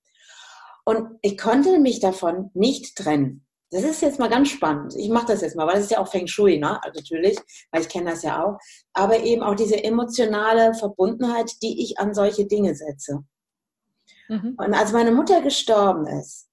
Und 0.85 1.19
ich 1.21 1.37
konnte 1.37 1.79
mich 1.79 1.99
davon 1.99 2.49
nicht 2.53 2.95
trennen. 2.95 3.45
Das 3.71 3.83
ist 3.83 4.01
jetzt 4.01 4.17
mal 4.17 4.29
ganz 4.29 4.49
spannend. 4.49 4.95
Ich 4.95 5.09
mache 5.09 5.27
das 5.27 5.41
jetzt 5.41 5.55
mal, 5.55 5.67
weil 5.67 5.75
das 5.75 5.83
ist 5.83 5.91
ja 5.91 5.99
auch 5.99 6.07
Feng 6.07 6.25
Shui, 6.25 6.57
ne? 6.57 6.81
Also 6.83 6.99
natürlich, 6.99 7.37
weil 7.71 7.81
ich 7.81 7.89
kenne 7.89 8.09
das 8.09 8.23
ja 8.23 8.43
auch. 8.43 8.57
Aber 8.93 9.19
eben 9.19 9.43
auch 9.43 9.53
diese 9.53 9.83
emotionale 9.83 10.73
Verbundenheit, 10.73 11.51
die 11.61 11.83
ich 11.83 11.99
an 11.99 12.15
solche 12.15 12.47
Dinge 12.47 12.73
setze. 12.73 13.23
Mhm. 14.27 14.55
Und 14.57 14.73
als 14.73 14.91
meine 14.91 15.11
Mutter 15.11 15.41
gestorben 15.41 16.07
ist, 16.07 16.47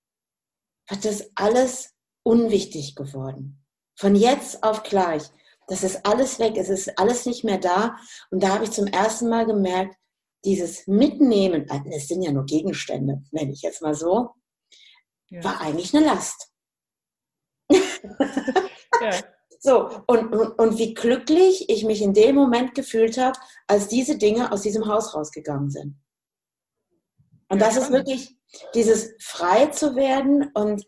hat 0.91 1.07
das 1.07 1.31
alles 1.35 1.95
unwichtig 2.23 2.95
geworden. 2.97 3.65
Von 3.99 4.15
jetzt 4.15 4.63
auf 4.63 4.83
gleich. 4.83 5.23
Das 5.67 5.83
ist 5.83 6.07
alles 6.07 6.39
weg, 6.39 6.57
es 6.57 6.69
ist 6.69 6.99
alles 6.99 7.27
nicht 7.27 7.45
mehr 7.45 7.59
da. 7.59 7.97
Und 8.31 8.43
da 8.43 8.51
habe 8.51 8.65
ich 8.65 8.71
zum 8.71 8.87
ersten 8.87 9.29
Mal 9.29 9.47
gemerkt, 9.47 9.97
dieses 10.45 10.87
Mitnehmen, 10.87 11.69
äh, 11.69 11.81
es 11.95 12.09
sind 12.09 12.23
ja 12.23 12.31
nur 12.31 12.45
Gegenstände, 12.45 13.23
nenne 13.33 13.53
ich 13.53 13.63
jetzt 13.63 13.83
mal 13.83 13.95
so, 13.95 14.31
ja. 15.29 15.43
war 15.43 15.61
eigentlich 15.61 15.95
eine 15.95 16.07
Last. 16.07 16.53
ja. 17.71 19.11
So, 19.59 19.89
und, 20.07 20.33
und, 20.33 20.59
und 20.59 20.79
wie 20.79 20.95
glücklich 20.95 21.69
ich 21.69 21.85
mich 21.85 22.01
in 22.01 22.15
dem 22.15 22.37
Moment 22.37 22.75
gefühlt 22.75 23.19
habe, 23.19 23.37
als 23.67 23.89
diese 23.89 24.17
Dinge 24.17 24.53
aus 24.53 24.63
diesem 24.63 24.87
Haus 24.87 25.15
rausgegangen 25.15 25.71
sind. 25.71 25.97
Und 27.49 27.61
das 27.61 27.77
ist 27.77 27.91
wirklich 27.91 28.37
dieses 28.75 29.15
frei 29.21 29.67
zu 29.67 29.97
werden 29.97 30.51
und 30.55 30.85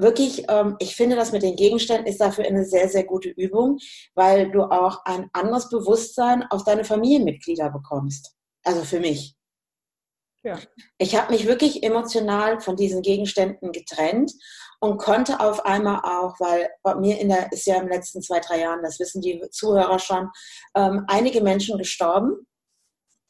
wirklich, 0.00 0.44
ähm, 0.48 0.76
ich 0.78 0.96
finde, 0.96 1.16
das 1.16 1.32
mit 1.32 1.42
den 1.42 1.56
Gegenständen 1.56 2.06
ist 2.06 2.20
dafür 2.20 2.44
eine 2.44 2.64
sehr, 2.64 2.88
sehr 2.88 3.04
gute 3.04 3.28
Übung, 3.28 3.78
weil 4.14 4.50
du 4.50 4.62
auch 4.62 5.04
ein 5.04 5.28
anderes 5.32 5.68
Bewusstsein 5.68 6.44
auf 6.50 6.64
deine 6.64 6.84
Familienmitglieder 6.84 7.70
bekommst. 7.70 8.34
Also 8.64 8.82
für 8.82 9.00
mich. 9.00 9.36
Ja. 10.42 10.58
Ich 10.96 11.16
habe 11.16 11.32
mich 11.32 11.46
wirklich 11.46 11.82
emotional 11.82 12.60
von 12.60 12.76
diesen 12.76 13.02
Gegenständen 13.02 13.72
getrennt 13.72 14.32
und 14.80 14.96
konnte 14.96 15.40
auf 15.40 15.66
einmal 15.66 16.00
auch, 16.02 16.40
weil 16.40 16.70
bei 16.82 16.94
mir 16.94 17.18
in 17.18 17.28
der, 17.28 17.52
ist 17.52 17.66
ja 17.66 17.76
im 17.76 17.88
letzten 17.88 18.22
zwei, 18.22 18.40
drei 18.40 18.60
Jahren, 18.60 18.82
das 18.82 18.98
wissen 18.98 19.20
die 19.20 19.38
Zuhörer 19.50 19.98
schon, 19.98 20.30
ähm, 20.74 21.04
einige 21.08 21.42
Menschen 21.42 21.76
gestorben, 21.76 22.46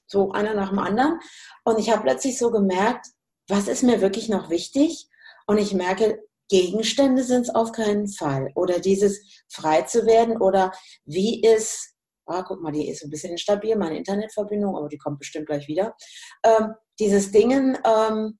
so 0.06 0.30
einer 0.30 0.54
nach 0.54 0.68
dem 0.70 0.78
anderen. 0.78 1.18
Und 1.64 1.80
ich 1.80 1.90
habe 1.90 2.02
plötzlich 2.02 2.38
so 2.38 2.52
gemerkt, 2.52 3.06
was 3.48 3.66
ist 3.66 3.82
mir 3.82 4.00
wirklich 4.00 4.28
noch 4.28 4.48
wichtig? 4.48 5.08
Und 5.48 5.58
ich 5.58 5.74
merke, 5.74 6.22
Gegenstände 6.50 7.22
sind 7.24 7.42
es 7.42 7.54
auf 7.54 7.72
keinen 7.72 8.08
Fall. 8.08 8.50
Oder 8.54 8.80
dieses 8.80 9.20
frei 9.48 9.82
zu 9.82 10.04
werden 10.04 10.36
oder 10.36 10.72
wie 11.04 11.42
ist, 11.42 11.94
ah, 12.26 12.42
guck 12.42 12.60
mal, 12.60 12.72
die 12.72 12.88
ist 12.88 13.02
ein 13.02 13.10
bisschen 13.10 13.32
instabil, 13.32 13.76
meine 13.76 13.96
Internetverbindung, 13.96 14.76
aber 14.76 14.88
die 14.88 14.98
kommt 14.98 15.20
bestimmt 15.20 15.46
gleich 15.46 15.68
wieder. 15.68 15.96
Ähm, 16.44 16.74
dieses 16.98 17.30
Dingen, 17.30 17.78
ähm, 17.84 18.38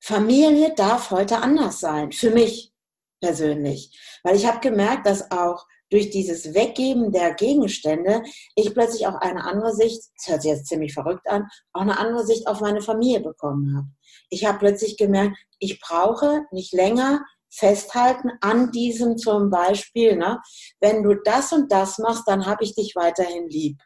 Familie 0.00 0.74
darf 0.76 1.10
heute 1.10 1.38
anders 1.38 1.80
sein, 1.80 2.12
für 2.12 2.30
mich 2.30 2.72
persönlich. 3.20 3.98
Weil 4.22 4.36
ich 4.36 4.46
habe 4.46 4.60
gemerkt, 4.60 5.06
dass 5.06 5.30
auch 5.30 5.66
durch 5.90 6.10
dieses 6.10 6.54
Weggeben 6.54 7.12
der 7.12 7.34
Gegenstände 7.34 8.22
ich 8.54 8.74
plötzlich 8.74 9.06
auch 9.06 9.16
eine 9.16 9.44
andere 9.44 9.74
Sicht, 9.74 10.02
das 10.16 10.26
hört 10.28 10.42
sich 10.42 10.50
jetzt 10.50 10.66
ziemlich 10.66 10.92
verrückt 10.92 11.26
an, 11.28 11.48
auch 11.72 11.80
eine 11.80 11.98
andere 11.98 12.26
Sicht 12.26 12.46
auf 12.46 12.60
meine 12.60 12.82
Familie 12.82 13.20
bekommen 13.20 13.74
habe. 13.76 13.88
Ich 14.28 14.44
habe 14.44 14.58
plötzlich 14.58 14.96
gemerkt, 14.96 15.36
ich 15.58 15.80
brauche 15.80 16.42
nicht 16.52 16.72
länger 16.72 17.24
festhalten 17.50 18.30
an 18.40 18.70
diesem 18.70 19.16
zum 19.16 19.50
Beispiel, 19.50 20.16
ne, 20.16 20.40
wenn 20.80 21.02
du 21.02 21.14
das 21.14 21.52
und 21.52 21.70
das 21.72 21.98
machst, 21.98 22.24
dann 22.26 22.46
habe 22.46 22.64
ich 22.64 22.74
dich 22.74 22.94
weiterhin 22.94 23.48
lieb. 23.48 23.78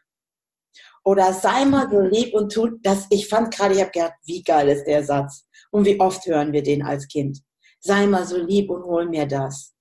Oder 1.05 1.33
sei 1.33 1.65
mal 1.65 1.89
so 1.89 1.99
lieb 1.99 2.33
und 2.33 2.53
tu 2.53 2.77
das. 2.81 3.07
Ich 3.09 3.27
fand 3.27 3.53
gerade, 3.53 3.75
ich 3.75 3.81
habe 3.81 3.91
gedacht, 3.91 4.13
wie 4.25 4.41
geil 4.41 4.69
ist 4.69 4.85
der 4.85 5.03
Satz. 5.03 5.45
Und 5.71 5.85
wie 5.85 5.99
oft 5.99 6.25
hören 6.25 6.53
wir 6.53 6.63
den 6.63 6.81
als 6.81 7.07
Kind. 7.07 7.39
Sei 7.79 8.07
mal 8.07 8.25
so 8.25 8.37
lieb 8.37 8.69
und 8.69 8.83
hol 8.83 9.09
mir 9.09 9.25
das. 9.25 9.73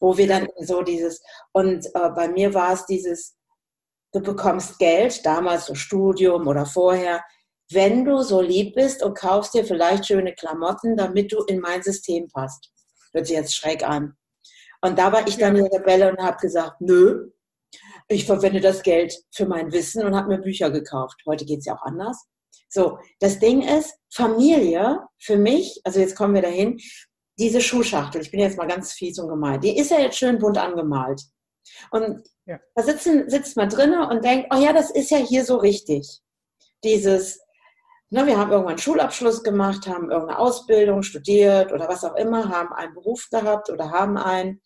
Wo 0.00 0.16
wir 0.16 0.26
dann 0.26 0.48
so 0.58 0.82
dieses, 0.82 1.20
und 1.52 1.86
äh, 1.94 2.10
bei 2.10 2.28
mir 2.28 2.52
war 2.54 2.72
es 2.72 2.86
dieses, 2.86 3.36
du 4.12 4.20
bekommst 4.20 4.78
Geld, 4.78 5.24
damals 5.24 5.66
so 5.66 5.74
Studium 5.74 6.48
oder 6.48 6.66
vorher, 6.66 7.22
wenn 7.70 8.04
du 8.04 8.22
so 8.22 8.40
lieb 8.40 8.74
bist 8.74 9.02
und 9.04 9.16
kaufst 9.16 9.54
dir 9.54 9.64
vielleicht 9.64 10.06
schöne 10.06 10.34
Klamotten, 10.34 10.96
damit 10.96 11.30
du 11.32 11.44
in 11.44 11.60
mein 11.60 11.82
System 11.82 12.26
passt. 12.28 12.72
Hört 13.12 13.26
sich 13.26 13.36
jetzt 13.36 13.54
schräg 13.54 13.82
an. 13.82 14.16
Und 14.82 14.98
da 14.98 15.12
war 15.12 15.26
ich 15.26 15.36
dann 15.36 15.54
die 15.54 15.60
Rebelle 15.60 16.10
und 16.10 16.18
habe 16.18 16.38
gesagt, 16.38 16.80
nö, 16.80 17.30
ich 18.08 18.26
verwende 18.26 18.60
das 18.60 18.82
Geld 18.82 19.14
für 19.30 19.46
mein 19.46 19.72
Wissen 19.72 20.04
und 20.04 20.16
habe 20.16 20.28
mir 20.28 20.40
Bücher 20.40 20.70
gekauft. 20.70 21.20
Heute 21.26 21.44
geht 21.44 21.60
es 21.60 21.66
ja 21.66 21.76
auch 21.76 21.82
anders. 21.82 22.26
So, 22.68 22.98
das 23.18 23.38
Ding 23.38 23.62
ist, 23.62 23.96
Familie 24.12 25.00
für 25.18 25.36
mich, 25.36 25.80
also 25.84 26.00
jetzt 26.00 26.16
kommen 26.16 26.34
wir 26.34 26.42
dahin, 26.42 26.80
diese 27.38 27.60
Schuhschachtel, 27.60 28.20
ich 28.20 28.30
bin 28.30 28.40
jetzt 28.40 28.58
mal 28.58 28.66
ganz 28.66 28.92
fies 28.92 29.18
und 29.18 29.28
gemein, 29.28 29.60
die 29.60 29.76
ist 29.76 29.90
ja 29.90 29.98
jetzt 29.98 30.18
schön 30.18 30.38
bunt 30.38 30.58
angemalt. 30.58 31.22
Und 31.90 32.22
ja. 32.46 32.58
da 32.74 32.82
sitzen, 32.82 33.28
sitzt 33.28 33.56
man 33.56 33.68
drinnen 33.68 34.02
und 34.02 34.24
denkt, 34.24 34.48
oh 34.52 34.58
ja, 34.58 34.72
das 34.72 34.90
ist 34.90 35.10
ja 35.10 35.18
hier 35.18 35.44
so 35.44 35.56
richtig. 35.56 36.20
Dieses, 36.84 37.40
Ne, 38.12 38.26
wir 38.26 38.36
haben 38.36 38.50
irgendwann 38.50 38.72
einen 38.72 38.78
Schulabschluss 38.78 39.44
gemacht, 39.44 39.86
haben 39.86 40.10
irgendeine 40.10 40.40
Ausbildung 40.40 41.04
studiert 41.04 41.72
oder 41.72 41.88
was 41.88 42.02
auch 42.02 42.16
immer, 42.16 42.48
haben 42.48 42.72
einen 42.72 42.92
Beruf 42.92 43.28
gehabt 43.30 43.70
oder 43.70 43.92
haben 43.92 44.18
einen. 44.18 44.60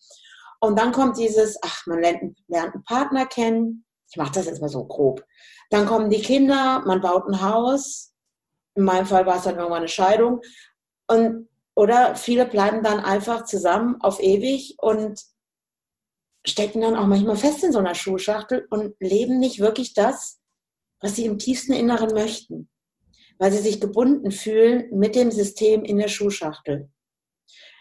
Und 0.61 0.79
dann 0.79 0.93
kommt 0.93 1.19
dieses, 1.19 1.59
ach, 1.63 1.87
man 1.87 2.01
lernt, 2.01 2.39
lernt 2.49 2.73
einen 2.75 2.85
Partner 2.85 3.27
kennen. 3.27 3.85
Ich 4.11 4.17
mache 4.17 4.33
das 4.33 4.47
jetzt 4.47 4.63
mal 4.63 4.69
so 4.69 4.87
grob. 4.87 5.23
Dann 5.69 5.85
kommen 5.85 6.09
die 6.09 6.23
Kinder, 6.23 6.83
man 6.87 7.03
baut 7.03 7.29
ein 7.29 7.43
Haus. 7.43 8.15
In 8.77 8.85
meinem 8.85 9.05
Fall 9.05 9.27
war 9.27 9.37
es 9.37 9.43
dann 9.43 9.57
irgendwann 9.57 9.81
eine 9.81 9.89
Scheidung. 9.89 10.41
Und, 11.07 11.51
oder 11.75 12.17
viele 12.17 12.47
bleiben 12.47 12.83
dann 12.83 13.01
einfach 13.01 13.45
zusammen 13.45 14.01
auf 14.01 14.23
ewig 14.23 14.77
und 14.79 15.21
stecken 16.47 16.81
dann 16.81 16.97
auch 16.97 17.07
manchmal 17.07 17.37
fest 17.37 17.63
in 17.63 17.73
so 17.73 17.79
einer 17.79 17.95
Schuhschachtel 17.95 18.67
und 18.71 18.95
leben 19.01 19.39
nicht 19.39 19.61
wirklich 19.61 19.93
das, 19.93 20.41
was 21.03 21.17
sie 21.17 21.27
im 21.27 21.39
tiefsten 21.39 21.75
Inneren 21.75 22.15
möchten 22.15 22.71
weil 23.39 23.53
sie 23.53 23.59
sich 23.59 23.81
gebunden 23.81 24.31
fühlen 24.31 24.89
mit 24.93 25.15
dem 25.15 25.31
System 25.31 25.85
in 25.85 25.99
der 25.99 26.09
Schuhschachtel. 26.09 26.89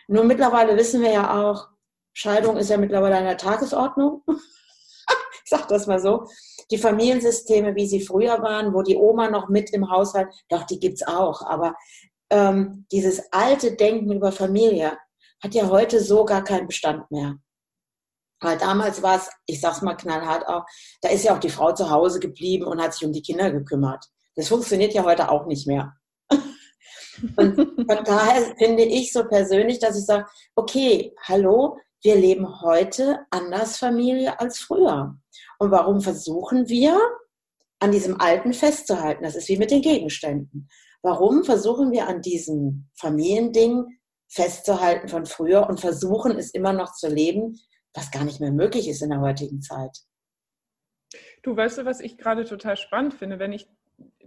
Nur 0.07 0.23
mittlerweile 0.23 0.75
wissen 0.77 1.01
wir 1.01 1.11
ja 1.11 1.41
auch, 1.41 1.69
Scheidung 2.13 2.57
ist 2.57 2.69
ja 2.69 2.77
mittlerweile 2.77 3.17
an 3.17 3.25
der 3.25 3.37
Tagesordnung. 3.37 4.23
ich 4.27 5.49
sage 5.49 5.65
das 5.69 5.87
mal 5.87 5.99
so. 5.99 6.27
Die 6.71 6.77
Familiensysteme, 6.77 7.75
wie 7.75 7.87
sie 7.87 8.01
früher 8.01 8.41
waren, 8.41 8.73
wo 8.73 8.81
die 8.81 8.95
Oma 8.95 9.29
noch 9.29 9.49
mit 9.49 9.71
im 9.71 9.89
Haushalt, 9.89 10.29
doch, 10.49 10.63
die 10.63 10.79
gibt 10.79 10.95
es 10.95 11.07
auch. 11.07 11.41
Aber 11.41 11.75
ähm, 12.29 12.85
dieses 12.91 13.31
alte 13.31 13.75
Denken 13.75 14.11
über 14.11 14.31
Familie 14.31 14.97
hat 15.41 15.53
ja 15.53 15.67
heute 15.69 15.99
so 15.99 16.25
gar 16.25 16.43
keinen 16.43 16.67
Bestand 16.67 17.09
mehr. 17.11 17.37
Weil 18.41 18.57
damals 18.57 19.01
war 19.01 19.17
es, 19.17 19.29
ich 19.45 19.61
sag's 19.61 19.81
mal 19.81 19.95
knallhart 19.95 20.47
auch, 20.47 20.65
da 21.01 21.09
ist 21.09 21.23
ja 21.23 21.33
auch 21.33 21.39
die 21.39 21.49
Frau 21.49 21.73
zu 21.73 21.89
Hause 21.89 22.19
geblieben 22.19 22.65
und 22.65 22.81
hat 22.81 22.93
sich 22.93 23.05
um 23.05 23.13
die 23.13 23.21
Kinder 23.21 23.51
gekümmert. 23.51 24.05
Das 24.35 24.47
funktioniert 24.47 24.93
ja 24.93 25.03
heute 25.03 25.29
auch 25.29 25.45
nicht 25.45 25.67
mehr. 25.67 25.93
Und 27.37 27.55
von 27.55 28.03
daher 28.03 28.55
finde 28.57 28.83
ich 28.83 29.13
so 29.13 29.23
persönlich, 29.25 29.79
dass 29.79 29.97
ich 29.97 30.05
sage, 30.05 30.25
okay, 30.55 31.13
hallo, 31.21 31.77
wir 32.01 32.15
leben 32.15 32.61
heute 32.61 33.19
anders 33.29 33.77
Familie 33.77 34.39
als 34.39 34.59
früher. 34.59 35.15
Und 35.59 35.71
warum 35.71 36.01
versuchen 36.01 36.67
wir, 36.67 36.99
an 37.79 37.91
diesem 37.91 38.19
Alten 38.19 38.53
festzuhalten? 38.53 39.23
Das 39.23 39.35
ist 39.35 39.49
wie 39.49 39.57
mit 39.57 39.71
den 39.71 39.81
Gegenständen. 39.81 40.69
Warum 41.01 41.43
versuchen 41.43 41.91
wir 41.91 42.07
an 42.07 42.21
diesem 42.21 42.89
Familiending 42.95 43.85
festzuhalten 44.29 45.09
von 45.09 45.25
früher 45.25 45.67
und 45.69 45.81
versuchen 45.81 46.37
es 46.37 46.51
immer 46.51 46.71
noch 46.73 46.93
zu 46.93 47.07
leben, 47.07 47.59
was 47.93 48.09
gar 48.09 48.23
nicht 48.23 48.39
mehr 48.39 48.51
möglich 48.51 48.87
ist 48.87 49.01
in 49.01 49.09
der 49.09 49.19
heutigen 49.19 49.61
Zeit? 49.61 49.97
Du 51.43 51.55
weißt 51.55 51.79
du, 51.79 51.85
was 51.85 51.99
ich 51.99 52.17
gerade 52.17 52.45
total 52.45 52.77
spannend 52.77 53.13
finde, 53.13 53.37
wenn 53.37 53.51
ich 53.51 53.67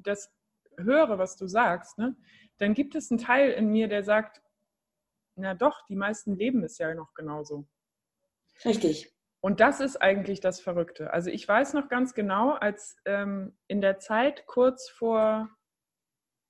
das 0.06 0.32
höre, 0.78 1.18
was 1.18 1.36
du 1.36 1.46
sagst, 1.46 1.98
ne, 1.98 2.16
dann 2.58 2.74
gibt 2.74 2.94
es 2.94 3.10
einen 3.10 3.18
Teil 3.18 3.52
in 3.52 3.68
mir, 3.68 3.88
der 3.88 4.02
sagt, 4.02 4.42
na 5.36 5.54
doch, 5.54 5.84
die 5.86 5.96
meisten 5.96 6.34
leben 6.34 6.64
es 6.64 6.78
ja 6.78 6.94
noch 6.94 7.14
genauso. 7.14 7.66
Richtig. 8.64 9.12
Und 9.40 9.60
das 9.60 9.80
ist 9.80 9.96
eigentlich 9.96 10.40
das 10.40 10.60
Verrückte. 10.60 11.12
Also 11.12 11.30
ich 11.30 11.46
weiß 11.46 11.74
noch 11.74 11.88
ganz 11.88 12.14
genau, 12.14 12.52
als 12.52 12.96
ähm, 13.04 13.56
in 13.68 13.80
der 13.80 13.98
Zeit 13.98 14.46
kurz 14.46 14.88
vor, 14.88 15.50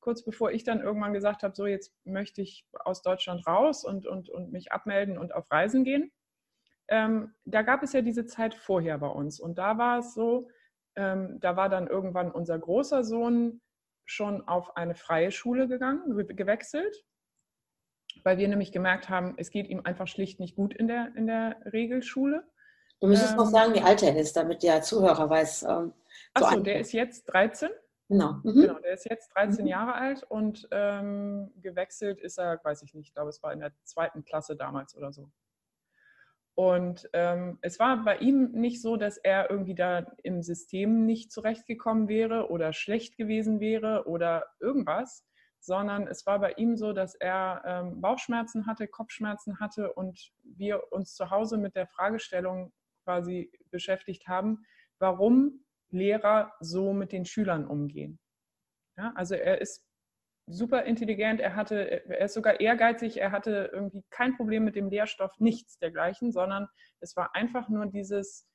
kurz 0.00 0.24
bevor 0.24 0.52
ich 0.52 0.64
dann 0.64 0.80
irgendwann 0.80 1.12
gesagt 1.12 1.42
habe, 1.42 1.54
so 1.54 1.66
jetzt 1.66 1.92
möchte 2.04 2.42
ich 2.42 2.66
aus 2.72 3.02
Deutschland 3.02 3.46
raus 3.46 3.84
und, 3.84 4.06
und, 4.06 4.30
und 4.30 4.52
mich 4.52 4.72
abmelden 4.72 5.18
und 5.18 5.34
auf 5.34 5.50
Reisen 5.50 5.84
gehen, 5.84 6.12
ähm, 6.88 7.34
da 7.44 7.62
gab 7.62 7.82
es 7.82 7.92
ja 7.92 8.02
diese 8.02 8.26
Zeit 8.26 8.54
vorher 8.54 8.98
bei 8.98 9.08
uns. 9.08 9.40
Und 9.40 9.58
da 9.58 9.76
war 9.76 9.98
es 9.98 10.14
so, 10.14 10.48
ähm, 10.96 11.38
da 11.40 11.56
war 11.56 11.68
dann 11.68 11.86
irgendwann 11.86 12.30
unser 12.30 12.58
großer 12.58 13.04
Sohn 13.04 13.60
schon 14.04 14.46
auf 14.46 14.76
eine 14.76 14.94
freie 14.94 15.30
Schule 15.30 15.68
gegangen, 15.68 16.16
gewechselt, 16.28 17.04
weil 18.24 18.38
wir 18.38 18.48
nämlich 18.48 18.72
gemerkt 18.72 19.08
haben, 19.08 19.34
es 19.36 19.50
geht 19.50 19.68
ihm 19.68 19.80
einfach 19.84 20.06
schlicht 20.06 20.40
nicht 20.40 20.56
gut 20.56 20.74
in 20.74 20.88
der, 20.88 21.12
in 21.16 21.26
der 21.26 21.56
Regelschule. 21.72 22.44
Du 23.00 23.08
müsstest 23.08 23.32
ähm, 23.32 23.38
noch 23.38 23.46
sagen, 23.46 23.74
wie 23.74 23.82
alt 23.82 24.02
er 24.02 24.16
ist, 24.16 24.36
damit 24.36 24.62
der 24.62 24.82
Zuhörer 24.82 25.28
weiß. 25.28 25.64
Ähm, 25.64 25.92
Achso, 26.34 26.60
der 26.60 26.80
ist 26.80 26.92
jetzt 26.92 27.24
13. 27.26 27.68
Genau. 28.08 28.34
Mhm. 28.44 28.62
genau. 28.62 28.78
Der 28.78 28.94
ist 28.94 29.08
jetzt 29.10 29.28
13 29.34 29.64
mhm. 29.64 29.70
Jahre 29.70 29.94
alt 29.94 30.22
und 30.28 30.68
ähm, 30.70 31.52
gewechselt 31.56 32.20
ist 32.20 32.38
er, 32.38 32.60
weiß 32.62 32.82
ich 32.82 32.94
nicht, 32.94 33.08
ich 33.08 33.14
glaube, 33.14 33.30
es 33.30 33.42
war 33.42 33.52
in 33.52 33.60
der 33.60 33.72
zweiten 33.82 34.24
Klasse 34.24 34.56
damals 34.56 34.96
oder 34.96 35.12
so. 35.12 35.28
Und 36.56 37.06
ähm, 37.12 37.58
es 37.60 37.78
war 37.78 38.02
bei 38.02 38.16
ihm 38.16 38.50
nicht 38.52 38.80
so, 38.80 38.96
dass 38.96 39.18
er 39.18 39.50
irgendwie 39.50 39.74
da 39.74 40.06
im 40.22 40.42
System 40.42 41.04
nicht 41.04 41.30
zurechtgekommen 41.30 42.08
wäre 42.08 42.50
oder 42.50 42.72
schlecht 42.72 43.18
gewesen 43.18 43.60
wäre 43.60 44.08
oder 44.08 44.46
irgendwas, 44.58 45.26
sondern 45.60 46.06
es 46.06 46.24
war 46.24 46.38
bei 46.38 46.52
ihm 46.52 46.78
so, 46.78 46.94
dass 46.94 47.14
er 47.14 47.62
ähm, 47.66 48.00
Bauchschmerzen 48.00 48.66
hatte, 48.66 48.88
Kopfschmerzen 48.88 49.60
hatte 49.60 49.92
und 49.92 50.32
wir 50.44 50.92
uns 50.92 51.14
zu 51.14 51.28
Hause 51.30 51.58
mit 51.58 51.76
der 51.76 51.86
Fragestellung 51.88 52.72
quasi 53.04 53.52
beschäftigt 53.70 54.26
haben, 54.26 54.64
warum 54.98 55.62
Lehrer 55.90 56.54
so 56.60 56.94
mit 56.94 57.12
den 57.12 57.26
Schülern 57.26 57.66
umgehen. 57.66 58.18
Ja, 58.96 59.12
also 59.14 59.34
er 59.34 59.60
ist 59.60 59.85
super 60.46 60.84
intelligent, 60.84 61.40
er 61.40 61.56
hatte, 61.56 62.08
er 62.08 62.24
ist 62.24 62.34
sogar 62.34 62.60
ehrgeizig, 62.60 63.20
er 63.20 63.32
hatte 63.32 63.70
irgendwie 63.72 64.04
kein 64.10 64.36
Problem 64.36 64.64
mit 64.64 64.76
dem 64.76 64.88
Lehrstoff, 64.88 65.32
nichts 65.38 65.78
dergleichen, 65.78 66.32
sondern 66.32 66.68
es 67.00 67.16
war 67.16 67.34
einfach 67.34 67.68
nur 67.68 67.86
dieses, 67.86 68.48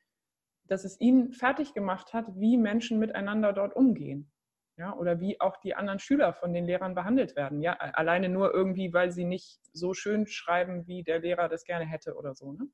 dass 0.66 0.86
es 0.86 1.00
ihn 1.00 1.34
fertig 1.34 1.74
gemacht 1.74 2.14
hat, 2.14 2.26
wie 2.36 2.58
Menschen 2.58 2.98
miteinander 2.98 3.54
dort 3.54 3.76
umgehen. 3.76 4.32
Ja, 4.78 4.96
oder 4.96 5.20
wie 5.20 5.40
auch 5.42 5.58
die 5.58 5.76
anderen 5.76 6.00
Schüler 6.00 6.34
von 6.34 6.54
den 6.54 6.66
Lehrern 6.66 6.96
behandelt 6.96 7.36
werden. 7.36 7.62
Ja, 7.62 7.74
alleine 7.74 8.30
nur 8.30 8.54
irgendwie, 8.54 8.94
weil 8.94 9.12
sie 9.12 9.26
nicht 9.26 9.60
so 9.74 9.94
schön 9.94 10.26
schreiben, 10.26 10.88
wie 10.88 11.04
der 11.04 11.20
Lehrer 11.20 11.50
das 11.50 11.66
gerne 11.66 11.86
hätte 11.86 12.16
oder 12.16 12.34
so. 12.34 12.54
Ne? 12.54 12.68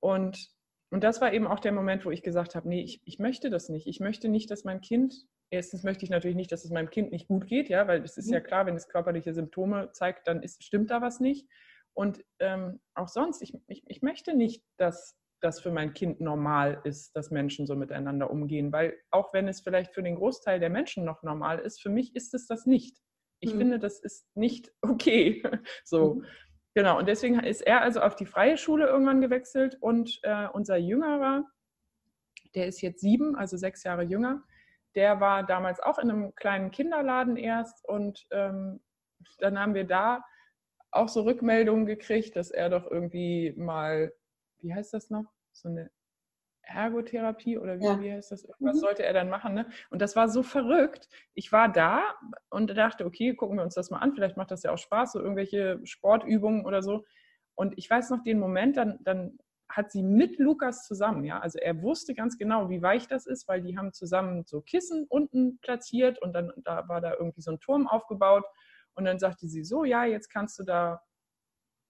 Und, 0.00 0.50
und 0.90 1.04
das 1.04 1.20
war 1.20 1.32
eben 1.32 1.46
auch 1.46 1.60
der 1.60 1.72
Moment, 1.72 2.04
wo 2.04 2.10
ich 2.10 2.22
gesagt 2.22 2.56
habe, 2.56 2.68
nee, 2.68 2.82
ich, 2.82 3.00
ich 3.04 3.18
möchte 3.18 3.48
das 3.48 3.68
nicht. 3.68 3.86
Ich 3.86 4.00
möchte 4.00 4.28
nicht, 4.28 4.50
dass 4.50 4.64
mein 4.64 4.80
Kind 4.80 5.14
erstens 5.50 5.82
möchte 5.82 6.04
ich 6.04 6.10
natürlich 6.10 6.36
nicht, 6.36 6.52
dass 6.52 6.64
es 6.64 6.70
meinem 6.70 6.90
Kind 6.90 7.10
nicht 7.10 7.28
gut 7.28 7.46
geht, 7.46 7.68
ja, 7.68 7.86
weil 7.86 8.02
es 8.02 8.16
ist 8.16 8.28
mhm. 8.28 8.34
ja 8.34 8.40
klar, 8.40 8.66
wenn 8.66 8.76
es 8.76 8.88
körperliche 8.88 9.34
Symptome 9.34 9.90
zeigt, 9.92 10.28
dann 10.28 10.42
ist, 10.42 10.62
stimmt 10.62 10.90
da 10.90 11.00
was 11.00 11.20
nicht. 11.20 11.48
Und 11.94 12.24
ähm, 12.38 12.80
auch 12.94 13.08
sonst, 13.08 13.42
ich, 13.42 13.54
ich, 13.66 13.82
ich 13.86 14.02
möchte 14.02 14.34
nicht, 14.34 14.62
dass 14.76 15.18
das 15.40 15.60
für 15.60 15.70
mein 15.70 15.94
Kind 15.94 16.20
normal 16.20 16.80
ist, 16.84 17.14
dass 17.16 17.30
Menschen 17.30 17.66
so 17.66 17.76
miteinander 17.76 18.30
umgehen, 18.30 18.72
weil 18.72 18.96
auch 19.10 19.32
wenn 19.32 19.48
es 19.48 19.60
vielleicht 19.60 19.94
für 19.94 20.02
den 20.02 20.16
Großteil 20.16 20.60
der 20.60 20.70
Menschen 20.70 21.04
noch 21.04 21.22
normal 21.22 21.60
ist, 21.60 21.80
für 21.80 21.90
mich 21.90 22.14
ist 22.14 22.34
es 22.34 22.46
das 22.46 22.66
nicht. 22.66 22.98
Ich 23.40 23.54
mhm. 23.54 23.58
finde, 23.58 23.78
das 23.78 24.00
ist 24.00 24.26
nicht 24.36 24.72
okay. 24.82 25.42
so. 25.84 26.14
Mhm. 26.14 26.26
Genau, 26.74 26.98
und 26.98 27.08
deswegen 27.08 27.40
ist 27.40 27.62
er 27.62 27.82
also 27.82 28.00
auf 28.00 28.14
die 28.14 28.26
freie 28.26 28.56
Schule 28.56 28.86
irgendwann 28.86 29.20
gewechselt 29.20 29.76
und 29.80 30.20
äh, 30.22 30.46
unser 30.52 30.76
Jüngerer, 30.76 31.44
der 32.54 32.66
ist 32.66 32.80
jetzt 32.82 33.00
sieben, 33.00 33.34
also 33.34 33.56
sechs 33.56 33.82
Jahre 33.82 34.04
jünger, 34.04 34.44
der 34.98 35.20
war 35.20 35.44
damals 35.44 35.78
auch 35.78 36.00
in 36.00 36.10
einem 36.10 36.34
kleinen 36.34 36.72
Kinderladen 36.72 37.36
erst 37.36 37.88
und 37.88 38.26
ähm, 38.32 38.80
dann 39.38 39.56
haben 39.56 39.74
wir 39.74 39.84
da 39.84 40.24
auch 40.90 41.08
so 41.08 41.22
Rückmeldungen 41.22 41.86
gekriegt, 41.86 42.34
dass 42.34 42.50
er 42.50 42.68
doch 42.68 42.90
irgendwie 42.90 43.54
mal, 43.56 44.12
wie 44.58 44.74
heißt 44.74 44.92
das 44.92 45.08
noch, 45.08 45.32
so 45.52 45.68
eine 45.68 45.92
Ergotherapie 46.62 47.58
oder 47.58 47.78
wie, 47.78 47.84
ja. 47.84 48.00
wie 48.00 48.12
heißt 48.12 48.32
das? 48.32 48.48
Was 48.58 48.76
mhm. 48.76 48.80
sollte 48.80 49.04
er 49.04 49.12
dann 49.12 49.30
machen? 49.30 49.54
Ne? 49.54 49.70
Und 49.90 50.02
das 50.02 50.16
war 50.16 50.28
so 50.28 50.42
verrückt. 50.42 51.08
Ich 51.34 51.52
war 51.52 51.68
da 51.70 52.02
und 52.50 52.76
dachte, 52.76 53.06
okay, 53.06 53.36
gucken 53.36 53.56
wir 53.56 53.62
uns 53.62 53.74
das 53.74 53.90
mal 53.90 53.98
an. 53.98 54.14
Vielleicht 54.14 54.36
macht 54.36 54.50
das 54.50 54.64
ja 54.64 54.72
auch 54.72 54.78
Spaß, 54.78 55.12
so 55.12 55.20
irgendwelche 55.20 55.78
Sportübungen 55.84 56.66
oder 56.66 56.82
so. 56.82 57.04
Und 57.54 57.78
ich 57.78 57.88
weiß 57.88 58.10
noch 58.10 58.24
den 58.24 58.40
Moment, 58.40 58.76
dann, 58.76 58.98
dann 59.04 59.38
hat 59.68 59.92
sie 59.92 60.02
mit 60.02 60.38
Lukas 60.38 60.86
zusammen, 60.86 61.24
ja, 61.24 61.38
also 61.40 61.58
er 61.58 61.82
wusste 61.82 62.14
ganz 62.14 62.38
genau, 62.38 62.70
wie 62.70 62.82
weich 62.82 63.06
das 63.06 63.26
ist, 63.26 63.48
weil 63.48 63.60
die 63.60 63.76
haben 63.76 63.92
zusammen 63.92 64.44
so 64.46 64.60
Kissen 64.60 65.06
unten 65.08 65.58
platziert 65.60 66.20
und 66.20 66.32
dann 66.32 66.52
da 66.64 66.88
war 66.88 67.00
da 67.00 67.14
irgendwie 67.14 67.42
so 67.42 67.50
ein 67.50 67.60
Turm 67.60 67.86
aufgebaut 67.86 68.44
und 68.94 69.04
dann 69.04 69.18
sagte 69.18 69.46
sie 69.46 69.64
so, 69.64 69.84
ja, 69.84 70.04
jetzt 70.04 70.30
kannst 70.30 70.58
du 70.58 70.64
da 70.64 71.02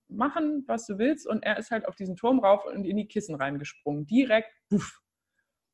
machen, 0.08 0.64
was 0.66 0.86
du 0.86 0.98
willst 0.98 1.26
und 1.26 1.42
er 1.42 1.58
ist 1.58 1.70
halt 1.70 1.86
auf 1.86 1.94
diesen 1.94 2.16
Turm 2.16 2.40
rauf 2.40 2.64
und 2.64 2.84
in 2.84 2.96
die 2.96 3.06
Kissen 3.06 3.34
reingesprungen, 3.34 4.06
direkt, 4.06 4.50
puff. 4.68 5.00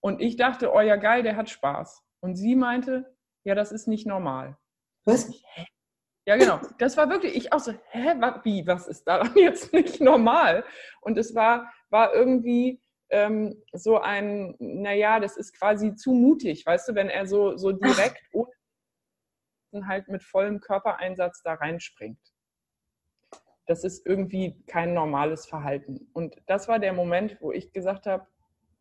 Und 0.01 0.21
ich 0.21 0.37
dachte, 0.37 0.73
oh 0.73 0.81
ja 0.81 0.97
geil, 0.97 1.23
der 1.23 1.37
hat 1.37 1.49
Spaß. 1.49 2.03
Und 2.21 2.37
sie 2.37 2.57
meinte, 2.57 3.17
ja, 3.45 3.55
das 3.55 3.73
ist 3.73 3.89
nicht 3.89 4.07
normal. 4.07 4.59
Was? 5.05 5.31
Ja, 6.27 6.37
genau. 6.37 6.59
Das 6.79 6.97
war 6.97 7.11
wirklich, 7.11 7.37
ich 7.37 7.53
auch 7.53 7.61
so, 7.61 7.73
hä, 7.91 8.15
wie, 8.45 8.67
was 8.67 8.87
ist 8.89 9.05
daran 9.05 9.33
jetzt 9.37 9.73
nicht 9.73 10.01
normal? 10.01 10.65
Und 11.01 11.19
es 11.19 11.35
war, 11.35 11.71
war 11.91 12.15
irgendwie 12.15 12.81
ähm, 13.11 13.63
so 13.73 14.01
ein, 14.01 14.57
naja, 14.59 15.21
das 15.21 15.37
ist 15.37 15.59
quasi 15.59 15.95
zu 15.95 16.13
mutig, 16.13 16.65
weißt 16.65 16.89
du, 16.89 16.95
wenn 16.95 17.11
er 17.11 17.27
so, 17.27 17.57
so 17.57 17.73
direkt 17.73 18.23
ohne 18.33 18.51
halt 19.87 20.09
mit 20.09 20.23
vollem 20.23 20.61
Körpereinsatz 20.61 21.43
da 21.43 21.55
reinspringt. 21.55 22.19
Das 23.67 23.85
ist 23.85 24.07
irgendwie 24.07 24.63
kein 24.67 24.95
normales 24.95 25.47
Verhalten. 25.47 26.09
Und 26.13 26.37
das 26.47 26.69
war 26.69 26.79
der 26.79 26.93
Moment, 26.93 27.37
wo 27.41 27.53
ich 27.53 27.73
gesagt 27.73 28.07
habe, 28.07 28.27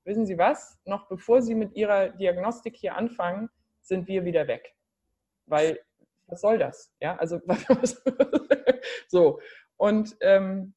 wissen 0.04 0.26
Sie 0.26 0.38
was, 0.38 0.80
noch 0.86 1.08
bevor 1.08 1.42
Sie 1.42 1.56
mit 1.56 1.76
Ihrer 1.76 2.10
Diagnostik 2.10 2.76
hier 2.76 2.96
anfangen, 2.96 3.50
sind 3.82 4.08
wir 4.08 4.26
wieder 4.26 4.48
weg. 4.48 4.76
Weil 5.46 5.80
was 6.28 6.42
soll 6.42 6.58
das? 6.58 6.94
Ja, 7.00 7.16
also 7.18 7.40
so. 9.08 9.40
Und 9.78 10.16
ähm, 10.22 10.74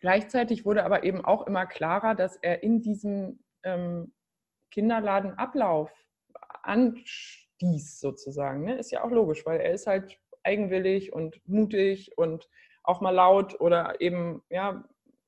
gleichzeitig 0.00 0.64
wurde 0.64 0.84
aber 0.84 1.04
eben 1.04 1.24
auch 1.24 1.46
immer 1.46 1.66
klarer, 1.66 2.14
dass 2.14 2.36
er 2.36 2.62
in 2.62 2.82
diesem 2.82 3.40
ähm, 3.62 4.12
Kinderladenablauf 4.70 5.90
anstieß 6.62 8.00
sozusagen. 8.00 8.64
Ne? 8.64 8.76
Ist 8.76 8.90
ja 8.90 9.04
auch 9.04 9.10
logisch, 9.10 9.44
weil 9.46 9.60
er 9.60 9.72
ist 9.72 9.86
halt 9.86 10.18
eigenwillig 10.42 11.12
und 11.12 11.40
mutig 11.48 12.16
und 12.18 12.48
auch 12.82 13.00
mal 13.00 13.10
laut 13.10 13.60
oder 13.60 14.00
eben, 14.00 14.42
ja, 14.50 14.84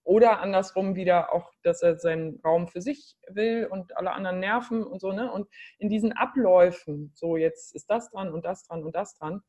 oder 0.07 0.41
andersrum 0.41 0.95
wieder 0.95 1.33
auch, 1.33 1.53
dass 1.65 1.83
er 1.83 1.99
seinen 1.99 2.41
Raum 2.45 2.69
für 2.69 2.81
sich 2.81 3.17
will 3.29 3.67
und 3.69 3.97
alle 3.97 4.13
anderen 4.13 4.39
nerven 4.39 4.85
und 4.85 5.01
so, 5.01 5.11
ne? 5.11 5.33
Und 5.33 5.49
in 5.79 5.89
diesen 5.89 6.13
Abläufen, 6.13 7.11
so 7.15 7.37
jetzt 7.37 7.75
ist 7.75 7.91
das 7.91 8.11
dran 8.11 8.33
und 8.33 8.45
das 8.45 8.63
dran 8.63 8.85
und 8.85 8.95
das 8.95 9.15
dran, 9.15 9.43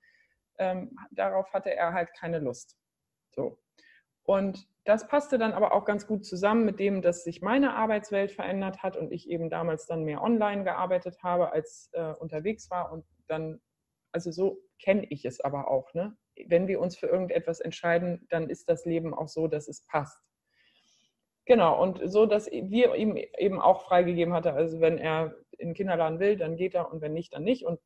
ähm, 0.58 0.98
darauf 1.12 1.54
hatte 1.54 1.74
er 1.76 1.94
halt 1.94 2.12
keine 2.14 2.40
Lust. 2.40 2.76
So. 3.36 3.60
Und 4.24 4.68
das 4.84 5.08
passte 5.08 5.38
dann 5.38 5.54
aber 5.54 5.74
auch 5.74 5.86
ganz 5.86 6.08
gut 6.08 6.26
zusammen 6.26 6.66
mit 6.66 6.80
dem, 6.80 7.04
dass 7.04 7.24
sich 7.24 7.44
meine 7.44 7.76
Arbeitswelt 7.76 8.32
verändert 8.32 8.82
hat 8.82 8.98
und 8.98 9.12
ich 9.12 9.30
eben 9.30 9.52
damals 9.52 9.86
dann 9.86 10.06
mehr 10.06 10.24
online 10.24 10.64
gearbeitet 10.64 11.22
habe, 11.22 11.52
als 11.52 11.90
äh, 11.94 12.14
unterwegs 12.14 12.72
war. 12.72 12.92
Und 12.92 13.06
dann, 13.28 13.62
also 14.12 14.32
so 14.32 14.60
kenne 14.82 15.06
ich 15.12 15.24
es 15.24 15.40
aber 15.40 15.70
auch. 15.70 15.94
Ne? 15.94 16.18
Wenn 16.48 16.68
wir 16.68 16.80
uns 16.80 16.98
für 16.98 17.08
irgendetwas 17.08 17.60
entscheiden, 17.60 18.26
dann 18.30 18.50
ist 18.50 18.70
das 18.70 18.86
Leben 18.86 19.14
auch 19.14 19.28
so, 19.28 19.48
dass 19.48 19.68
es 19.68 19.86
passt. 19.86 20.27
Genau, 21.48 21.82
und 21.82 22.02
so, 22.12 22.26
dass 22.26 22.48
wir 22.52 22.96
ihm 22.96 23.16
eben 23.16 23.62
auch 23.62 23.86
freigegeben 23.86 24.34
hatte, 24.34 24.52
also 24.52 24.82
wenn 24.82 24.98
er 24.98 25.34
in 25.58 25.70
den 25.70 25.76
Kinderladen 25.76 26.20
will, 26.20 26.36
dann 26.36 26.58
geht 26.58 26.76
er 26.76 26.92
und 26.92 27.02
wenn 27.02 27.14
nicht, 27.14 27.34
dann 27.34 27.44
nicht. 27.44 27.66
Und 27.66 27.80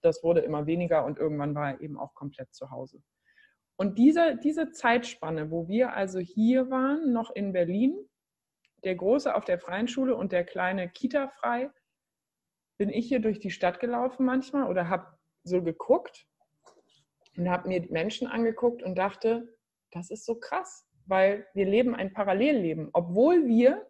das 0.00 0.22
wurde 0.22 0.40
immer 0.40 0.66
weniger 0.66 1.04
und 1.04 1.18
irgendwann 1.18 1.56
war 1.56 1.72
er 1.72 1.80
eben 1.80 1.98
auch 1.98 2.14
komplett 2.14 2.54
zu 2.54 2.70
Hause. 2.70 3.02
Und 3.76 3.98
diese, 3.98 4.36
diese 4.36 4.70
Zeitspanne, 4.70 5.50
wo 5.50 5.66
wir 5.66 5.92
also 5.92 6.20
hier 6.20 6.70
waren, 6.70 7.12
noch 7.12 7.32
in 7.32 7.52
Berlin, 7.52 7.98
der 8.84 8.94
Große 8.94 9.34
auf 9.34 9.44
der 9.44 9.58
freien 9.58 9.88
Schule 9.88 10.14
und 10.14 10.30
der 10.30 10.44
kleine 10.44 10.88
Kita 10.88 11.28
frei, 11.28 11.70
bin 12.78 12.90
ich 12.90 13.08
hier 13.08 13.20
durch 13.20 13.40
die 13.40 13.50
Stadt 13.50 13.80
gelaufen 13.80 14.24
manchmal 14.24 14.70
oder 14.70 14.88
habe 14.88 15.18
so 15.42 15.62
geguckt 15.62 16.28
und 17.36 17.50
habe 17.50 17.66
mir 17.66 17.84
Menschen 17.90 18.28
angeguckt 18.28 18.84
und 18.84 18.96
dachte, 18.96 19.52
das 19.90 20.10
ist 20.10 20.24
so 20.24 20.36
krass 20.36 20.89
weil 21.10 21.46
wir 21.52 21.66
leben 21.66 21.94
ein 21.94 22.12
Parallelleben, 22.12 22.88
obwohl 22.92 23.46
wir 23.46 23.86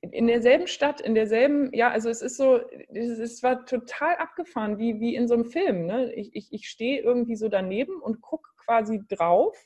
in 0.00 0.26
derselben 0.26 0.66
Stadt, 0.66 1.00
in 1.00 1.14
derselben, 1.14 1.72
ja, 1.74 1.90
also 1.90 2.08
es 2.08 2.22
ist 2.22 2.36
so, 2.36 2.60
es 2.92 3.42
war 3.42 3.66
total 3.66 4.16
abgefahren, 4.16 4.78
wie, 4.78 5.00
wie 5.00 5.14
in 5.14 5.26
so 5.26 5.34
einem 5.34 5.44
Film. 5.44 5.86
Ne? 5.86 6.12
Ich, 6.14 6.34
ich, 6.34 6.52
ich 6.52 6.68
stehe 6.68 7.02
irgendwie 7.02 7.36
so 7.36 7.48
daneben 7.48 8.00
und 8.00 8.20
gucke 8.20 8.48
quasi 8.64 9.02
drauf 9.08 9.56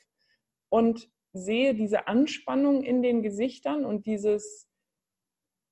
und 0.69 1.09
sehe 1.33 1.75
diese 1.75 2.07
Anspannung 2.07 2.83
in 2.83 3.01
den 3.03 3.21
Gesichtern 3.21 3.85
und 3.85 4.07
dieses, 4.07 4.67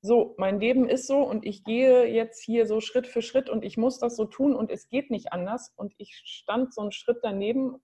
so, 0.01 0.35
mein 0.37 0.59
Leben 0.59 0.87
ist 0.87 1.07
so 1.07 1.17
und 1.23 1.45
ich 1.45 1.63
gehe 1.63 2.05
jetzt 2.05 2.43
hier 2.43 2.67
so 2.67 2.79
Schritt 2.79 3.07
für 3.07 3.23
Schritt 3.23 3.49
und 3.49 3.65
ich 3.65 3.77
muss 3.77 3.97
das 3.97 4.15
so 4.15 4.25
tun 4.25 4.55
und 4.55 4.69
es 4.69 4.87
geht 4.89 5.09
nicht 5.09 5.33
anders. 5.33 5.73
Und 5.75 5.95
ich 5.97 6.21
stand 6.25 6.73
so 6.73 6.81
einen 6.81 6.91
Schritt 6.91 7.17
daneben 7.23 7.81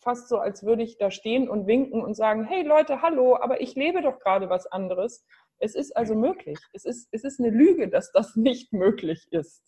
fast 0.00 0.28
so, 0.28 0.38
als 0.38 0.64
würde 0.64 0.82
ich 0.82 0.98
da 0.98 1.10
stehen 1.10 1.48
und 1.48 1.66
winken 1.66 2.02
und 2.02 2.14
sagen, 2.14 2.44
hey 2.44 2.62
Leute, 2.62 3.02
hallo, 3.02 3.36
aber 3.36 3.60
ich 3.60 3.74
lebe 3.74 4.02
doch 4.02 4.18
gerade 4.18 4.48
was 4.48 4.66
anderes. 4.66 5.24
Es 5.58 5.74
ist 5.74 5.96
also 5.96 6.14
möglich. 6.14 6.58
Es 6.72 6.84
ist, 6.84 7.08
es 7.12 7.22
ist 7.22 7.38
eine 7.38 7.50
Lüge, 7.50 7.88
dass 7.88 8.10
das 8.12 8.34
nicht 8.36 8.72
möglich 8.72 9.28
ist. 9.30 9.62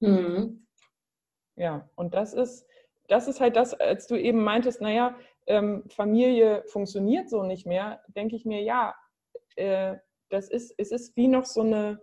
Mhm. 0.00 0.66
Ja, 1.56 1.88
und 1.96 2.14
das 2.14 2.32
ist, 2.32 2.66
das 3.08 3.28
ist 3.28 3.40
halt 3.40 3.56
das, 3.56 3.74
als 3.74 4.06
du 4.06 4.16
eben 4.16 4.42
meintest, 4.42 4.80
naja, 4.80 5.16
ähm, 5.46 5.84
Familie 5.88 6.64
funktioniert 6.68 7.28
so 7.28 7.42
nicht 7.42 7.66
mehr, 7.66 8.02
denke 8.08 8.36
ich 8.36 8.44
mir, 8.44 8.62
ja, 8.62 8.94
äh, 9.56 9.96
das 10.30 10.48
ist, 10.48 10.72
es 10.78 10.92
ist 10.92 11.16
wie 11.16 11.28
noch 11.28 11.44
so 11.44 11.62
eine, 11.62 12.00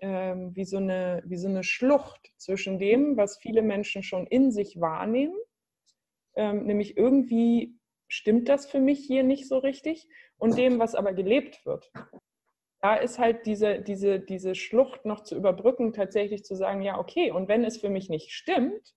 ähm, 0.00 0.56
wie, 0.56 0.64
so 0.64 0.78
eine, 0.78 1.22
wie 1.26 1.36
so 1.36 1.48
eine 1.48 1.62
Schlucht 1.62 2.32
zwischen 2.38 2.78
dem, 2.78 3.16
was 3.16 3.38
viele 3.38 3.62
Menschen 3.62 4.02
schon 4.02 4.26
in 4.26 4.50
sich 4.50 4.80
wahrnehmen 4.80 5.36
ähm, 6.38 6.64
nämlich 6.64 6.96
irgendwie 6.96 7.76
stimmt 8.06 8.48
das 8.48 8.66
für 8.66 8.78
mich 8.78 9.00
hier 9.00 9.24
nicht 9.24 9.48
so 9.48 9.58
richtig 9.58 10.08
und 10.38 10.56
dem, 10.56 10.78
was 10.78 10.94
aber 10.94 11.12
gelebt 11.12 11.66
wird. 11.66 11.90
Da 12.80 12.94
ist 12.94 13.18
halt 13.18 13.44
diese, 13.44 13.80
diese, 13.80 14.20
diese 14.20 14.54
Schlucht 14.54 15.04
noch 15.04 15.24
zu 15.24 15.34
überbrücken, 15.34 15.92
tatsächlich 15.92 16.44
zu 16.44 16.54
sagen, 16.54 16.80
ja, 16.80 16.96
okay, 16.96 17.32
und 17.32 17.48
wenn 17.48 17.64
es 17.64 17.78
für 17.78 17.90
mich 17.90 18.08
nicht 18.08 18.30
stimmt, 18.30 18.94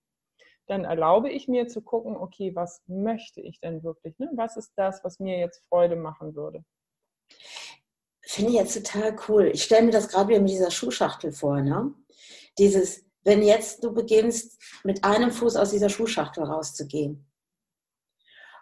dann 0.68 0.84
erlaube 0.84 1.30
ich 1.30 1.48
mir 1.48 1.66
zu 1.66 1.82
gucken, 1.82 2.16
okay, 2.16 2.54
was 2.54 2.80
möchte 2.86 3.40
ich 3.40 3.58
denn 3.58 3.82
wirklich? 3.82 4.16
Ne? 4.20 4.30
Was 4.36 4.56
ist 4.56 4.72
das, 4.76 5.02
was 5.02 5.18
mir 5.18 5.38
jetzt 5.38 5.66
Freude 5.68 5.96
machen 5.96 6.36
würde? 6.36 6.64
Finde 8.24 8.52
ich 8.52 8.56
jetzt 8.56 8.74
total 8.74 9.16
cool. 9.28 9.50
Ich 9.52 9.64
stelle 9.64 9.84
mir 9.84 9.90
das 9.90 10.08
gerade 10.08 10.28
wieder 10.28 10.40
mit 10.40 10.50
dieser 10.50 10.70
Schuhschachtel 10.70 11.32
vor. 11.32 11.60
Ne? 11.60 11.92
Dieses, 12.56 13.04
wenn 13.24 13.42
jetzt 13.42 13.82
du 13.82 13.92
beginnst, 13.92 14.62
mit 14.84 15.02
einem 15.02 15.32
Fuß 15.32 15.56
aus 15.56 15.72
dieser 15.72 15.88
Schuhschachtel 15.88 16.44
rauszugehen 16.44 17.26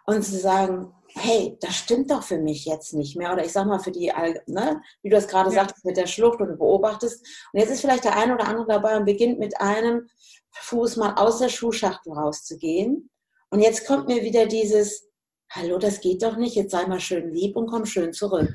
und 0.05 0.23
zu 0.23 0.37
sagen, 0.37 0.93
hey, 1.15 1.57
das 1.61 1.75
stimmt 1.75 2.11
doch 2.11 2.23
für 2.23 2.37
mich 2.37 2.65
jetzt 2.65 2.93
nicht 2.93 3.17
mehr. 3.17 3.33
Oder 3.33 3.45
ich 3.45 3.51
sag 3.51 3.65
mal 3.65 3.79
für 3.79 3.91
die, 3.91 4.11
ne, 4.47 4.81
wie 5.01 5.09
du 5.09 5.17
es 5.17 5.27
gerade 5.27 5.49
ja. 5.49 5.55
sagtest, 5.55 5.85
mit 5.85 5.97
der 5.97 6.07
Schlucht 6.07 6.39
und 6.39 6.49
du 6.49 6.55
beobachtest. 6.55 7.25
Und 7.51 7.59
jetzt 7.59 7.71
ist 7.71 7.81
vielleicht 7.81 8.05
der 8.05 8.17
eine 8.17 8.35
oder 8.35 8.47
andere 8.47 8.67
dabei 8.67 8.97
und 8.97 9.05
beginnt 9.05 9.39
mit 9.39 9.59
einem 9.59 10.07
Fuß 10.51 10.97
mal 10.97 11.15
aus 11.15 11.39
der 11.39 11.49
Schuhschachtel 11.49 12.13
rauszugehen. 12.13 13.09
Und 13.49 13.59
jetzt 13.59 13.85
kommt 13.85 14.07
mir 14.07 14.23
wieder 14.23 14.45
dieses, 14.45 15.09
hallo, 15.49 15.77
das 15.77 15.99
geht 15.99 16.23
doch 16.23 16.37
nicht, 16.37 16.55
jetzt 16.55 16.71
sei 16.71 16.85
mal 16.87 16.99
schön 16.99 17.33
lieb 17.33 17.57
und 17.57 17.67
komm 17.67 17.85
schön 17.85 18.13
zurück. 18.13 18.49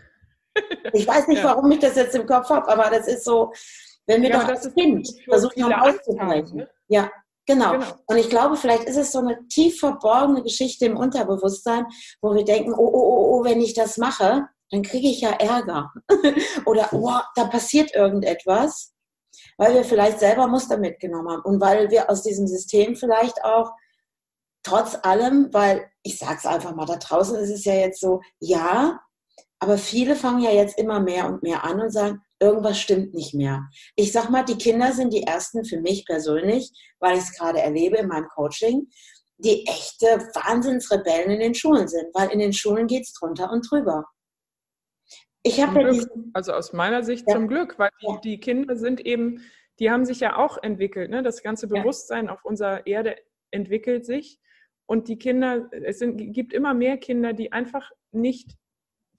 Ich 0.94 1.06
weiß 1.06 1.28
nicht, 1.28 1.42
ja. 1.42 1.44
warum 1.44 1.70
ich 1.70 1.80
das 1.80 1.96
jetzt 1.96 2.14
im 2.14 2.24
Kopf 2.24 2.48
habe, 2.48 2.66
aber 2.68 2.88
das 2.88 3.06
ist 3.06 3.24
so, 3.24 3.52
Wenn 4.06 4.22
wir 4.22 4.30
ja, 4.30 4.40
doch 4.40 4.48
als 4.48 4.72
Kind 4.72 5.06
versucht 5.28 5.62
haben 5.62 5.74
auszubrechen. 5.74 6.58
Ne? 6.60 6.70
Ja, 6.88 7.10
genau. 7.46 7.72
genau. 7.72 7.86
Und 8.06 8.16
ich 8.16 8.28
glaube, 8.28 8.56
vielleicht 8.56 8.84
ist 8.84 8.96
es 8.96 9.12
so 9.12 9.20
eine 9.20 9.46
tief 9.48 9.78
verborgene 9.78 10.42
Geschichte 10.42 10.86
im 10.86 10.96
Unterbewusstsein, 10.96 11.86
wo 12.20 12.34
wir 12.34 12.44
denken, 12.44 12.72
oh, 12.72 12.90
oh, 12.92 12.92
oh, 12.92 13.40
oh 13.40 13.44
wenn 13.44 13.60
ich 13.60 13.74
das 13.74 13.96
mache, 13.96 14.46
dann 14.70 14.82
kriege 14.82 15.08
ich 15.08 15.20
ja 15.20 15.30
Ärger. 15.30 15.92
Oder, 16.66 16.88
oh, 16.92 17.20
da 17.34 17.44
passiert 17.46 17.94
irgendetwas, 17.94 18.92
weil 19.56 19.74
wir 19.74 19.84
vielleicht 19.84 20.18
selber 20.18 20.46
Muster 20.48 20.76
mitgenommen 20.76 21.30
haben 21.30 21.42
und 21.42 21.60
weil 21.60 21.90
wir 21.90 22.10
aus 22.10 22.22
diesem 22.22 22.46
System 22.46 22.96
vielleicht 22.96 23.44
auch 23.44 23.72
trotz 24.62 24.98
allem, 25.02 25.48
weil 25.52 25.88
ich 26.02 26.18
sage 26.18 26.36
es 26.38 26.46
einfach 26.46 26.74
mal, 26.74 26.86
da 26.86 26.96
draußen 26.96 27.36
ist 27.36 27.50
es 27.50 27.64
ja 27.64 27.74
jetzt 27.74 28.00
so, 28.00 28.20
ja, 28.40 29.00
aber 29.60 29.78
viele 29.78 30.16
fangen 30.16 30.42
ja 30.42 30.50
jetzt 30.50 30.78
immer 30.78 31.00
mehr 31.00 31.26
und 31.26 31.42
mehr 31.42 31.64
an 31.64 31.80
und 31.80 31.90
sagen, 31.90 32.20
irgendwas 32.40 32.80
stimmt 32.80 33.14
nicht 33.14 33.34
mehr. 33.34 33.68
Ich 33.94 34.12
sag 34.12 34.30
mal, 34.30 34.44
die 34.44 34.58
Kinder 34.58 34.92
sind 34.92 35.12
die 35.12 35.22
ersten 35.22 35.64
für 35.64 35.80
mich 35.80 36.04
persönlich, 36.04 36.70
weil 37.00 37.16
ich 37.16 37.24
es 37.24 37.36
gerade 37.36 37.60
erlebe 37.60 37.96
in 37.96 38.08
meinem 38.08 38.28
Coaching, 38.28 38.88
die 39.38 39.66
echte 39.66 40.06
Wahnsinnsrebellen 40.06 41.30
in 41.30 41.40
den 41.40 41.54
Schulen 41.54 41.88
sind, 41.88 42.06
weil 42.14 42.30
in 42.30 42.38
den 42.38 42.52
Schulen 42.52 42.86
geht 42.86 43.04
es 43.04 43.12
drunter 43.12 43.50
und 43.50 43.70
drüber. 43.70 44.04
Ich 45.42 45.60
habe 45.64 45.80
ja 45.80 46.04
also 46.32 46.52
aus 46.52 46.72
meiner 46.72 47.04
Sicht 47.04 47.24
ja. 47.28 47.34
zum 47.34 47.46
Glück, 47.46 47.78
weil 47.78 47.90
die, 48.02 48.20
die, 48.24 48.40
Kinder 48.40 48.76
sind 48.76 49.00
eben, 49.00 49.42
die 49.78 49.90
haben 49.90 50.04
sich 50.04 50.20
ja 50.20 50.36
auch 50.36 50.58
entwickelt. 50.60 51.10
Ne? 51.10 51.22
Das 51.22 51.42
ganze 51.42 51.68
Bewusstsein 51.68 52.26
ja. 52.26 52.32
auf 52.32 52.44
unserer 52.44 52.86
Erde 52.86 53.16
entwickelt 53.52 54.04
sich. 54.04 54.40
Und 54.86 55.08
die 55.08 55.18
Kinder, 55.18 55.68
es 55.70 55.98
sind, 55.98 56.16
gibt 56.32 56.52
immer 56.52 56.74
mehr 56.74 56.96
Kinder, 56.98 57.32
die 57.32 57.52
einfach 57.52 57.90
nicht 58.10 58.56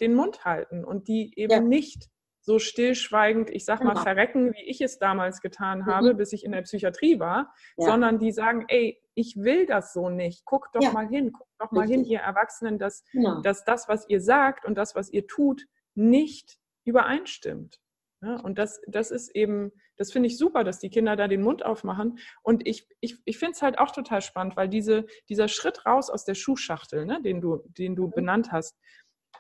den 0.01 0.15
Mund 0.15 0.43
halten 0.43 0.83
und 0.83 1.07
die 1.07 1.31
eben 1.35 1.51
ja. 1.51 1.59
nicht 1.59 2.09
so 2.47 2.59
stillschweigend, 2.59 3.49
ich 3.49 3.65
sag 3.65 3.83
mal, 3.83 3.91
genau. 3.91 4.03
verrecken, 4.03 4.53
wie 4.53 4.63
ich 4.69 4.79
es 4.79 4.99
damals 4.99 5.41
getan 5.41 5.85
habe, 5.85 6.13
mhm. 6.13 6.17
bis 6.17 6.31
ich 6.31 6.45
in 6.45 6.53
der 6.53 6.61
Psychiatrie 6.61 7.19
war, 7.19 7.53
ja. 7.75 7.87
sondern 7.87 8.19
die 8.19 8.31
sagen, 8.31 8.63
ey, 8.69 9.01
ich 9.15 9.35
will 9.35 9.65
das 9.65 9.91
so 9.91 10.07
nicht. 10.07 10.45
Guck 10.45 10.71
doch 10.71 10.81
ja. 10.81 10.93
mal 10.93 11.09
hin, 11.09 11.33
guck 11.33 11.49
doch 11.59 11.71
mal 11.71 11.81
Richtig. 11.81 11.97
hin, 11.97 12.05
ihr 12.05 12.19
Erwachsenen, 12.19 12.79
dass, 12.79 13.03
genau. 13.11 13.41
dass 13.41 13.65
das, 13.65 13.89
was 13.89 14.07
ihr 14.07 14.21
sagt 14.21 14.63
und 14.63 14.77
das, 14.77 14.95
was 14.95 15.11
ihr 15.11 15.27
tut, 15.27 15.65
nicht 15.93 16.57
übereinstimmt. 16.85 17.81
Ja, 18.21 18.37
und 18.37 18.57
das, 18.57 18.79
das 18.87 19.11
ist 19.11 19.35
eben, 19.35 19.73
das 19.97 20.13
finde 20.13 20.27
ich 20.27 20.37
super, 20.37 20.63
dass 20.63 20.79
die 20.79 20.89
Kinder 20.89 21.17
da 21.17 21.27
den 21.27 21.41
Mund 21.41 21.65
aufmachen. 21.65 22.17
Und 22.43 22.65
ich, 22.65 22.87
ich, 23.01 23.17
ich 23.25 23.37
finde 23.37 23.55
es 23.55 23.61
halt 23.61 23.77
auch 23.77 23.91
total 23.91 24.21
spannend, 24.21 24.55
weil 24.55 24.69
diese, 24.69 25.05
dieser 25.27 25.49
Schritt 25.49 25.85
raus 25.85 26.09
aus 26.09 26.23
der 26.23 26.35
Schuhschachtel, 26.35 27.05
ne, 27.05 27.21
den, 27.21 27.41
du, 27.41 27.61
den 27.65 27.97
du 27.97 28.07
mhm. 28.07 28.11
benannt 28.11 28.53
hast, 28.53 28.79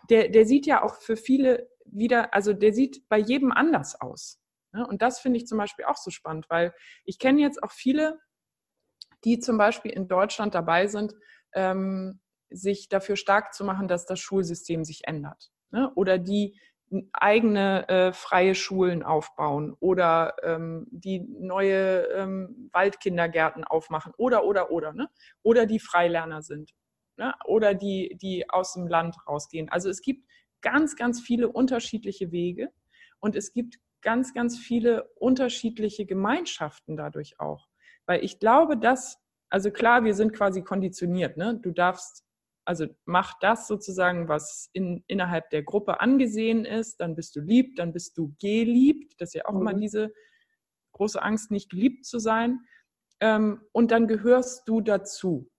der, 0.09 0.27
der 0.27 0.45
sieht 0.45 0.65
ja 0.65 0.83
auch 0.83 0.95
für 0.95 1.15
viele 1.15 1.69
wieder, 1.91 2.33
also 2.33 2.53
der 2.53 2.73
sieht 2.73 3.07
bei 3.09 3.17
jedem 3.17 3.51
anders 3.51 3.99
aus. 3.99 4.39
Ne? 4.73 4.85
Und 4.85 5.01
das 5.01 5.19
finde 5.19 5.37
ich 5.37 5.47
zum 5.47 5.57
Beispiel 5.57 5.85
auch 5.85 5.97
so 5.97 6.11
spannend, 6.11 6.45
weil 6.49 6.73
ich 7.03 7.19
kenne 7.19 7.41
jetzt 7.41 7.61
auch 7.63 7.71
viele, 7.71 8.19
die 9.23 9.39
zum 9.39 9.57
Beispiel 9.57 9.91
in 9.91 10.07
Deutschland 10.07 10.53
dabei 10.55 10.87
sind, 10.87 11.13
ähm, 11.53 12.19
sich 12.49 12.87
dafür 12.89 13.15
stark 13.15 13.53
zu 13.53 13.65
machen, 13.65 13.87
dass 13.87 14.05
das 14.05 14.19
Schulsystem 14.19 14.83
sich 14.83 15.07
ändert. 15.07 15.51
Ne? 15.71 15.91
Oder 15.95 16.17
die 16.17 16.59
eigene 17.11 17.87
äh, 17.89 18.13
freie 18.13 18.55
Schulen 18.55 19.03
aufbauen 19.03 19.75
oder 19.79 20.35
ähm, 20.43 20.87
die 20.89 21.19
neue 21.19 22.03
ähm, 22.13 22.69
Waldkindergärten 22.71 23.65
aufmachen 23.65 24.13
oder, 24.17 24.45
oder, 24.45 24.71
oder. 24.71 24.93
Ne? 24.93 25.09
Oder 25.43 25.65
die 25.65 25.79
Freilerner 25.79 26.41
sind 26.41 26.73
ne? 27.17 27.33
oder 27.45 27.73
die, 27.73 28.17
die 28.21 28.49
aus 28.49 28.73
dem 28.73 28.87
Land 28.87 29.15
rausgehen. 29.27 29.69
Also 29.69 29.89
es 29.89 30.01
gibt 30.01 30.25
ganz, 30.61 30.95
ganz 30.95 31.21
viele 31.21 31.49
unterschiedliche 31.49 32.31
Wege 32.31 32.71
und 33.19 33.35
es 33.35 33.53
gibt 33.53 33.79
ganz, 34.01 34.33
ganz 34.33 34.57
viele 34.57 35.05
unterschiedliche 35.15 36.05
Gemeinschaften 36.05 36.95
dadurch 36.95 37.39
auch. 37.39 37.67
Weil 38.05 38.23
ich 38.23 38.39
glaube, 38.39 38.77
dass, 38.77 39.17
also 39.49 39.71
klar, 39.71 40.03
wir 40.03 40.13
sind 40.13 40.33
quasi 40.33 40.61
konditioniert. 40.61 41.35
Ne? 41.35 41.59
Du 41.61 41.71
darfst 41.71 42.27
also 42.67 42.85
mach 43.05 43.39
das 43.39 43.65
sozusagen, 43.65 44.27
was 44.27 44.69
in, 44.73 45.01
innerhalb 45.07 45.49
der 45.51 45.63
Gruppe 45.63 46.01
angesehen 46.01 46.65
ist, 46.65 46.99
dann 46.99 47.15
bist 47.15 47.33
du 47.37 47.39
lieb, 47.39 47.77
dann 47.77 47.93
bist 47.93 48.17
du 48.17 48.35
geliebt. 48.41 49.13
Das 49.19 49.29
ist 49.29 49.35
ja 49.35 49.45
auch 49.45 49.53
mhm. 49.53 49.61
immer 49.61 49.73
diese 49.73 50.13
große 50.91 51.21
Angst, 51.21 51.49
nicht 51.49 51.69
geliebt 51.69 52.05
zu 52.05 52.19
sein. 52.19 52.59
Ähm, 53.21 53.61
und 53.71 53.91
dann 53.91 54.05
gehörst 54.05 54.67
du 54.67 54.81
dazu. 54.81 55.49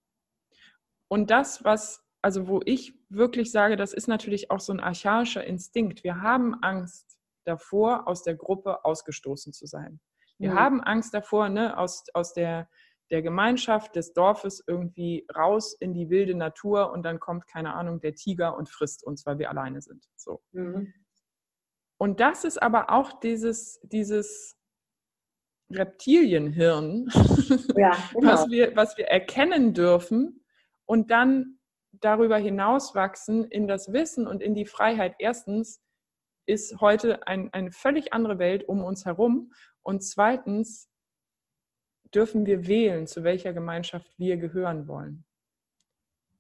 Und 1.08 1.30
das, 1.30 1.64
was, 1.64 2.04
also 2.22 2.48
wo 2.48 2.60
ich 2.64 2.94
wirklich 3.08 3.50
sage, 3.50 3.76
das 3.76 3.92
ist 3.92 4.08
natürlich 4.08 4.50
auch 4.50 4.60
so 4.60 4.72
ein 4.72 4.80
archaischer 4.80 5.44
Instinkt. 5.44 6.04
Wir 6.04 6.20
haben 6.20 6.54
Angst 6.62 7.18
davor, 7.44 8.06
aus 8.08 8.22
der 8.22 8.34
Gruppe 8.34 8.84
ausgestoßen 8.84 9.52
zu 9.52 9.66
sein. 9.66 10.00
Wir 10.38 10.52
mhm. 10.52 10.58
haben 10.58 10.80
Angst 10.82 11.14
davor, 11.14 11.48
ne, 11.48 11.78
aus, 11.78 12.04
aus 12.14 12.34
der 12.34 12.68
der 13.10 13.22
Gemeinschaft, 13.22 13.96
des 13.96 14.12
Dorfes 14.12 14.62
irgendwie 14.66 15.26
raus 15.34 15.74
in 15.74 15.94
die 15.94 16.10
wilde 16.10 16.34
Natur 16.34 16.92
und 16.92 17.02
dann 17.02 17.20
kommt, 17.20 17.46
keine 17.46 17.74
Ahnung, 17.74 18.00
der 18.00 18.14
Tiger 18.14 18.56
und 18.56 18.68
frisst 18.68 19.04
uns, 19.04 19.24
weil 19.26 19.38
wir 19.38 19.50
alleine 19.50 19.80
sind. 19.80 20.04
So. 20.16 20.42
Mhm. 20.52 20.92
Und 21.98 22.20
das 22.20 22.44
ist 22.44 22.62
aber 22.62 22.90
auch 22.90 23.18
dieses, 23.20 23.80
dieses 23.82 24.56
Reptilienhirn, 25.70 27.08
ja, 27.76 27.96
genau. 28.14 28.32
was, 28.32 28.48
wir, 28.50 28.76
was 28.76 28.96
wir 28.96 29.08
erkennen 29.08 29.74
dürfen 29.74 30.44
und 30.84 31.10
dann 31.10 31.57
darüber 32.00 32.38
hinaus 32.38 32.94
wachsen 32.94 33.44
in 33.44 33.68
das 33.68 33.92
Wissen 33.92 34.26
und 34.26 34.42
in 34.42 34.54
die 34.54 34.66
Freiheit. 34.66 35.16
Erstens 35.18 35.82
ist 36.46 36.80
heute 36.80 37.26
ein, 37.26 37.52
eine 37.52 37.70
völlig 37.70 38.12
andere 38.12 38.38
Welt 38.38 38.68
um 38.68 38.82
uns 38.82 39.04
herum 39.04 39.52
und 39.82 40.02
zweitens 40.02 40.90
dürfen 42.14 42.46
wir 42.46 42.66
wählen, 42.66 43.06
zu 43.06 43.22
welcher 43.22 43.52
Gemeinschaft 43.52 44.10
wir 44.18 44.36
gehören 44.38 44.88
wollen. 44.88 45.24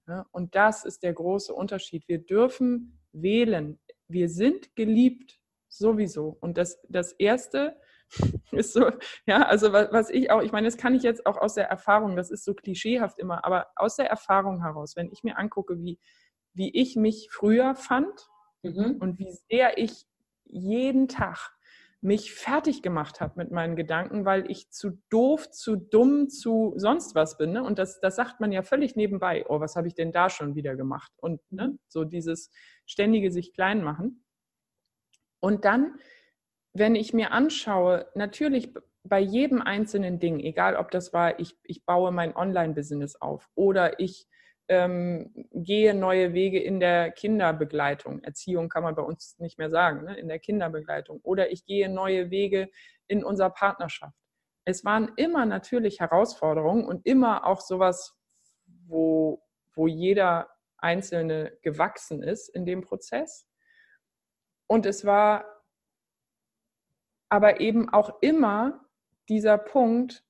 Ja, 0.06 0.26
und 0.32 0.54
das 0.54 0.84
ist 0.84 1.02
der 1.02 1.12
große 1.12 1.52
Unterschied. 1.52 2.08
Wir 2.08 2.18
dürfen 2.18 2.98
wählen. 3.12 3.78
Wir 4.08 4.30
sind 4.30 4.74
geliebt 4.74 5.38
sowieso. 5.68 6.38
Und 6.40 6.56
das, 6.56 6.80
das 6.88 7.12
Erste 7.12 7.78
ist 8.52 8.72
so, 8.72 8.90
ja, 9.26 9.42
also 9.42 9.72
was, 9.72 9.92
was 9.92 10.10
ich 10.10 10.30
auch, 10.30 10.42
ich 10.42 10.52
meine, 10.52 10.66
das 10.66 10.76
kann 10.76 10.94
ich 10.94 11.02
jetzt 11.02 11.26
auch 11.26 11.36
aus 11.36 11.54
der 11.54 11.68
Erfahrung, 11.68 12.16
das 12.16 12.30
ist 12.30 12.44
so 12.44 12.54
klischeehaft 12.54 13.18
immer, 13.18 13.44
aber 13.44 13.68
aus 13.76 13.96
der 13.96 14.08
Erfahrung 14.08 14.62
heraus, 14.62 14.96
wenn 14.96 15.10
ich 15.12 15.22
mir 15.22 15.38
angucke, 15.38 15.78
wie, 15.78 15.98
wie 16.54 16.74
ich 16.74 16.96
mich 16.96 17.28
früher 17.30 17.74
fand 17.74 18.28
mhm. 18.62 18.96
und 19.00 19.18
wie 19.18 19.32
sehr 19.50 19.78
ich 19.78 20.06
jeden 20.44 21.08
Tag 21.08 21.52
mich 22.00 22.32
fertig 22.32 22.82
gemacht 22.82 23.20
habe 23.20 23.34
mit 23.36 23.50
meinen 23.50 23.74
Gedanken, 23.74 24.24
weil 24.24 24.48
ich 24.50 24.70
zu 24.70 25.02
doof, 25.10 25.50
zu 25.50 25.74
dumm, 25.76 26.28
zu 26.28 26.72
sonst 26.76 27.14
was 27.16 27.36
bin. 27.38 27.52
Ne? 27.52 27.62
Und 27.62 27.78
das, 27.78 27.98
das 28.00 28.14
sagt 28.14 28.38
man 28.40 28.52
ja 28.52 28.62
völlig 28.62 28.94
nebenbei. 28.94 29.44
Oh, 29.48 29.58
was 29.60 29.74
habe 29.74 29.88
ich 29.88 29.94
denn 29.94 30.12
da 30.12 30.30
schon 30.30 30.54
wieder 30.54 30.76
gemacht? 30.76 31.12
Und 31.16 31.40
ne, 31.50 31.76
so 31.88 32.04
dieses 32.04 32.50
ständige 32.86 33.32
sich 33.32 33.52
klein 33.52 33.82
machen. 33.82 34.24
Und 35.40 35.64
dann, 35.64 35.98
wenn 36.78 36.94
ich 36.94 37.12
mir 37.12 37.32
anschaue, 37.32 38.06
natürlich 38.14 38.72
bei 39.04 39.20
jedem 39.20 39.62
einzelnen 39.62 40.18
Ding, 40.18 40.40
egal 40.40 40.76
ob 40.76 40.90
das 40.90 41.12
war, 41.12 41.38
ich, 41.40 41.56
ich 41.64 41.84
baue 41.84 42.12
mein 42.12 42.36
Online-Business 42.36 43.16
auf 43.16 43.48
oder 43.54 44.00
ich 44.00 44.26
ähm, 44.68 45.32
gehe 45.52 45.94
neue 45.94 46.34
Wege 46.34 46.60
in 46.60 46.78
der 46.78 47.10
Kinderbegleitung. 47.10 48.22
Erziehung 48.22 48.68
kann 48.68 48.82
man 48.82 48.94
bei 48.94 49.02
uns 49.02 49.38
nicht 49.38 49.58
mehr 49.58 49.70
sagen, 49.70 50.04
ne? 50.04 50.18
in 50.18 50.28
der 50.28 50.38
Kinderbegleitung. 50.38 51.20
Oder 51.22 51.50
ich 51.50 51.64
gehe 51.64 51.88
neue 51.88 52.30
Wege 52.30 52.68
in 53.06 53.24
unserer 53.24 53.50
Partnerschaft. 53.50 54.14
Es 54.66 54.84
waren 54.84 55.12
immer 55.16 55.46
natürlich 55.46 56.00
Herausforderungen 56.00 56.84
und 56.84 57.06
immer 57.06 57.46
auch 57.46 57.62
sowas, 57.62 58.14
wo, 58.66 59.42
wo 59.72 59.86
jeder 59.86 60.50
Einzelne 60.76 61.56
gewachsen 61.62 62.22
ist 62.22 62.48
in 62.50 62.66
dem 62.66 62.82
Prozess. 62.82 63.48
Und 64.66 64.84
es 64.84 65.06
war 65.06 65.46
aber 67.28 67.60
eben 67.60 67.88
auch 67.88 68.22
immer 68.22 68.84
dieser 69.28 69.58
Punkt, 69.58 70.24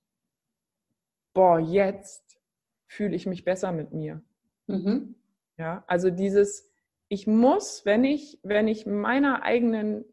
boah, 1.32 1.58
jetzt 1.58 2.40
fühle 2.86 3.14
ich 3.14 3.26
mich 3.26 3.44
besser 3.44 3.72
mit 3.72 3.92
mir. 3.92 4.22
Mhm. 4.66 5.14
Ja, 5.56 5.84
also 5.86 6.10
dieses, 6.10 6.70
ich 7.08 7.26
muss, 7.26 7.84
wenn 7.84 8.04
ich, 8.04 8.38
wenn 8.42 8.68
ich 8.68 8.86
meiner 8.86 9.42
eigenen, 9.42 10.04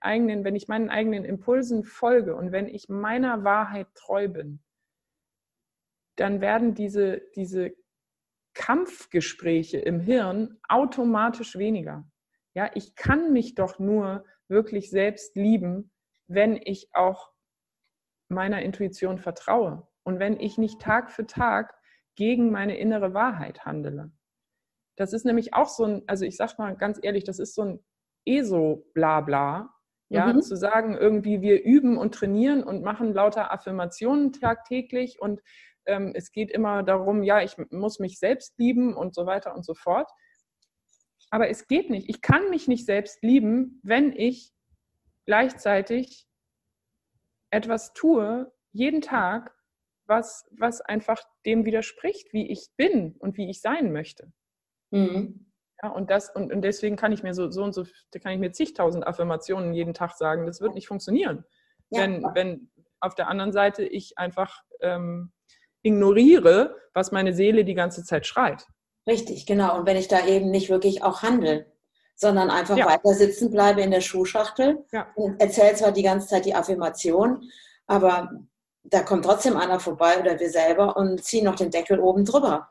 eigenen, 0.00 0.44
wenn 0.44 0.56
ich 0.56 0.68
meinen 0.68 0.90
eigenen 0.90 1.24
Impulsen 1.24 1.84
folge 1.84 2.36
und 2.36 2.52
wenn 2.52 2.68
ich 2.68 2.88
meiner 2.88 3.44
Wahrheit 3.44 3.88
treu 3.94 4.28
bin, 4.28 4.60
dann 6.16 6.40
werden 6.40 6.74
diese, 6.74 7.22
diese 7.34 7.74
Kampfgespräche 8.54 9.78
im 9.78 10.00
Hirn 10.00 10.58
automatisch 10.68 11.58
weniger. 11.58 12.10
Ja, 12.54 12.70
ich 12.74 12.94
kann 12.94 13.32
mich 13.32 13.54
doch 13.54 13.78
nur 13.78 14.24
wirklich 14.48 14.90
selbst 14.90 15.36
lieben, 15.36 15.90
wenn 16.28 16.56
ich 16.62 16.88
auch 16.92 17.30
meiner 18.28 18.62
Intuition 18.62 19.18
vertraue 19.18 19.86
und 20.02 20.18
wenn 20.18 20.38
ich 20.40 20.58
nicht 20.58 20.80
Tag 20.80 21.10
für 21.10 21.26
Tag 21.26 21.74
gegen 22.16 22.50
meine 22.50 22.76
innere 22.78 23.14
Wahrheit 23.14 23.64
handele. 23.64 24.10
Das 24.96 25.12
ist 25.12 25.24
nämlich 25.26 25.54
auch 25.54 25.68
so 25.68 25.84
ein, 25.84 26.02
also 26.06 26.24
ich 26.24 26.36
sag 26.36 26.58
mal 26.58 26.76
ganz 26.76 26.98
ehrlich, 27.02 27.24
das 27.24 27.38
ist 27.38 27.54
so 27.54 27.62
ein 27.62 27.84
ESO-Blabla, 28.24 29.72
Ja, 30.08 30.32
mhm. 30.32 30.42
zu 30.42 30.56
sagen, 30.56 30.96
irgendwie 30.96 31.42
wir 31.42 31.62
üben 31.62 31.98
und 31.98 32.14
trainieren 32.14 32.64
und 32.64 32.82
machen 32.82 33.12
lauter 33.12 33.52
Affirmationen 33.52 34.32
tagtäglich 34.32 35.20
und 35.20 35.42
ähm, 35.86 36.12
es 36.14 36.32
geht 36.32 36.50
immer 36.50 36.82
darum, 36.82 37.22
ja, 37.22 37.42
ich 37.42 37.56
muss 37.70 37.98
mich 38.00 38.18
selbst 38.18 38.58
lieben 38.58 38.94
und 38.94 39.14
so 39.14 39.26
weiter 39.26 39.54
und 39.54 39.64
so 39.64 39.74
fort. 39.74 40.10
Aber 41.30 41.48
es 41.48 41.66
geht 41.66 41.90
nicht. 41.90 42.08
Ich 42.08 42.22
kann 42.22 42.50
mich 42.50 42.68
nicht 42.68 42.86
selbst 42.86 43.22
lieben, 43.22 43.80
wenn 43.82 44.12
ich 44.12 44.52
gleichzeitig 45.26 46.26
etwas 47.50 47.92
tue, 47.92 48.52
jeden 48.72 49.00
Tag, 49.00 49.54
was, 50.06 50.48
was 50.52 50.80
einfach 50.80 51.22
dem 51.44 51.64
widerspricht, 51.64 52.32
wie 52.32 52.50
ich 52.50 52.68
bin 52.76 53.16
und 53.18 53.36
wie 53.36 53.50
ich 53.50 53.60
sein 53.60 53.92
möchte. 53.92 54.32
Mhm. 54.90 55.52
Ja, 55.82 55.90
und, 55.90 56.10
das, 56.10 56.34
und, 56.34 56.52
und 56.52 56.62
deswegen 56.62 56.96
kann 56.96 57.12
ich 57.12 57.22
mir 57.22 57.34
so, 57.34 57.50
so 57.50 57.62
und 57.62 57.74
so, 57.74 57.84
da 58.12 58.18
kann 58.18 58.32
ich 58.32 58.38
mir 58.38 58.52
zigtausend 58.52 59.06
Affirmationen 59.06 59.74
jeden 59.74 59.94
Tag 59.94 60.12
sagen. 60.16 60.46
Das 60.46 60.60
wird 60.60 60.74
nicht 60.74 60.88
funktionieren. 60.88 61.44
Ja. 61.90 62.02
Wenn, 62.02 62.22
wenn 62.34 62.70
auf 63.00 63.14
der 63.14 63.28
anderen 63.28 63.52
Seite 63.52 63.84
ich 63.84 64.16
einfach 64.16 64.62
ähm, 64.80 65.32
ignoriere, 65.82 66.76
was 66.94 67.12
meine 67.12 67.34
Seele 67.34 67.64
die 67.64 67.74
ganze 67.74 68.04
Zeit 68.04 68.26
schreit. 68.26 68.66
Richtig, 69.06 69.46
genau. 69.46 69.78
Und 69.78 69.86
wenn 69.86 69.96
ich 69.96 70.08
da 70.08 70.26
eben 70.26 70.50
nicht 70.50 70.70
wirklich 70.70 71.02
auch 71.02 71.22
handle, 71.22 71.66
sondern 72.16 72.50
einfach 72.50 72.76
ja. 72.76 72.86
weiter 72.86 73.14
sitzen 73.14 73.50
bleibe 73.50 73.82
in 73.82 73.90
der 73.90 74.00
Schuhschachtel 74.00 74.84
ja. 74.90 75.06
und 75.14 75.40
erzähle 75.40 75.74
zwar 75.74 75.92
die 75.92 76.02
ganze 76.02 76.26
Zeit 76.26 76.46
die 76.46 76.54
Affirmation, 76.54 77.48
aber 77.86 78.30
da 78.82 79.02
kommt 79.02 79.24
trotzdem 79.24 79.56
einer 79.56 79.78
vorbei 79.78 80.18
oder 80.20 80.38
wir 80.40 80.50
selber 80.50 80.96
und 80.96 81.22
ziehen 81.22 81.44
noch 81.44 81.56
den 81.56 81.70
Deckel 81.70 82.00
oben 82.00 82.24
drüber. 82.24 82.70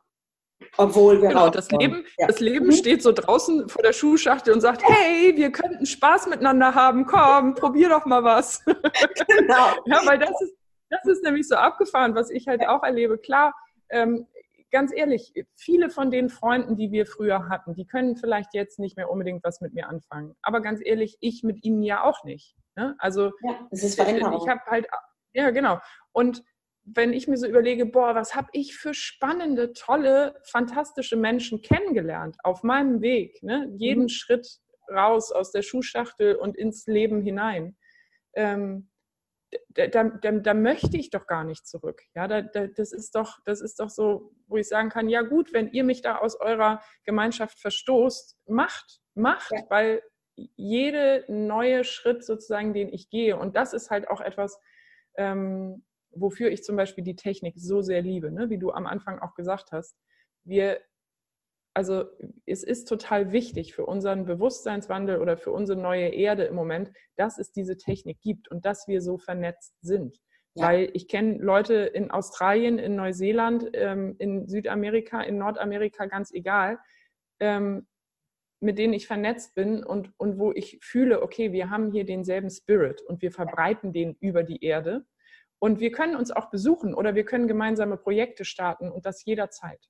Obwohl 0.78 1.22
wir 1.22 1.30
genau, 1.30 1.50
das 1.50 1.70
Leben, 1.70 2.06
ja. 2.18 2.28
das 2.28 2.40
Leben 2.40 2.68
mhm. 2.68 2.72
steht 2.72 3.04
so 3.04 3.12
draußen 3.12 3.68
vor 3.68 3.84
der 3.84 3.94
Schuhschachtel 3.94 4.54
und 4.54 4.62
sagt, 4.62 4.84
hey, 4.84 5.36
wir 5.36 5.52
könnten 5.52 5.86
Spaß 5.86 6.28
miteinander 6.28 6.74
haben, 6.74 7.06
komm, 7.06 7.56
probier 7.56 7.90
doch 7.90 8.06
mal 8.06 8.24
was. 8.24 8.64
Genau. 9.28 9.68
ja, 9.86 10.02
weil 10.06 10.18
das 10.18 10.42
ist, 10.42 10.56
das 10.90 11.06
ist 11.06 11.24
nämlich 11.24 11.48
so 11.48 11.56
abgefahren, 11.56 12.16
was 12.16 12.30
ich 12.30 12.48
halt 12.48 12.66
auch 12.68 12.84
erlebe. 12.84 13.18
Klar, 13.18 13.54
ähm, 13.90 14.28
ganz 14.76 14.92
ehrlich, 14.94 15.32
viele 15.56 15.90
von 15.90 16.12
den 16.12 16.28
Freunden, 16.28 16.76
die 16.76 16.92
wir 16.92 17.06
früher 17.06 17.48
hatten, 17.48 17.76
die 17.76 17.88
können 17.88 18.18
vielleicht 18.18 18.54
jetzt 18.54 18.78
nicht 18.78 18.98
mehr 18.98 19.10
unbedingt 19.10 19.42
was 19.46 19.62
mit 19.62 19.74
mir 19.74 19.88
anfangen. 19.88 20.36
Aber 20.42 20.60
ganz 20.60 20.82
ehrlich, 20.84 21.16
ich 21.22 21.44
mit 21.44 21.64
ihnen 21.64 21.82
ja 21.82 22.04
auch 22.04 22.26
nicht. 22.26 22.58
Ne? 22.76 22.94
Also 22.98 23.32
ja, 23.42 23.68
es 23.72 23.84
ist 23.84 23.96
Veränderung. 23.96 24.38
ich 24.44 24.50
habe 24.50 24.60
halt, 24.66 24.86
ja 25.32 25.52
genau. 25.52 25.80
Und 26.12 26.44
wenn 26.84 27.14
ich 27.14 27.30
mir 27.30 27.38
so 27.38 27.48
überlege, 27.48 27.86
boah, 27.86 28.16
was 28.16 28.36
habe 28.36 28.50
ich 28.52 28.76
für 28.76 28.94
spannende, 28.94 29.72
tolle, 29.72 30.42
fantastische 30.44 31.16
Menschen 31.16 31.62
kennengelernt 31.62 32.36
auf 32.44 32.62
meinem 32.62 33.00
Weg, 33.00 33.42
ne? 33.44 33.72
jeden 33.78 34.04
mhm. 34.04 34.10
Schritt 34.10 34.60
raus 34.94 35.32
aus 35.32 35.54
der 35.54 35.62
Schuhschachtel 35.62 36.36
und 36.36 36.58
ins 36.58 36.86
Leben 36.86 37.22
hinein. 37.22 37.78
Ähm, 38.34 38.90
da, 39.70 39.88
da, 39.88 40.32
da, 40.32 40.54
möchte 40.54 40.98
ich 40.98 41.10
doch 41.10 41.28
gar 41.28 41.44
nicht 41.44 41.68
zurück. 41.68 42.02
Ja, 42.16 42.28
da, 42.28 42.42
das, 42.42 42.92
ist 42.92 43.16
doch, 43.16 43.40
das 43.46 43.62
ist 43.62 43.80
doch 43.80 43.90
so, 43.90 44.32
wo 44.48 44.58
ich 44.58 44.68
sagen 44.68 44.90
kann, 44.90 45.10
ja 45.10 45.22
gut, 45.22 45.54
wenn 45.54 45.70
ihr 45.72 45.84
mich 45.84 46.02
da 46.02 46.18
aus 46.18 46.40
eurer 46.40 46.82
Gemeinschaft 47.04 47.60
verstoßt, 47.60 48.38
macht, 48.48 49.02
macht, 49.14 49.52
ja. 49.52 49.64
weil 49.70 50.02
jede 50.36 51.26
neue 51.28 51.84
Schritt 51.84 52.24
sozusagen, 52.24 52.74
den 52.74 52.92
ich 52.92 53.10
gehe, 53.10 53.38
und 53.38 53.56
das 53.56 53.74
ist 53.74 53.90
halt 53.90 54.10
auch 54.10 54.22
etwas, 54.22 54.60
ähm, 55.18 55.86
wofür 56.12 56.50
ich 56.50 56.64
zum 56.64 56.76
Beispiel 56.76 57.04
die 57.04 57.16
Technik 57.16 57.56
so 57.58 57.82
sehr 57.82 58.02
liebe, 58.02 58.32
ne? 58.32 58.50
wie 58.50 58.58
du 58.58 58.72
am 58.72 58.86
Anfang 58.86 59.20
auch 59.20 59.36
gesagt 59.36 59.72
hast. 59.72 59.98
Wir, 60.44 60.80
also 61.76 62.06
es 62.46 62.64
ist 62.64 62.88
total 62.88 63.34
wichtig 63.34 63.76
für 63.76 63.86
unseren 63.86 64.26
Bewusstseinswandel 64.26 65.20
oder 65.20 65.36
für 65.36 65.52
unsere 65.52 65.78
neue 65.78 66.08
Erde 66.08 66.46
im 66.46 66.56
Moment, 66.56 66.92
dass 67.18 67.38
es 67.38 67.52
diese 67.52 67.76
Technik 67.78 68.22
gibt 68.22 68.50
und 68.50 68.66
dass 68.66 68.88
wir 68.88 69.02
so 69.02 69.18
vernetzt 69.18 69.76
sind. 69.82 70.22
Ja. 70.54 70.68
Weil 70.68 70.90
ich 70.94 71.10
kenne 71.10 71.38
Leute 71.38 71.74
in 71.74 72.12
Australien, 72.12 72.80
in 72.80 72.96
Neuseeland, 72.96 73.70
ähm, 73.74 74.16
in 74.20 74.48
Südamerika, 74.48 75.22
in 75.22 75.38
Nordamerika, 75.38 76.06
ganz 76.06 76.32
egal, 76.32 76.80
ähm, 77.42 77.88
mit 78.62 78.78
denen 78.78 78.94
ich 78.94 79.06
vernetzt 79.06 79.54
bin 79.54 79.84
und, 79.84 80.14
und 80.16 80.40
wo 80.40 80.54
ich 80.54 80.80
fühle, 80.82 81.22
okay, 81.22 81.52
wir 81.52 81.70
haben 81.70 81.92
hier 81.92 82.06
denselben 82.06 82.50
Spirit 82.50 83.02
und 83.02 83.22
wir 83.22 83.34
verbreiten 83.34 83.92
den 83.92 84.16
über 84.22 84.44
die 84.44 84.64
Erde. 84.64 85.06
Und 85.60 85.82
wir 85.82 85.92
können 85.92 86.16
uns 86.16 86.32
auch 86.32 86.50
besuchen 86.50 86.94
oder 86.94 87.16
wir 87.16 87.26
können 87.26 87.50
gemeinsame 87.50 87.98
Projekte 87.98 88.46
starten 88.46 88.90
und 88.90 89.06
das 89.06 89.26
jederzeit. 89.26 89.90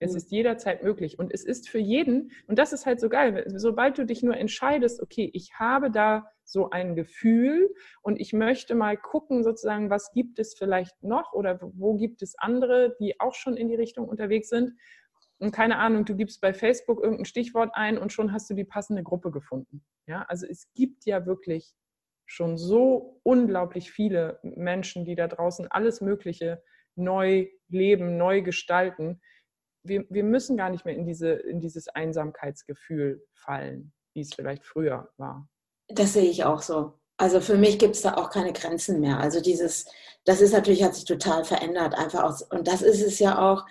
Es 0.00 0.12
mhm. 0.12 0.16
ist 0.16 0.30
jederzeit 0.30 0.82
möglich 0.82 1.18
und 1.18 1.32
es 1.32 1.44
ist 1.44 1.68
für 1.68 1.78
jeden, 1.78 2.30
und 2.46 2.58
das 2.58 2.72
ist 2.72 2.86
halt 2.86 3.00
so 3.00 3.08
geil, 3.08 3.44
sobald 3.54 3.98
du 3.98 4.06
dich 4.06 4.22
nur 4.22 4.36
entscheidest, 4.36 5.02
okay, 5.02 5.30
ich 5.32 5.54
habe 5.58 5.90
da 5.90 6.30
so 6.44 6.70
ein 6.70 6.94
Gefühl 6.94 7.74
und 8.02 8.20
ich 8.20 8.32
möchte 8.32 8.74
mal 8.74 8.96
gucken, 8.96 9.44
sozusagen, 9.44 9.90
was 9.90 10.12
gibt 10.12 10.38
es 10.38 10.54
vielleicht 10.54 11.02
noch 11.02 11.32
oder 11.32 11.58
wo 11.60 11.94
gibt 11.94 12.22
es 12.22 12.38
andere, 12.38 12.96
die 13.00 13.20
auch 13.20 13.34
schon 13.34 13.56
in 13.56 13.68
die 13.68 13.74
Richtung 13.74 14.08
unterwegs 14.08 14.48
sind. 14.48 14.72
Und 15.38 15.52
keine 15.52 15.78
Ahnung, 15.78 16.04
du 16.04 16.16
gibst 16.16 16.40
bei 16.40 16.52
Facebook 16.52 17.00
irgendein 17.02 17.26
Stichwort 17.26 17.70
ein 17.74 17.98
und 17.98 18.12
schon 18.12 18.32
hast 18.32 18.50
du 18.50 18.54
die 18.54 18.64
passende 18.64 19.02
Gruppe 19.02 19.30
gefunden. 19.30 19.84
Ja, 20.06 20.24
also 20.28 20.46
es 20.46 20.72
gibt 20.74 21.04
ja 21.04 21.26
wirklich 21.26 21.74
schon 22.26 22.58
so 22.58 23.20
unglaublich 23.22 23.90
viele 23.90 24.40
Menschen, 24.42 25.04
die 25.04 25.14
da 25.14 25.28
draußen 25.28 25.68
alles 25.70 26.00
Mögliche 26.00 26.62
neu 26.96 27.48
leben, 27.68 28.16
neu 28.16 28.42
gestalten. 28.42 29.20
Wir, 29.88 30.04
wir 30.08 30.24
müssen 30.24 30.56
gar 30.56 30.70
nicht 30.70 30.84
mehr 30.84 30.94
in, 30.94 31.06
diese, 31.06 31.30
in 31.30 31.60
dieses 31.60 31.88
Einsamkeitsgefühl 31.88 33.24
fallen, 33.34 33.92
wie 34.14 34.20
es 34.20 34.34
vielleicht 34.34 34.64
früher 34.64 35.08
war. 35.16 35.48
Das 35.88 36.12
sehe 36.12 36.30
ich 36.30 36.44
auch 36.44 36.62
so. 36.62 36.98
Also 37.16 37.40
für 37.40 37.56
mich 37.56 37.78
gibt 37.78 37.96
es 37.96 38.02
da 38.02 38.14
auch 38.14 38.30
keine 38.30 38.52
Grenzen 38.52 39.00
mehr. 39.00 39.18
Also 39.18 39.40
dieses, 39.40 39.86
das 40.24 40.40
ist 40.40 40.52
natürlich, 40.52 40.84
hat 40.84 40.94
sich 40.94 41.04
total 41.04 41.44
verändert, 41.44 41.94
einfach 41.96 42.22
aus, 42.22 42.42
und 42.42 42.68
das 42.68 42.82
ist 42.82 43.02
es 43.02 43.18
ja 43.18 43.38
auch, 43.38 43.66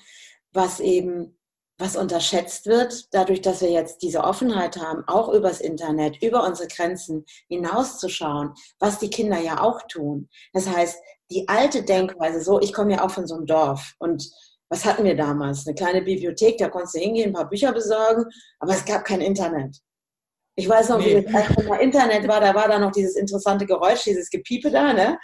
was 0.52 0.80
eben 0.80 1.38
was 1.80 1.96
unterschätzt 1.96 2.66
wird, 2.66 3.14
dadurch, 3.14 3.42
dass 3.42 3.62
wir 3.62 3.70
jetzt 3.70 4.02
diese 4.02 4.24
Offenheit 4.24 4.78
haben, 4.78 5.04
auch 5.08 5.30
übers 5.30 5.62
Internet, 5.62 6.22
über 6.24 6.44
unsere 6.44 6.68
Grenzen 6.68 7.24
hinauszuschauen, 7.50 8.54
was 8.80 8.98
die 8.98 9.12
Kinder 9.12 9.40
ja 9.40 9.62
auch 9.62 9.84
tun. 9.88 10.28
Das 10.54 10.68
heißt, 10.68 10.98
die 11.30 11.48
alte 11.48 11.84
Denkweise, 11.84 12.42
so, 12.42 12.60
ich 12.60 12.74
komme 12.74 12.94
ja 12.94 13.06
auch 13.06 13.12
von 13.12 13.28
so 13.28 13.36
einem 13.36 13.46
Dorf 13.46 13.94
und 14.00 14.28
was 14.70 14.86
hatten 14.86 15.04
wir 15.04 15.16
damals? 15.16 15.66
Eine 15.66 15.76
kleine 15.76 16.02
Bibliothek, 16.02 16.58
da 16.58 16.70
konntest 16.70 16.96
du 16.96 17.00
hingehen, 17.00 17.30
ein 17.30 17.34
paar 17.34 17.50
Bücher 17.50 17.72
besorgen, 17.72 18.26
aber 18.60 18.74
es 18.74 18.86
gab 18.86 19.06
kein 19.06 19.22
Internet. 19.22 19.78
Ich 20.56 20.68
weiß 20.68 20.90
noch, 20.90 21.00
nee. 21.00 21.24
wie 21.26 21.32
das 21.32 21.66
mal 21.68 21.78
Internet 21.78 22.28
war, 22.28 22.42
da 22.42 22.54
war 22.56 22.68
da 22.68 22.80
noch 22.80 22.92
dieses 22.92 23.16
interessante 23.16 23.66
Geräusch, 23.66 24.04
dieses 24.04 24.30
Gepiepe 24.30 24.72
da, 24.72 24.94
ne? 24.94 25.20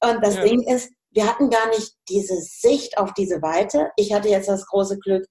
Und 0.00 0.22
das 0.24 0.36
ja. 0.36 0.42
Ding 0.42 0.60
ist, 0.62 0.90
wir 1.12 1.28
hatten 1.28 1.50
gar 1.50 1.68
nicht 1.68 1.94
diese 2.08 2.36
Sicht 2.40 2.98
auf 2.98 3.12
diese 3.14 3.40
Weite. 3.42 3.90
Ich 3.96 4.12
hatte 4.12 4.28
jetzt 4.28 4.48
das 4.48 4.66
große 4.66 4.98
Glück, 4.98 5.24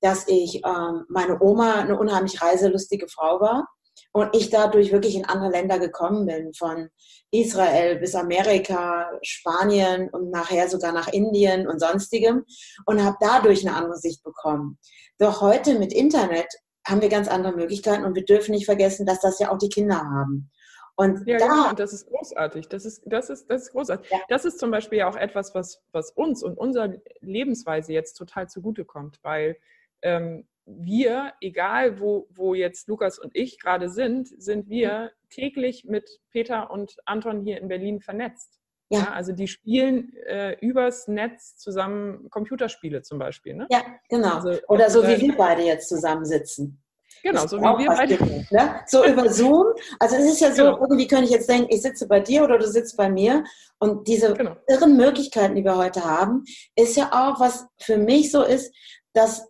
dass 0.00 0.26
ich 0.26 0.62
ähm, 0.64 1.04
meine 1.08 1.40
Oma 1.40 1.80
eine 1.80 1.98
unheimlich 1.98 2.42
reiselustige 2.42 3.06
Frau 3.08 3.40
war 3.40 3.68
und 4.16 4.34
ich 4.34 4.48
dadurch 4.48 4.92
wirklich 4.92 5.14
in 5.14 5.26
andere 5.26 5.50
Länder 5.50 5.78
gekommen 5.78 6.24
bin, 6.24 6.54
von 6.54 6.88
Israel 7.30 7.96
bis 7.98 8.14
Amerika, 8.14 9.10
Spanien 9.20 10.08
und 10.08 10.30
nachher 10.30 10.70
sogar 10.70 10.92
nach 10.92 11.08
Indien 11.08 11.68
und 11.68 11.80
sonstigem 11.80 12.46
und 12.86 13.04
habe 13.04 13.18
dadurch 13.20 13.66
eine 13.66 13.76
andere 13.76 13.98
Sicht 13.98 14.24
bekommen. 14.24 14.78
Doch 15.18 15.42
heute 15.42 15.78
mit 15.78 15.92
Internet 15.92 16.46
haben 16.86 17.02
wir 17.02 17.10
ganz 17.10 17.28
andere 17.28 17.54
Möglichkeiten 17.54 18.06
und 18.06 18.14
wir 18.14 18.24
dürfen 18.24 18.52
nicht 18.52 18.64
vergessen, 18.64 19.04
dass 19.04 19.20
das 19.20 19.38
ja 19.38 19.52
auch 19.52 19.58
die 19.58 19.68
Kinder 19.68 19.98
haben. 19.98 20.50
Und 20.94 21.28
ja, 21.28 21.36
da, 21.36 21.46
genau, 21.48 21.68
und 21.68 21.78
das 21.78 21.92
ist 21.92 22.06
großartig. 22.06 22.68
Das 22.68 22.86
ist, 22.86 23.02
das 23.04 23.28
ist, 23.28 23.50
das 23.50 23.64
ist 23.64 23.72
großartig. 23.72 24.10
Ja. 24.10 24.18
Das 24.30 24.46
ist 24.46 24.58
zum 24.58 24.70
Beispiel 24.70 25.00
ja 25.00 25.10
auch 25.10 25.16
etwas, 25.16 25.54
was, 25.54 25.82
was 25.92 26.10
uns 26.12 26.42
und 26.42 26.56
unserer 26.56 26.94
Lebensweise 27.20 27.92
jetzt 27.92 28.14
total 28.14 28.48
zugutekommt, 28.48 29.18
weil 29.22 29.58
ähm, 30.00 30.48
wir, 30.66 31.32
egal 31.40 32.00
wo, 32.00 32.26
wo 32.30 32.54
jetzt 32.54 32.88
Lukas 32.88 33.18
und 33.18 33.34
ich 33.34 33.58
gerade 33.60 33.88
sind, 33.88 34.28
sind 34.40 34.68
wir 34.68 35.12
täglich 35.30 35.84
mit 35.84 36.20
Peter 36.30 36.70
und 36.70 36.96
Anton 37.04 37.40
hier 37.40 37.60
in 37.60 37.68
Berlin 37.68 38.00
vernetzt. 38.00 38.58
Ja. 38.88 38.98
ja 38.98 39.12
also 39.12 39.32
die 39.32 39.48
spielen 39.48 40.12
äh, 40.26 40.56
übers 40.60 41.08
Netz 41.08 41.56
zusammen 41.56 42.28
Computerspiele 42.30 43.02
zum 43.02 43.18
Beispiel. 43.18 43.54
Ne? 43.54 43.66
Ja, 43.70 43.82
genau. 44.08 44.34
Also, 44.34 44.58
Oder 44.68 44.90
so 44.90 45.06
wie 45.06 45.20
wir 45.20 45.36
beide 45.36 45.62
jetzt 45.62 45.88
zusammensitzen. 45.88 46.82
Genau, 47.22 47.46
so 47.46 47.58
wie 47.58 47.62
wir 47.62 47.88
beide. 47.88 48.16
Gibt, 48.16 48.52
ne? 48.52 48.80
So 48.86 49.04
über 49.04 49.28
Zoom. 49.32 49.66
Also 49.98 50.16
es 50.16 50.24
ist 50.24 50.40
ja 50.40 50.52
so, 50.52 50.64
genau. 50.64 50.80
irgendwie 50.80 51.06
könnte 51.06 51.24
ich 51.24 51.30
jetzt 51.30 51.48
denken, 51.48 51.68
ich 51.70 51.82
sitze 51.82 52.06
bei 52.06 52.20
dir 52.20 52.44
oder 52.44 52.58
du 52.58 52.66
sitzt 52.66 52.96
bei 52.96 53.08
mir. 53.08 53.44
Und 53.78 54.06
diese 54.06 54.32
genau. 54.34 54.56
irren 54.68 54.96
Möglichkeiten, 54.96 55.54
die 55.54 55.64
wir 55.64 55.76
heute 55.76 56.04
haben, 56.04 56.44
ist 56.76 56.96
ja 56.96 57.10
auch, 57.12 57.40
was 57.40 57.66
für 57.80 57.98
mich 57.98 58.30
so 58.30 58.42
ist, 58.42 58.72
dass 59.12 59.48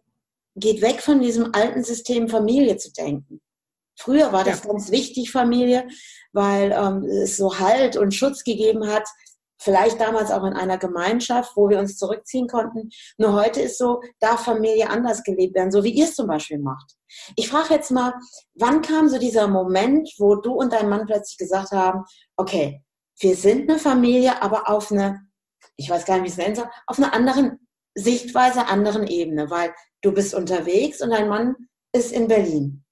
geht 0.56 0.80
weg 0.80 1.00
von 1.02 1.20
diesem 1.20 1.54
alten 1.54 1.84
System 1.84 2.28
Familie 2.28 2.76
zu 2.78 2.92
denken. 2.92 3.40
Früher 3.98 4.32
war 4.32 4.44
das 4.44 4.64
ja. 4.64 4.70
ganz 4.70 4.90
wichtig, 4.90 5.30
Familie, 5.30 5.88
weil 6.32 6.72
ähm, 6.72 7.04
es 7.04 7.36
so 7.36 7.58
Halt 7.58 7.96
und 7.96 8.14
Schutz 8.14 8.44
gegeben 8.44 8.86
hat. 8.86 9.04
Vielleicht 9.58 10.00
damals 10.00 10.30
auch 10.30 10.44
in 10.44 10.52
einer 10.52 10.76
Gemeinschaft, 10.76 11.52
wo 11.56 11.70
wir 11.70 11.78
uns 11.78 11.96
zurückziehen 11.96 12.46
konnten. 12.46 12.90
Nur 13.16 13.32
heute 13.32 13.62
ist 13.62 13.78
so, 13.78 14.02
darf 14.20 14.44
Familie 14.44 14.90
anders 14.90 15.22
gelebt 15.22 15.54
werden, 15.54 15.72
so 15.72 15.82
wie 15.82 15.92
ihr 15.92 16.04
es 16.04 16.14
zum 16.14 16.26
Beispiel 16.26 16.58
macht. 16.58 16.92
Ich 17.36 17.48
frage 17.48 17.72
jetzt 17.72 17.90
mal, 17.90 18.12
wann 18.54 18.82
kam 18.82 19.08
so 19.08 19.18
dieser 19.18 19.48
Moment, 19.48 20.10
wo 20.18 20.36
du 20.36 20.52
und 20.52 20.74
dein 20.74 20.90
Mann 20.90 21.06
plötzlich 21.06 21.38
gesagt 21.38 21.72
haben, 21.72 22.04
okay, 22.36 22.82
wir 23.18 23.34
sind 23.34 23.70
eine 23.70 23.78
Familie, 23.78 24.42
aber 24.42 24.68
auf 24.68 24.92
eine, 24.92 25.26
ich 25.76 25.88
weiß 25.88 26.04
gar 26.04 26.16
nicht, 26.16 26.24
wie 26.24 26.28
es 26.28 26.36
nennen 26.36 26.56
soll, 26.56 26.68
auf 26.86 26.98
einer 26.98 27.14
anderen 27.14 27.65
Sichtweise, 27.96 28.66
anderen 28.66 29.06
Ebene, 29.06 29.50
weil 29.50 29.74
du 30.02 30.12
bist 30.12 30.34
unterwegs 30.34 31.00
und 31.00 31.10
dein 31.10 31.28
Mann 31.28 31.56
ist 31.92 32.12
in 32.12 32.28
Berlin. 32.28 32.84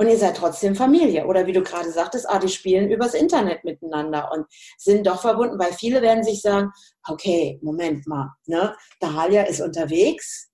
Und 0.00 0.08
ihr 0.08 0.18
seid 0.18 0.36
trotzdem 0.36 0.76
Familie. 0.76 1.26
Oder 1.26 1.46
wie 1.46 1.52
du 1.52 1.62
gerade 1.62 1.90
sagtest, 1.90 2.28
ah, 2.28 2.38
die 2.38 2.48
spielen 2.48 2.90
übers 2.90 3.14
Internet 3.14 3.64
miteinander 3.64 4.30
und 4.32 4.46
sind 4.76 5.06
doch 5.06 5.20
verbunden, 5.20 5.58
weil 5.58 5.72
viele 5.72 6.02
werden 6.02 6.22
sich 6.22 6.40
sagen, 6.40 6.70
okay, 7.08 7.58
Moment 7.62 8.06
mal, 8.06 8.30
ne? 8.46 8.76
Dahalia 9.00 9.42
ist 9.42 9.60
unterwegs 9.60 10.50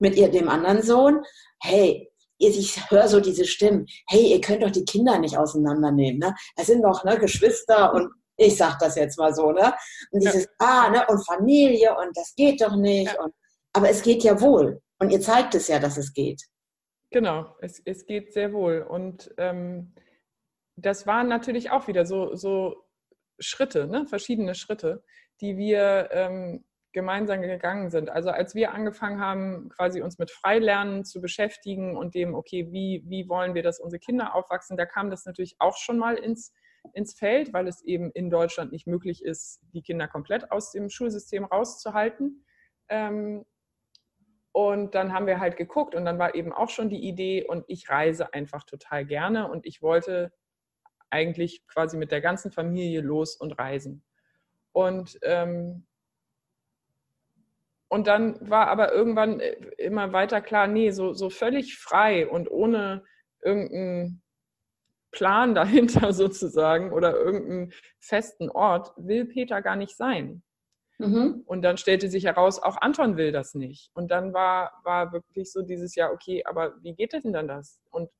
mit 0.00 0.16
ihr, 0.16 0.28
dem 0.28 0.48
anderen 0.48 0.82
Sohn. 0.82 1.22
Hey, 1.60 2.10
ich 2.38 2.90
höre 2.90 3.06
so 3.06 3.20
diese 3.20 3.44
Stimmen. 3.44 3.86
Hey, 4.08 4.32
ihr 4.32 4.40
könnt 4.40 4.62
doch 4.62 4.70
die 4.70 4.84
Kinder 4.84 5.18
nicht 5.18 5.36
auseinandernehmen, 5.36 6.18
ne? 6.18 6.34
Es 6.56 6.66
sind 6.66 6.82
doch 6.82 7.04
ne, 7.04 7.16
Geschwister 7.18 7.94
und 7.94 8.10
ich 8.40 8.56
sag 8.56 8.78
das 8.78 8.96
jetzt 8.96 9.18
mal 9.18 9.34
so, 9.34 9.52
ne? 9.52 9.74
Und 10.10 10.24
dieses, 10.24 10.44
ja. 10.44 10.50
ah, 10.58 10.90
ne, 10.90 11.06
und 11.08 11.24
Familie 11.26 11.96
und 11.96 12.16
das 12.16 12.34
geht 12.34 12.60
doch 12.62 12.74
nicht. 12.74 13.12
Ja. 13.12 13.22
Und, 13.22 13.34
aber 13.74 13.90
es 13.90 14.02
geht 14.02 14.24
ja 14.24 14.40
wohl. 14.40 14.80
Und 14.98 15.10
ihr 15.10 15.20
zeigt 15.20 15.54
es 15.54 15.68
ja, 15.68 15.78
dass 15.78 15.96
es 15.96 16.12
geht. 16.12 16.42
Genau, 17.10 17.56
es, 17.60 17.82
es 17.84 18.06
geht 18.06 18.32
sehr 18.32 18.52
wohl. 18.52 18.82
Und 18.82 19.32
ähm, 19.36 19.94
das 20.76 21.06
waren 21.06 21.28
natürlich 21.28 21.70
auch 21.70 21.86
wieder 21.86 22.06
so, 22.06 22.34
so 22.34 22.86
Schritte, 23.38 23.86
ne? 23.86 24.06
verschiedene 24.06 24.54
Schritte, 24.54 25.04
die 25.40 25.56
wir 25.56 26.08
ähm, 26.12 26.64
gemeinsam 26.92 27.42
gegangen 27.42 27.90
sind. 27.90 28.10
Also 28.10 28.30
als 28.30 28.54
wir 28.54 28.72
angefangen 28.72 29.20
haben, 29.20 29.68
quasi 29.68 30.00
uns 30.00 30.18
mit 30.18 30.30
Freilernen 30.30 31.04
zu 31.04 31.20
beschäftigen 31.20 31.96
und 31.96 32.14
dem, 32.14 32.34
okay, 32.34 32.68
wie, 32.72 33.02
wie 33.06 33.28
wollen 33.28 33.54
wir, 33.54 33.62
dass 33.62 33.80
unsere 33.80 34.00
Kinder 34.00 34.34
aufwachsen, 34.34 34.76
da 34.76 34.86
kam 34.86 35.10
das 35.10 35.24
natürlich 35.26 35.56
auch 35.58 35.76
schon 35.76 35.98
mal 35.98 36.16
ins, 36.16 36.52
ins 36.94 37.14
Feld, 37.14 37.52
weil 37.52 37.68
es 37.68 37.82
eben 37.82 38.10
in 38.12 38.30
Deutschland 38.30 38.72
nicht 38.72 38.86
möglich 38.86 39.24
ist, 39.24 39.60
die 39.72 39.82
Kinder 39.82 40.08
komplett 40.08 40.50
aus 40.50 40.72
dem 40.72 40.90
Schulsystem 40.90 41.44
rauszuhalten. 41.44 42.44
Ähm, 42.88 43.44
und 44.52 44.94
dann 44.94 45.12
haben 45.12 45.26
wir 45.26 45.38
halt 45.38 45.56
geguckt 45.56 45.94
und 45.94 46.04
dann 46.04 46.18
war 46.18 46.34
eben 46.34 46.52
auch 46.52 46.70
schon 46.70 46.88
die 46.88 47.06
Idee 47.06 47.44
und 47.44 47.64
ich 47.68 47.88
reise 47.88 48.34
einfach 48.34 48.64
total 48.64 49.06
gerne 49.06 49.48
und 49.48 49.64
ich 49.64 49.80
wollte 49.80 50.32
eigentlich 51.10 51.66
quasi 51.66 51.96
mit 51.96 52.10
der 52.10 52.20
ganzen 52.20 52.50
Familie 52.50 53.00
los 53.00 53.36
und 53.36 53.52
reisen. 53.58 54.04
Und, 54.72 55.18
ähm, 55.22 55.86
und 57.88 58.06
dann 58.06 58.48
war 58.48 58.68
aber 58.68 58.92
irgendwann 58.92 59.40
äh, 59.40 59.52
immer 59.78 60.12
weiter 60.12 60.40
klar, 60.40 60.66
nee, 60.66 60.90
so, 60.90 61.12
so 61.12 61.30
völlig 61.30 61.76
frei 61.76 62.28
und 62.28 62.50
ohne 62.50 63.04
irgendeinen 63.42 64.22
Plan 65.10 65.54
dahinter 65.54 66.12
sozusagen 66.12 66.92
oder 66.92 67.14
irgendeinen 67.14 67.72
festen 67.98 68.50
Ort 68.50 68.92
will 68.96 69.26
Peter 69.26 69.62
gar 69.62 69.76
nicht 69.76 69.96
sein. 69.96 70.42
Mhm. 70.98 71.42
Und 71.46 71.62
dann 71.62 71.78
stellte 71.78 72.08
sich 72.08 72.24
heraus, 72.24 72.62
auch 72.62 72.76
Anton 72.80 73.16
will 73.16 73.32
das 73.32 73.54
nicht. 73.54 73.90
Und 73.94 74.10
dann 74.10 74.34
war, 74.34 74.72
war 74.84 75.12
wirklich 75.12 75.50
so 75.50 75.62
dieses 75.62 75.94
Jahr, 75.94 76.12
okay, 76.12 76.44
aber 76.44 76.74
wie 76.82 76.94
geht 76.94 77.12
denn 77.14 77.32
dann 77.32 77.48
das? 77.48 77.80
Und 77.90 78.10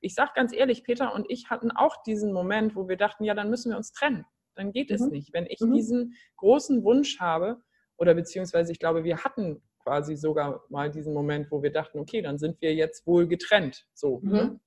ich 0.00 0.14
sage 0.14 0.30
ganz 0.34 0.54
ehrlich, 0.54 0.82
Peter 0.82 1.14
und 1.14 1.26
ich 1.28 1.50
hatten 1.50 1.70
auch 1.70 2.02
diesen 2.02 2.32
Moment, 2.32 2.74
wo 2.74 2.88
wir 2.88 2.96
dachten, 2.96 3.24
ja, 3.24 3.34
dann 3.34 3.50
müssen 3.50 3.70
wir 3.70 3.76
uns 3.76 3.92
trennen. 3.92 4.24
Dann 4.54 4.72
geht 4.72 4.88
mhm. 4.88 4.96
es 4.96 5.02
nicht. 5.02 5.32
Wenn 5.34 5.46
ich 5.46 5.60
mhm. 5.60 5.74
diesen 5.74 6.14
großen 6.38 6.82
Wunsch 6.82 7.20
habe, 7.20 7.60
oder 7.98 8.14
beziehungsweise 8.14 8.72
ich 8.72 8.78
glaube, 8.78 9.04
wir 9.04 9.22
hatten 9.22 9.62
quasi 9.82 10.16
sogar 10.16 10.64
mal 10.70 10.90
diesen 10.90 11.12
Moment, 11.12 11.50
wo 11.50 11.62
wir 11.62 11.70
dachten, 11.70 11.98
okay, 11.98 12.22
dann 12.22 12.38
sind 12.38 12.60
wir 12.62 12.74
jetzt 12.74 13.06
wohl 13.06 13.26
getrennt. 13.28 13.86
So, 13.92 14.20
ne? 14.22 14.58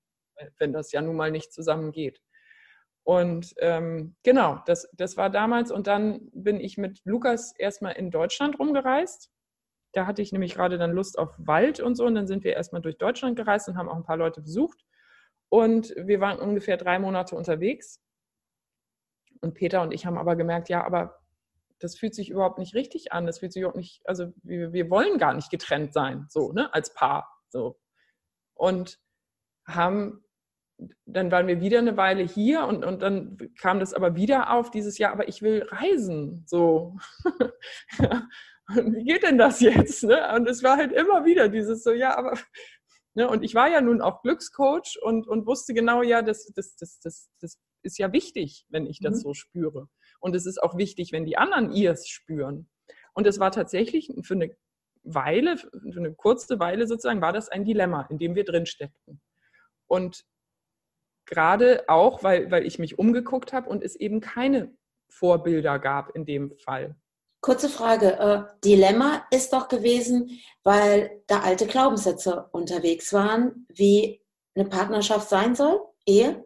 Wenn 0.58 0.74
das 0.74 0.91
ja 0.91 1.02
nun 1.02 1.16
mal 1.16 1.32
nicht 1.32 1.54
zusammengeht. 1.54 2.22
Und 3.04 3.54
ähm, 3.60 4.16
genau, 4.24 4.62
das, 4.66 4.89
das 4.94 5.18
war 5.18 5.30
damals. 5.30 5.72
Und 5.72 5.88
dann 5.88 6.30
bin 6.34 6.60
ich 6.60 6.78
mit 6.78 7.02
Lukas 7.04 7.54
erstmal 7.58 7.94
in 7.94 8.12
Deutschland 8.12 8.58
rumgereist. 8.60 9.30
Da 9.91 10.08
hatte 10.08 10.22
ich 10.22 10.32
nämlich 10.32 10.56
gerade 10.56 10.78
dann 10.78 10.91
Lust 10.91 11.20
auf 11.20 11.34
Wald 11.38 11.80
und 11.80 11.96
so. 11.96 12.06
Und 12.06 12.16
dann 12.16 12.28
sind 12.28 12.44
wir 12.44 12.54
erstmal 12.54 12.82
durch 12.82 12.98
Deutschland 12.98 13.36
gereist 13.36 13.68
und 13.68 13.78
haben 13.78 13.89
auch 13.89 13.96
ein 13.96 14.06
paar 14.06 14.18
Leute 14.18 14.41
besucht. 14.41 14.86
Und 15.50 15.94
wir 15.98 16.20
waren 16.20 16.39
ungefähr 16.39 16.78
drei 16.78 16.98
Monate 16.98 17.36
unterwegs. 17.36 18.02
Und 19.41 19.54
Peter 19.54 19.82
und 19.82 19.94
ich 19.94 20.06
haben 20.06 20.18
aber 20.18 20.36
gemerkt, 20.36 20.70
ja, 20.70 20.84
aber 20.84 21.20
das 21.80 21.98
fühlt 21.98 22.16
sich 22.16 22.30
überhaupt 22.30 22.58
nicht 22.58 22.74
richtig 22.74 23.12
an. 23.12 23.26
Das 23.26 23.39
fühlt 23.39 23.52
sich 23.52 23.62
überhaupt 23.62 23.78
nicht, 23.78 24.02
also 24.06 24.32
wir, 24.41 24.72
wir 24.72 24.89
wollen 24.89 25.18
gar 25.18 25.34
nicht 25.34 25.52
getrennt 25.52 25.94
sein, 25.94 26.26
so, 26.30 26.54
ne, 26.54 26.74
als 26.74 26.94
Paar. 26.94 27.30
So. 27.50 27.78
Und 28.56 29.00
haben 29.68 30.23
dann 31.06 31.32
waren 31.32 31.48
wir 31.48 31.62
wieder 31.62 31.80
eine 31.80 31.98
Weile 31.98 32.24
hier 32.24 32.66
und, 32.66 32.86
und 32.86 33.02
dann 33.02 33.38
kam 33.60 33.80
das 33.80 33.94
aber 33.94 34.16
wieder 34.16 34.54
auf 34.54 34.72
dieses 34.72 34.98
Jahr, 34.98 35.12
aber 35.12 35.28
ich 35.28 35.42
will 35.42 35.64
reisen. 35.70 36.44
So. 36.48 36.98
ja. 38.00 38.28
Wie 38.70 39.04
geht 39.04 39.24
denn 39.24 39.38
das 39.38 39.60
jetzt? 39.60 40.04
Ne? 40.04 40.34
Und 40.36 40.48
es 40.48 40.64
war 40.64 40.78
halt 40.78 40.94
immer 40.94 41.26
wieder 41.26 41.50
dieses 41.50 41.84
so, 41.84 41.92
ja, 41.92 42.18
aber. 42.18 42.38
Ne? 43.14 43.30
Und 43.30 43.44
ich 43.44 43.54
war 43.54 43.70
ja 43.70 43.82
nun 43.82 44.02
auch 44.02 44.22
Glückscoach 44.22 44.98
und, 45.02 45.28
und 45.28 45.46
wusste 45.46 45.74
genau, 45.74 46.02
ja, 46.02 46.22
das, 46.22 46.52
das, 46.56 46.76
das, 46.76 47.00
das, 47.00 47.30
das 47.40 47.60
ist 47.84 47.98
ja 47.98 48.12
wichtig, 48.12 48.66
wenn 48.70 48.88
ich 48.88 49.00
das 49.00 49.18
mhm. 49.18 49.20
so 49.20 49.34
spüre. 49.34 49.90
Und 50.20 50.36
es 50.36 50.46
ist 50.46 50.62
auch 50.64 50.78
wichtig, 50.78 51.12
wenn 51.12 51.26
die 51.26 51.38
anderen 51.38 51.72
ihrs 51.72 52.08
spüren. 52.08 52.70
Und 53.14 53.28
es 53.28 53.40
war 53.40 53.52
tatsächlich 53.52 54.12
für 54.24 54.34
eine 54.34 54.56
Weile, 55.04 55.58
für 55.58 55.70
eine 55.98 56.14
kurze 56.14 56.60
Weile 56.60 56.88
sozusagen, 56.88 57.22
war 57.22 57.34
das 57.34 57.50
ein 57.50 57.66
Dilemma, 57.66 58.08
in 58.10 58.18
dem 58.18 58.36
wir 58.36 58.46
drin 58.46 58.66
steckten. 58.66 59.22
Und 59.88 60.26
gerade 61.26 61.84
auch, 61.88 62.24
weil, 62.24 62.52
weil 62.52 62.66
ich 62.66 62.80
mich 62.80 63.00
umgeguckt 63.00 63.54
habe 63.54 63.70
und 63.70 63.84
es 63.84 63.96
eben 63.96 64.22
keine 64.22 64.72
Vorbilder 65.10 65.80
gab 65.80 66.16
in 66.16 66.26
dem 66.26 66.56
Fall. 66.58 66.96
Kurze 67.42 67.70
Frage. 67.70 68.20
Äh, 68.20 68.44
Dilemma 68.64 69.26
ist 69.30 69.52
doch 69.52 69.68
gewesen, 69.68 70.40
weil 70.64 71.22
da 71.28 71.42
alte 71.42 71.68
Glaubenssätze 71.68 72.48
unterwegs 72.52 73.12
waren, 73.12 73.68
wie 73.70 74.22
eine 74.56 74.66
Partnerschaft 74.66 75.30
sein 75.30 75.56
soll, 75.56 75.82
Ehe. 76.06 76.46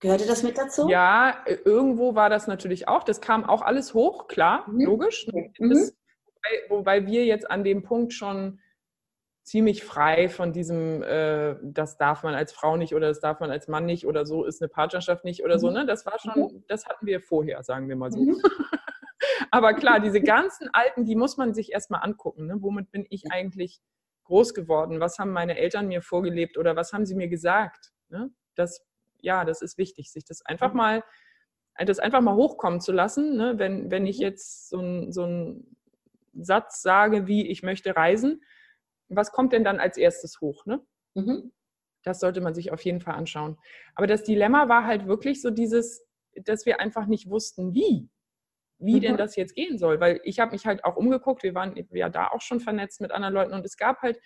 Gehörte 0.00 0.26
das 0.26 0.42
mit 0.42 0.58
dazu? 0.58 0.88
Ja, 0.88 1.44
irgendwo 1.64 2.14
war 2.14 2.28
das 2.28 2.46
natürlich 2.46 2.88
auch. 2.88 3.04
Das 3.04 3.20
kam 3.20 3.44
auch 3.44 3.62
alles 3.62 3.94
hoch, 3.94 4.28
klar, 4.28 4.68
mhm. 4.68 4.84
logisch. 4.84 5.26
Mhm. 5.32 5.70
Das, 5.70 5.94
wobei, 6.26 6.68
wobei, 6.68 7.06
wir 7.06 7.24
jetzt 7.24 7.50
an 7.50 7.64
dem 7.64 7.82
Punkt 7.82 8.12
schon 8.12 8.60
ziemlich 9.44 9.84
frei 9.84 10.30
von 10.30 10.52
diesem, 10.52 11.02
äh, 11.02 11.56
das 11.62 11.98
darf 11.98 12.22
man 12.22 12.34
als 12.34 12.52
Frau 12.52 12.76
nicht 12.76 12.94
oder 12.94 13.08
das 13.08 13.20
darf 13.20 13.40
man 13.40 13.50
als 13.50 13.68
Mann 13.68 13.84
nicht 13.84 14.06
oder 14.06 14.24
so 14.24 14.44
ist 14.44 14.62
eine 14.62 14.70
Partnerschaft 14.70 15.24
nicht 15.24 15.44
oder 15.44 15.56
mhm. 15.56 15.60
so. 15.60 15.70
Ne? 15.70 15.86
Das 15.86 16.06
war 16.06 16.18
schon, 16.18 16.42
mhm. 16.42 16.64
das 16.66 16.86
hatten 16.86 17.06
wir 17.06 17.20
vorher, 17.20 17.62
sagen 17.62 17.88
wir 17.88 17.94
mal 17.94 18.10
so. 18.10 18.20
Mhm. 18.20 18.40
Aber 19.50 19.74
klar, 19.74 20.00
diese 20.00 20.22
ganzen 20.22 20.70
alten, 20.72 21.04
die 21.04 21.14
muss 21.14 21.36
man 21.36 21.54
sich 21.54 21.72
erstmal 21.72 22.02
angucken. 22.02 22.46
Ne? 22.46 22.56
Womit 22.60 22.90
bin 22.90 23.06
ich 23.10 23.24
eigentlich 23.30 23.80
groß 24.24 24.54
geworden? 24.54 24.98
Was 24.98 25.18
haben 25.18 25.30
meine 25.30 25.58
Eltern 25.58 25.88
mir 25.88 26.00
vorgelebt 26.00 26.56
oder 26.56 26.74
was 26.74 26.94
haben 26.94 27.04
sie 27.04 27.14
mir 27.14 27.28
gesagt? 27.28 27.92
Ne? 28.08 28.30
Das, 28.54 28.82
ja, 29.20 29.44
das 29.44 29.60
ist 29.60 29.76
wichtig, 29.76 30.10
sich 30.10 30.24
das 30.24 30.40
einfach 30.46 30.70
mhm. 30.70 30.78
mal, 30.78 31.04
das 31.78 31.98
einfach 31.98 32.22
mal 32.22 32.34
hochkommen 32.34 32.80
zu 32.80 32.92
lassen. 32.92 33.36
Ne? 33.36 33.58
Wenn, 33.58 33.90
wenn 33.90 34.06
ich 34.06 34.18
mhm. 34.18 34.22
jetzt 34.22 34.70
so 34.70 34.78
einen 34.78 35.12
so 35.12 35.60
Satz 36.32 36.80
sage, 36.80 37.26
wie 37.26 37.46
ich 37.46 37.62
möchte 37.62 37.94
reisen, 37.94 38.42
was 39.08 39.32
kommt 39.32 39.52
denn 39.52 39.64
dann 39.64 39.80
als 39.80 39.96
erstes 39.96 40.40
hoch? 40.40 40.66
Ne? 40.66 40.80
Mhm. 41.14 41.52
Das 42.02 42.20
sollte 42.20 42.40
man 42.40 42.54
sich 42.54 42.72
auf 42.72 42.82
jeden 42.82 43.00
Fall 43.00 43.14
anschauen. 43.14 43.58
Aber 43.94 44.06
das 44.06 44.24
Dilemma 44.24 44.68
war 44.68 44.84
halt 44.84 45.06
wirklich 45.06 45.40
so 45.40 45.50
dieses, 45.50 46.06
dass 46.34 46.66
wir 46.66 46.80
einfach 46.80 47.06
nicht 47.06 47.30
wussten, 47.30 47.74
wie. 47.74 48.08
Wie 48.78 48.96
mhm. 48.96 49.00
denn 49.00 49.16
das 49.16 49.36
jetzt 49.36 49.54
gehen 49.54 49.78
soll. 49.78 50.00
Weil 50.00 50.20
ich 50.24 50.40
habe 50.40 50.52
mich 50.52 50.66
halt 50.66 50.84
auch 50.84 50.96
umgeguckt, 50.96 51.42
wir 51.42 51.54
waren 51.54 51.74
ja 51.92 52.08
da 52.08 52.28
auch 52.28 52.40
schon 52.40 52.60
vernetzt 52.60 53.00
mit 53.00 53.12
anderen 53.12 53.34
Leuten 53.34 53.54
und 53.54 53.64
es 53.64 53.76
gab 53.76 54.02
halt 54.02 54.20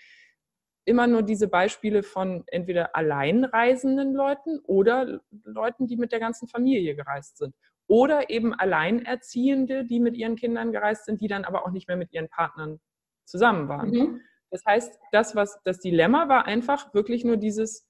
immer 0.89 1.07
nur 1.07 1.23
diese 1.23 1.49
Beispiele 1.49 2.03
von 2.03 2.45
entweder 2.47 2.97
alleinreisenden 2.97 4.15
Leuten 4.15 4.59
oder 4.61 5.21
Leuten, 5.45 5.87
die 5.87 5.99
mit 5.99 6.13
der 6.13 6.19
ganzen 6.19 6.49
Familie 6.49 6.97
gereist 6.97 7.37
sind. 7.37 7.55
Oder 7.87 8.31
eben 8.31 8.55
Alleinerziehende, 8.55 9.85
die 9.85 10.01
mit 10.01 10.17
ihren 10.17 10.37
Kindern 10.37 10.73
gereist 10.73 11.05
sind, 11.05 11.21
die 11.21 11.29
dann 11.29 11.45
aber 11.45 11.67
auch 11.67 11.71
nicht 11.71 11.89
mehr 11.89 11.97
mit 11.97 12.13
ihren 12.13 12.29
Partnern 12.29 12.81
zusammen 13.25 13.69
waren. 13.69 13.91
Mhm. 13.91 14.21
Das 14.51 14.65
heißt, 14.65 14.99
das, 15.13 15.35
was 15.35 15.61
das 15.65 15.79
Dilemma 15.79 16.29
war 16.29 16.47
einfach 16.47 16.93
wirklich 16.95 17.25
nur 17.25 17.37
dieses, 17.37 17.87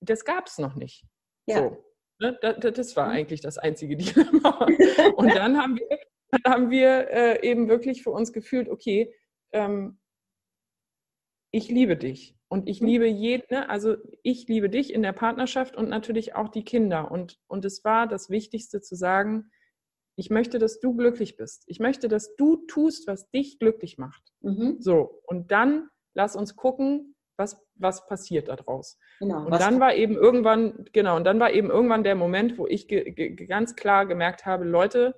das 0.00 0.24
gab 0.24 0.46
es 0.46 0.58
noch 0.58 0.74
nicht. 0.74 1.04
Ja. 1.46 1.58
So, 1.58 1.84
ne? 2.20 2.38
das, 2.40 2.74
das, 2.74 2.96
war 2.96 3.06
mhm. 3.06 3.12
eigentlich 3.12 3.40
das 3.40 3.58
einzige 3.58 3.96
Dilemma. 3.96 4.66
Und 5.16 5.28
dann 5.34 5.58
haben 5.58 5.76
wir, 5.76 5.98
dann 6.30 6.52
haben 6.52 6.70
wir 6.70 7.10
äh, 7.10 7.48
eben 7.48 7.68
wirklich 7.68 8.02
für 8.02 8.10
uns 8.10 8.32
gefühlt, 8.32 8.68
okay, 8.68 9.14
ähm, 9.52 9.98
ich 11.50 11.68
liebe 11.68 11.96
dich. 11.96 12.36
Und 12.48 12.68
ich 12.68 12.80
mhm. 12.80 12.86
liebe 12.86 13.06
jeden, 13.06 13.46
ne? 13.50 13.68
also 13.68 13.96
ich 14.22 14.46
liebe 14.48 14.70
dich 14.70 14.92
in 14.92 15.02
der 15.02 15.12
Partnerschaft 15.12 15.76
und 15.76 15.88
natürlich 15.88 16.34
auch 16.34 16.48
die 16.48 16.64
Kinder. 16.64 17.10
Und, 17.10 17.38
und 17.46 17.64
es 17.64 17.84
war 17.84 18.06
das 18.06 18.30
Wichtigste 18.30 18.80
zu 18.80 18.94
sagen, 18.94 19.50
ich 20.16 20.30
möchte, 20.30 20.58
dass 20.58 20.80
du 20.80 20.94
glücklich 20.96 21.36
bist. 21.36 21.64
Ich 21.66 21.80
möchte, 21.80 22.08
dass 22.08 22.36
du 22.36 22.64
tust, 22.66 23.06
was 23.06 23.30
dich 23.30 23.58
glücklich 23.58 23.98
macht. 23.98 24.22
Mhm. 24.40 24.76
So, 24.80 25.20
und 25.26 25.50
dann 25.50 25.88
lass 26.14 26.36
uns 26.36 26.56
gucken, 26.56 27.14
was, 27.36 27.60
was 27.74 28.06
passiert 28.06 28.48
daraus. 28.48 28.98
Genau, 29.18 29.46
und 29.46 29.50
dann 29.52 29.80
war 29.80 29.94
eben 29.94 30.14
irgendwann, 30.14 30.84
genau, 30.92 31.16
und 31.16 31.24
dann 31.24 31.40
war 31.40 31.50
eben 31.50 31.68
irgendwann 31.68 32.04
der 32.04 32.14
Moment, 32.14 32.58
wo 32.58 32.66
ich 32.66 32.86
ganz 33.48 33.74
klar 33.74 34.06
gemerkt 34.06 34.46
habe, 34.46 34.64
Leute, 34.64 35.14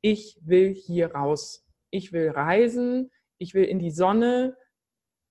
ich 0.00 0.38
will 0.42 0.72
hier 0.72 1.12
raus. 1.12 1.66
Ich 1.90 2.12
will 2.12 2.30
reisen, 2.30 3.10
ich 3.38 3.54
will 3.54 3.64
in 3.64 3.80
die 3.80 3.90
Sonne. 3.90 4.56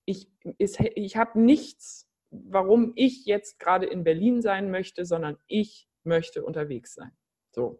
Ich, 0.06 0.30
ich 0.58 1.16
habe 1.16 1.40
nichts, 1.40 2.10
warum 2.32 2.92
ich 2.96 3.26
jetzt 3.26 3.60
gerade 3.60 3.86
in 3.86 4.04
Berlin 4.04 4.42
sein 4.42 4.70
möchte, 4.72 5.06
sondern 5.06 5.38
ich 5.48 5.88
möchte 6.04 6.44
unterwegs 6.44 6.94
sein. 6.94 7.12
So. 7.52 7.80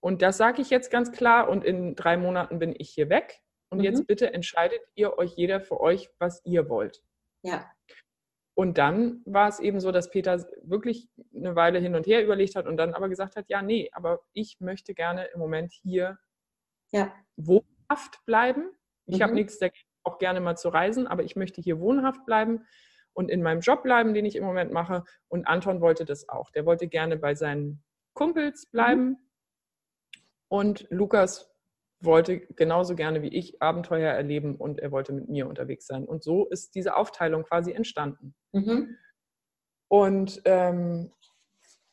Und 0.00 0.22
das 0.22 0.36
sage 0.36 0.62
ich 0.62 0.70
jetzt 0.70 0.90
ganz 0.90 1.12
klar 1.12 1.48
und 1.48 1.64
in 1.64 1.96
drei 1.96 2.16
Monaten 2.16 2.58
bin 2.58 2.74
ich 2.76 2.90
hier 2.90 3.08
weg. 3.08 3.40
Und 3.70 3.78
mhm. 3.78 3.84
jetzt 3.84 4.06
bitte 4.06 4.32
entscheidet 4.32 4.80
ihr 4.94 5.18
euch 5.18 5.32
jeder 5.36 5.60
für 5.60 5.80
euch, 5.80 6.10
was 6.18 6.40
ihr 6.44 6.68
wollt. 6.68 7.02
Ja. 7.42 7.70
Und 8.54 8.78
dann 8.78 9.20
war 9.26 9.48
es 9.48 9.60
eben 9.60 9.80
so, 9.80 9.92
dass 9.92 10.08
Peter 10.08 10.42
wirklich 10.62 11.10
eine 11.34 11.56
Weile 11.56 11.78
hin 11.78 11.94
und 11.94 12.06
her 12.06 12.24
überlegt 12.24 12.56
hat 12.56 12.66
und 12.66 12.78
dann 12.78 12.94
aber 12.94 13.08
gesagt 13.08 13.36
hat, 13.36 13.46
ja, 13.48 13.60
nee, 13.60 13.90
aber 13.92 14.20
ich 14.32 14.60
möchte 14.60 14.94
gerne 14.94 15.26
im 15.26 15.40
Moment 15.40 15.72
hier 15.72 16.18
ja. 16.90 17.12
wohnhaft 17.36 18.24
bleiben. 18.24 18.70
Ich 19.06 19.18
mhm. 19.18 19.22
habe 19.24 19.34
nichts 19.34 19.58
dagegen, 19.58 19.84
auch 20.04 20.18
gerne 20.18 20.40
mal 20.40 20.56
zu 20.56 20.68
reisen, 20.68 21.06
aber 21.06 21.24
ich 21.24 21.36
möchte 21.36 21.60
hier 21.60 21.80
wohnhaft 21.80 22.24
bleiben 22.24 22.64
und 23.12 23.30
in 23.30 23.42
meinem 23.42 23.60
Job 23.60 23.82
bleiben, 23.82 24.14
den 24.14 24.24
ich 24.24 24.36
im 24.36 24.44
Moment 24.44 24.72
mache. 24.72 25.04
Und 25.28 25.46
Anton 25.46 25.80
wollte 25.80 26.04
das 26.04 26.28
auch. 26.28 26.50
Der 26.50 26.64
wollte 26.64 26.86
gerne 26.86 27.16
bei 27.16 27.34
seinen 27.34 27.82
Kumpels 28.14 28.66
bleiben. 28.66 29.08
Mhm. 29.08 29.25
Und 30.48 30.86
Lukas 30.90 31.52
wollte 32.00 32.40
genauso 32.40 32.94
gerne 32.94 33.22
wie 33.22 33.34
ich 33.34 33.62
Abenteuer 33.62 34.12
erleben 34.12 34.56
und 34.56 34.80
er 34.80 34.92
wollte 34.92 35.12
mit 35.12 35.28
mir 35.28 35.48
unterwegs 35.48 35.86
sein. 35.86 36.04
Und 36.04 36.22
so 36.22 36.46
ist 36.46 36.74
diese 36.74 36.96
Aufteilung 36.96 37.44
quasi 37.44 37.72
entstanden. 37.72 38.34
Mhm. 38.52 38.96
Und, 39.88 40.42
ähm, 40.44 41.12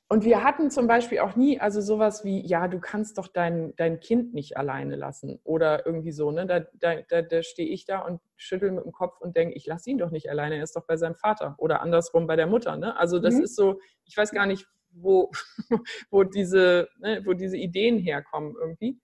und 0.10 0.26
wir 0.26 0.44
hatten 0.44 0.70
zum 0.70 0.88
Beispiel 0.88 1.20
auch 1.20 1.36
nie, 1.36 1.60
also 1.60 1.82
sowas 1.82 2.24
wie, 2.24 2.46
ja, 2.46 2.68
du 2.68 2.80
kannst 2.80 3.18
doch 3.18 3.28
dein, 3.28 3.74
dein 3.78 4.00
Kind 4.00 4.34
nicht 4.34 4.58
alleine 4.58 4.96
lassen 4.96 5.40
oder 5.44 5.86
irgendwie 5.86 6.12
so. 6.12 6.30
Ne? 6.30 6.46
Da, 6.46 6.60
da, 6.74 7.02
da, 7.08 7.22
da 7.22 7.42
stehe 7.42 7.70
ich 7.70 7.86
da 7.86 8.00
und 8.00 8.20
schüttel 8.36 8.72
mit 8.72 8.84
dem 8.84 8.92
Kopf 8.92 9.20
und 9.22 9.36
denke, 9.36 9.56
ich 9.56 9.66
lasse 9.66 9.90
ihn 9.90 9.98
doch 9.98 10.12
nicht 10.12 10.30
alleine, 10.30 10.58
er 10.58 10.64
ist 10.64 10.76
doch 10.76 10.86
bei 10.86 10.98
seinem 10.98 11.16
Vater 11.16 11.56
oder 11.58 11.82
andersrum 11.82 12.28
bei 12.28 12.36
der 12.36 12.48
Mutter. 12.48 12.76
Ne? 12.76 12.96
Also 12.98 13.20
das 13.20 13.36
mhm. 13.36 13.44
ist 13.44 13.56
so, 13.56 13.80
ich 14.06 14.16
weiß 14.16 14.32
gar 14.32 14.46
nicht, 14.46 14.68
wo, 14.94 15.32
wo, 16.10 16.24
diese, 16.24 16.90
ne, 17.00 17.22
wo 17.26 17.34
diese 17.34 17.58
Ideen 17.58 17.98
herkommen 17.98 18.56
irgendwie. 18.60 19.00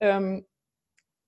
Ähm, 0.00 0.46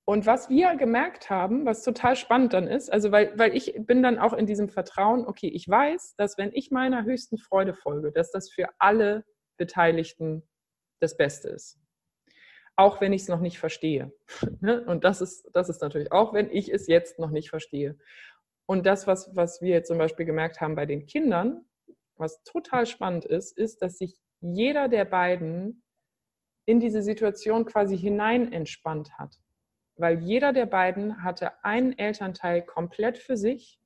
und 0.08 0.24
was 0.24 0.48
wir 0.48 0.76
gemerkt 0.76 1.30
haben, 1.30 1.66
was 1.66 1.82
total 1.82 2.14
spannend 2.14 2.52
dann 2.52 2.68
ist, 2.68 2.92
also 2.92 3.10
weil, 3.10 3.36
weil 3.36 3.56
ich 3.56 3.74
bin 3.76 4.04
dann 4.04 4.20
auch 4.20 4.34
in 4.34 4.46
diesem 4.46 4.68
Vertrauen, 4.68 5.26
okay, 5.26 5.48
ich 5.48 5.68
weiß, 5.68 6.14
dass 6.16 6.38
wenn 6.38 6.52
ich 6.52 6.70
meiner 6.70 7.04
höchsten 7.04 7.38
Freude 7.38 7.74
folge, 7.74 8.12
dass 8.12 8.30
das 8.30 8.48
für 8.48 8.68
alle 8.78 9.24
Beteiligten 9.56 10.48
das 11.00 11.16
Beste 11.16 11.48
ist. 11.48 11.80
Auch 12.76 13.00
wenn 13.00 13.12
ich 13.12 13.22
es 13.22 13.28
noch 13.28 13.40
nicht 13.40 13.58
verstehe. 13.58 14.12
Ne? 14.60 14.84
Und 14.84 15.02
das 15.02 15.20
ist, 15.20 15.50
das 15.52 15.68
ist 15.68 15.82
natürlich 15.82 16.12
auch, 16.12 16.32
wenn 16.32 16.50
ich 16.50 16.72
es 16.72 16.86
jetzt 16.86 17.18
noch 17.18 17.30
nicht 17.30 17.50
verstehe. 17.50 17.98
Und 18.66 18.86
das, 18.86 19.06
was, 19.08 19.34
was 19.34 19.60
wir 19.60 19.82
zum 19.82 19.98
Beispiel 19.98 20.26
gemerkt 20.26 20.60
haben 20.60 20.76
bei 20.76 20.86
den 20.86 21.06
Kindern, 21.06 21.64
was 22.18 22.42
total 22.44 22.86
spannend 22.86 23.24
ist, 23.24 23.56
ist, 23.56 23.82
dass 23.82 23.98
sich 23.98 24.18
jeder 24.40 24.88
der 24.88 25.04
beiden 25.04 25.82
in 26.66 26.80
diese 26.80 27.02
Situation 27.02 27.64
quasi 27.64 27.96
hinein 27.96 28.52
entspannt 28.52 29.18
hat 29.18 29.38
weil 29.96 30.20
jeder 30.20 30.52
der 30.52 30.66
beiden 30.66 31.22
hatte 31.22 31.64
einen 31.64 31.98
Elternteil 31.98 32.62
komplett 32.62 33.18
für 33.18 33.36
sich. 33.36 33.80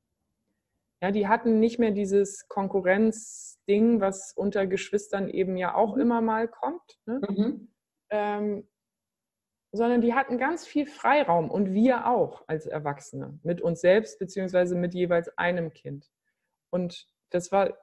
Ja, 1.03 1.11
die 1.11 1.29
hatten 1.29 1.61
nicht 1.61 1.79
mehr 1.79 1.93
dieses 1.93 2.47
Konkurrenzding, 2.49 4.01
was 4.01 4.35
unter 4.37 4.67
Geschwistern 4.67 5.31
eben 5.31 5.57
ja 5.57 5.75
auch 5.75 5.95
mhm. 5.95 6.03
immer 6.03 6.21
mal 6.21 6.49
kommt, 6.49 6.99
ne? 7.07 7.21
mhm. 7.29 7.73
ähm, 8.11 8.69
sondern 9.73 10.01
die 10.01 10.15
hatten 10.15 10.37
ganz 10.37 10.67
viel 10.67 10.85
Freiraum 10.85 11.49
und 11.51 11.73
wir 11.73 12.07
auch 12.07 12.43
als 12.49 12.67
Erwachsene 12.67 13.39
mit 13.45 13.63
uns 13.63 13.81
selbst 13.81 14.19
beziehungsweise 14.19 14.75
mit 14.75 14.95
jeweils 14.95 15.29
einem 15.39 15.73
Kind. 15.73 16.11
Und 16.71 17.09
das 17.31 17.53
war 17.53 17.79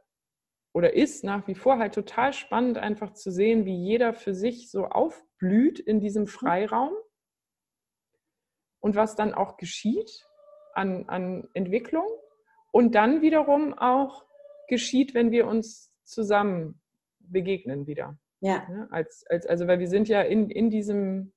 oder 0.74 0.94
ist 0.94 1.24
nach 1.24 1.48
wie 1.48 1.56
vor 1.56 1.80
halt 1.80 1.94
total 1.94 2.34
spannend, 2.34 2.78
einfach 2.78 3.14
zu 3.14 3.32
sehen, 3.32 3.66
wie 3.66 3.76
jeder 3.76 4.14
für 4.14 4.34
sich 4.34 4.70
so 4.70 4.86
aufblüht 4.86 5.80
in 5.80 6.00
diesem 6.00 6.24
mhm. 6.24 6.28
Freiraum 6.28 6.94
und 8.80 8.96
was 8.96 9.16
dann 9.16 9.34
auch 9.34 9.58
geschieht 9.58 10.28
an, 10.74 11.10
an 11.10 11.48
Entwicklung 11.54 12.08
und 12.72 12.96
dann 12.96 13.22
wiederum 13.22 13.74
auch 13.74 14.26
geschieht, 14.68 15.14
wenn 15.14 15.32
wir 15.32 15.48
uns 15.48 15.92
zusammen 16.04 16.80
begegnen 17.20 17.88
wieder. 17.88 18.18
Ja. 18.40 18.68
ja 18.70 18.88
als, 18.92 19.26
als, 19.28 19.48
also 19.48 19.68
weil 19.68 19.80
wir 19.80 19.88
sind 19.88 20.08
ja 20.08 20.22
in, 20.22 20.50
in, 20.50 20.70
diesem, 20.70 21.34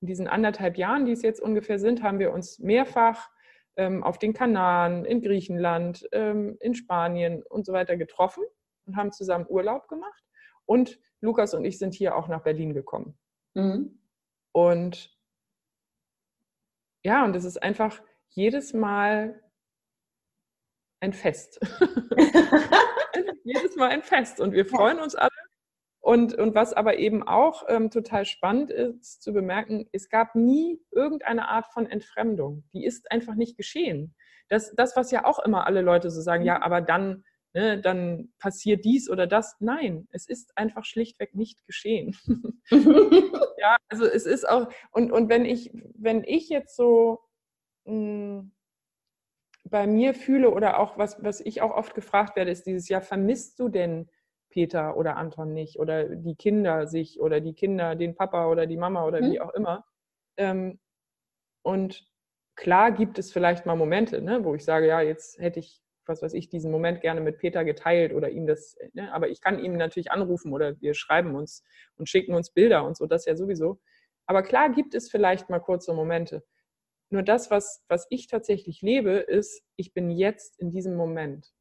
in 0.00 0.06
diesen 0.06 0.28
anderthalb 0.28 0.76
Jahren, 0.76 1.04
die 1.04 1.12
es 1.12 1.22
jetzt 1.22 1.40
ungefähr 1.40 1.78
sind, 1.78 2.02
haben 2.02 2.18
wir 2.18 2.32
uns 2.32 2.58
mehrfach 2.58 3.28
ähm, 3.76 4.02
auf 4.02 4.18
den 4.18 4.32
Kanaren, 4.32 5.04
in 5.04 5.20
Griechenland, 5.22 6.06
ähm, 6.12 6.56
in 6.60 6.74
Spanien 6.74 7.42
und 7.42 7.66
so 7.66 7.72
weiter 7.72 7.96
getroffen 7.96 8.44
und 8.86 8.96
haben 8.96 9.12
zusammen 9.12 9.46
Urlaub 9.48 9.88
gemacht. 9.88 10.24
Und 10.64 10.98
Lukas 11.20 11.54
und 11.54 11.64
ich 11.64 11.78
sind 11.78 11.94
hier 11.94 12.16
auch 12.16 12.28
nach 12.28 12.42
Berlin 12.42 12.74
gekommen. 12.74 13.18
Mhm. 13.54 14.00
Und 14.52 15.16
ja, 17.04 17.24
und 17.24 17.36
es 17.36 17.44
ist 17.44 17.62
einfach 17.62 18.02
jedes 18.30 18.72
Mal 18.72 19.42
ein 21.00 21.12
Fest. 21.12 21.60
jedes 23.44 23.76
Mal 23.76 23.90
ein 23.90 24.02
Fest. 24.02 24.40
Und 24.40 24.52
wir 24.52 24.66
freuen 24.66 24.98
uns 24.98 25.14
alle. 25.14 25.30
Und, 26.06 26.34
und 26.34 26.54
was 26.54 26.72
aber 26.72 27.00
eben 27.00 27.26
auch 27.26 27.64
ähm, 27.66 27.90
total 27.90 28.26
spannend 28.26 28.70
ist 28.70 29.24
zu 29.24 29.32
bemerken, 29.32 29.88
es 29.90 30.08
gab 30.08 30.36
nie 30.36 30.80
irgendeine 30.92 31.48
Art 31.48 31.66
von 31.72 31.84
Entfremdung. 31.84 32.62
Die 32.72 32.84
ist 32.84 33.10
einfach 33.10 33.34
nicht 33.34 33.56
geschehen. 33.56 34.14
Das, 34.48 34.72
das 34.76 34.94
was 34.94 35.10
ja 35.10 35.24
auch 35.24 35.40
immer 35.40 35.66
alle 35.66 35.80
Leute 35.80 36.12
so 36.12 36.20
sagen, 36.20 36.44
ja, 36.44 36.58
mhm. 36.58 36.62
aber 36.62 36.80
dann, 36.80 37.24
ne, 37.54 37.80
dann 37.80 38.32
passiert 38.38 38.84
dies 38.84 39.10
oder 39.10 39.26
das. 39.26 39.56
Nein, 39.58 40.06
es 40.12 40.28
ist 40.28 40.56
einfach 40.56 40.84
schlichtweg 40.84 41.34
nicht 41.34 41.66
geschehen. 41.66 42.16
ja, 43.58 43.76
also 43.88 44.04
es 44.06 44.26
ist 44.26 44.48
auch, 44.48 44.68
und, 44.92 45.10
und 45.10 45.28
wenn 45.28 45.44
ich, 45.44 45.72
wenn 45.98 46.22
ich 46.22 46.48
jetzt 46.50 46.76
so 46.76 47.18
mh, 47.84 47.92
hm, 47.92 48.52
bei 49.64 49.88
mir 49.88 50.14
fühle 50.14 50.52
oder 50.52 50.78
auch 50.78 50.98
was, 50.98 51.20
was 51.24 51.40
ich 51.40 51.62
auch 51.62 51.72
oft 51.72 51.96
gefragt 51.96 52.36
werde, 52.36 52.52
ist 52.52 52.64
dieses 52.64 52.88
Jahr, 52.88 53.02
vermisst 53.02 53.58
du 53.58 53.68
denn 53.68 54.08
Peter 54.56 54.96
oder 54.96 55.16
Anton 55.16 55.52
nicht 55.52 55.78
oder 55.78 56.08
die 56.08 56.34
Kinder 56.34 56.86
sich 56.86 57.20
oder 57.20 57.42
die 57.42 57.52
Kinder, 57.52 57.94
den 57.94 58.14
Papa 58.14 58.46
oder 58.46 58.66
die 58.66 58.78
Mama 58.78 59.04
oder 59.04 59.20
mhm. 59.20 59.30
wie 59.30 59.40
auch 59.42 59.52
immer? 59.52 59.84
Ähm, 60.38 60.78
und 61.62 62.06
klar 62.54 62.90
gibt 62.90 63.18
es 63.18 63.30
vielleicht 63.30 63.66
mal 63.66 63.76
Momente, 63.76 64.22
ne, 64.22 64.42
wo 64.44 64.54
ich 64.54 64.64
sage, 64.64 64.86
ja, 64.86 65.02
jetzt 65.02 65.38
hätte 65.38 65.60
ich 65.60 65.82
was 66.08 66.22
weiß 66.22 66.34
ich, 66.34 66.48
diesen 66.48 66.70
Moment 66.70 67.00
gerne 67.00 67.20
mit 67.20 67.38
Peter 67.38 67.64
geteilt 67.64 68.14
oder 68.14 68.30
ihm 68.30 68.46
das, 68.46 68.78
ne? 68.92 69.12
aber 69.12 69.28
ich 69.28 69.40
kann 69.40 69.58
ihm 69.58 69.76
natürlich 69.76 70.12
anrufen 70.12 70.52
oder 70.52 70.80
wir 70.80 70.94
schreiben 70.94 71.34
uns 71.34 71.64
und 71.96 72.08
schicken 72.08 72.32
uns 72.32 72.50
Bilder 72.50 72.84
und 72.84 72.96
so, 72.96 73.06
das 73.06 73.26
ja 73.26 73.34
sowieso. 73.34 73.80
Aber 74.26 74.44
klar 74.44 74.70
gibt 74.70 74.94
es 74.94 75.10
vielleicht 75.10 75.50
mal 75.50 75.58
kurze 75.58 75.92
Momente. 75.94 76.44
Nur 77.10 77.24
das, 77.24 77.50
was, 77.50 77.84
was 77.88 78.06
ich 78.10 78.28
tatsächlich 78.28 78.82
lebe, 78.82 79.10
ist, 79.10 79.62
ich 79.74 79.94
bin 79.94 80.10
jetzt 80.10 80.60
in 80.60 80.70
diesem 80.70 80.94
Moment. 80.94 81.52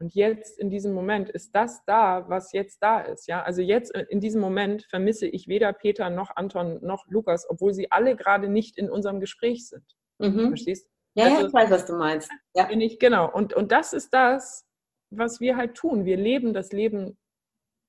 Und 0.00 0.14
jetzt 0.14 0.58
in 0.58 0.70
diesem 0.70 0.92
Moment 0.92 1.28
ist 1.28 1.54
das 1.54 1.84
da, 1.84 2.28
was 2.28 2.52
jetzt 2.52 2.78
da 2.82 3.00
ist. 3.00 3.26
Ja, 3.26 3.42
also 3.42 3.62
jetzt 3.62 3.96
in 3.96 4.20
diesem 4.20 4.40
Moment 4.40 4.84
vermisse 4.84 5.26
ich 5.26 5.48
weder 5.48 5.72
Peter 5.72 6.08
noch 6.08 6.36
Anton 6.36 6.78
noch 6.82 7.04
Lukas, 7.08 7.48
obwohl 7.48 7.74
sie 7.74 7.90
alle 7.90 8.14
gerade 8.14 8.48
nicht 8.48 8.78
in 8.78 8.90
unserem 8.90 9.18
Gespräch 9.18 9.68
sind. 9.68 9.84
Mhm. 10.18 10.48
Verstehst 10.48 10.86
du? 10.86 11.20
Ja, 11.20 11.34
also, 11.34 11.48
ich 11.48 11.52
weiß, 11.52 11.70
was 11.70 11.86
du 11.86 11.94
meinst. 11.94 12.30
Ja. 12.54 12.66
Bin 12.66 12.80
ich, 12.80 13.00
genau. 13.00 13.30
Und, 13.32 13.54
und 13.54 13.72
das 13.72 13.92
ist 13.92 14.10
das, 14.14 14.64
was 15.10 15.40
wir 15.40 15.56
halt 15.56 15.74
tun. 15.74 16.04
Wir 16.04 16.16
leben 16.16 16.54
das 16.54 16.70
Leben, 16.70 17.18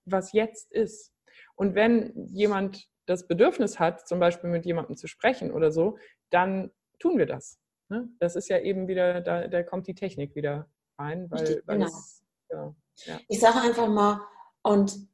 was 0.05 0.33
jetzt 0.33 0.71
ist. 0.71 1.13
Und 1.55 1.75
wenn 1.75 2.11
jemand 2.27 2.87
das 3.05 3.27
Bedürfnis 3.27 3.79
hat, 3.79 4.07
zum 4.07 4.19
Beispiel 4.19 4.49
mit 4.49 4.65
jemandem 4.65 4.95
zu 4.95 5.07
sprechen 5.07 5.51
oder 5.51 5.71
so, 5.71 5.97
dann 6.31 6.71
tun 6.97 7.17
wir 7.19 7.27
das. 7.27 7.59
Ne? 7.89 8.09
Das 8.19 8.35
ist 8.35 8.49
ja 8.49 8.59
eben 8.59 8.87
wieder, 8.87 9.21
da, 9.21 9.47
da 9.47 9.61
kommt 9.63 9.87
die 9.87 9.95
Technik 9.95 10.35
wieder 10.35 10.69
rein, 10.99 11.27
weil, 11.29 11.63
weil 11.65 11.77
genau. 11.77 11.87
es, 11.87 12.23
ja, 12.49 12.75
ja. 13.05 13.19
Ich 13.27 13.39
sage 13.39 13.61
einfach 13.61 13.87
mal, 13.87 14.21
und 14.61 15.07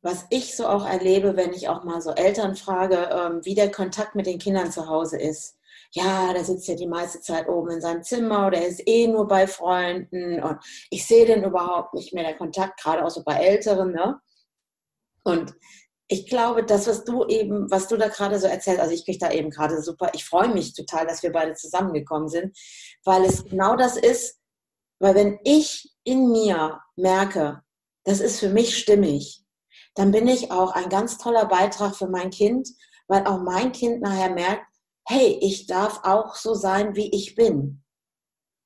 was 0.00 0.26
ich 0.30 0.56
so 0.56 0.66
auch 0.66 0.86
erlebe, 0.86 1.36
wenn 1.36 1.52
ich 1.52 1.68
auch 1.68 1.84
mal 1.84 2.00
so 2.00 2.12
Eltern 2.12 2.54
frage, 2.54 3.10
ähm, 3.12 3.44
wie 3.44 3.54
der 3.54 3.70
Kontakt 3.70 4.14
mit 4.14 4.26
den 4.26 4.38
Kindern 4.38 4.70
zu 4.70 4.88
Hause 4.88 5.18
ist 5.18 5.58
ja, 5.92 6.32
der 6.32 6.44
sitzt 6.44 6.68
ja 6.68 6.74
die 6.74 6.86
meiste 6.86 7.20
Zeit 7.20 7.48
oben 7.48 7.70
in 7.70 7.80
seinem 7.80 8.02
Zimmer 8.02 8.46
oder 8.46 8.64
ist 8.64 8.86
eh 8.86 9.06
nur 9.06 9.26
bei 9.26 9.46
Freunden 9.46 10.42
und 10.42 10.58
ich 10.90 11.06
sehe 11.06 11.26
den 11.26 11.44
überhaupt 11.44 11.94
nicht 11.94 12.12
mehr, 12.12 12.24
der 12.24 12.36
Kontakt, 12.36 12.80
gerade 12.80 13.04
auch 13.04 13.10
so 13.10 13.22
bei 13.24 13.34
Älteren. 13.34 13.92
Ne? 13.92 14.20
Und 15.24 15.54
ich 16.08 16.26
glaube, 16.28 16.64
das, 16.64 16.86
was 16.86 17.04
du 17.04 17.26
eben, 17.26 17.70
was 17.70 17.88
du 17.88 17.96
da 17.96 18.08
gerade 18.08 18.38
so 18.38 18.46
erzählst, 18.46 18.80
also 18.80 18.92
ich 18.92 19.04
kriege 19.04 19.18
da 19.18 19.30
eben 19.30 19.50
gerade 19.50 19.80
super, 19.82 20.10
ich 20.14 20.24
freue 20.24 20.48
mich 20.48 20.74
total, 20.74 21.06
dass 21.06 21.22
wir 21.22 21.32
beide 21.32 21.54
zusammengekommen 21.54 22.28
sind, 22.28 22.56
weil 23.04 23.24
es 23.24 23.44
genau 23.44 23.76
das 23.76 23.96
ist, 23.96 24.38
weil 24.98 25.14
wenn 25.14 25.38
ich 25.44 25.94
in 26.04 26.30
mir 26.30 26.80
merke, 26.96 27.62
das 28.04 28.20
ist 28.20 28.40
für 28.40 28.48
mich 28.48 28.76
stimmig, 28.78 29.44
dann 29.94 30.12
bin 30.12 30.28
ich 30.28 30.50
auch 30.50 30.72
ein 30.72 30.88
ganz 30.88 31.18
toller 31.18 31.46
Beitrag 31.46 31.94
für 31.96 32.08
mein 32.08 32.30
Kind, 32.30 32.68
weil 33.08 33.26
auch 33.26 33.40
mein 33.40 33.72
Kind 33.72 34.00
nachher 34.00 34.30
merkt, 34.30 34.66
hey, 35.06 35.38
ich 35.40 35.66
darf 35.66 36.00
auch 36.04 36.34
so 36.36 36.54
sein, 36.54 36.94
wie 36.94 37.10
ich 37.14 37.34
bin. 37.34 37.82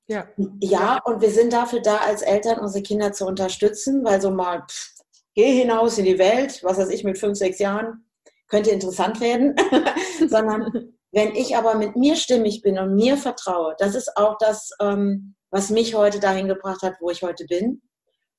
Ja. 0.08 0.26
ja, 0.60 0.98
und 1.04 1.22
wir 1.22 1.30
sind 1.30 1.52
dafür 1.52 1.80
da, 1.80 1.98
als 1.98 2.22
Eltern 2.22 2.58
unsere 2.58 2.82
Kinder 2.82 3.12
zu 3.12 3.24
unterstützen, 3.24 4.04
weil 4.04 4.20
so 4.20 4.30
mal, 4.30 4.62
pff, 4.68 4.92
geh 5.34 5.60
hinaus 5.60 5.96
in 5.96 6.04
die 6.04 6.18
Welt, 6.18 6.62
was 6.62 6.76
weiß 6.76 6.90
ich, 6.90 7.04
mit 7.04 7.18
fünf, 7.18 7.38
sechs 7.38 7.58
Jahren, 7.58 8.04
könnte 8.48 8.70
interessant 8.70 9.20
werden, 9.20 9.54
sondern 10.28 10.92
wenn 11.12 11.34
ich 11.34 11.56
aber 11.56 11.76
mit 11.76 11.96
mir 11.96 12.16
stimmig 12.16 12.62
bin 12.62 12.78
und 12.78 12.94
mir 12.94 13.16
vertraue, 13.16 13.74
das 13.78 13.94
ist 13.94 14.16
auch 14.16 14.36
das, 14.38 14.70
ähm, 14.80 15.34
was 15.52 15.70
mich 15.70 15.94
heute 15.94 16.18
dahin 16.18 16.48
gebracht 16.48 16.82
hat, 16.82 16.94
wo 17.00 17.10
ich 17.10 17.22
heute 17.22 17.44
bin, 17.44 17.82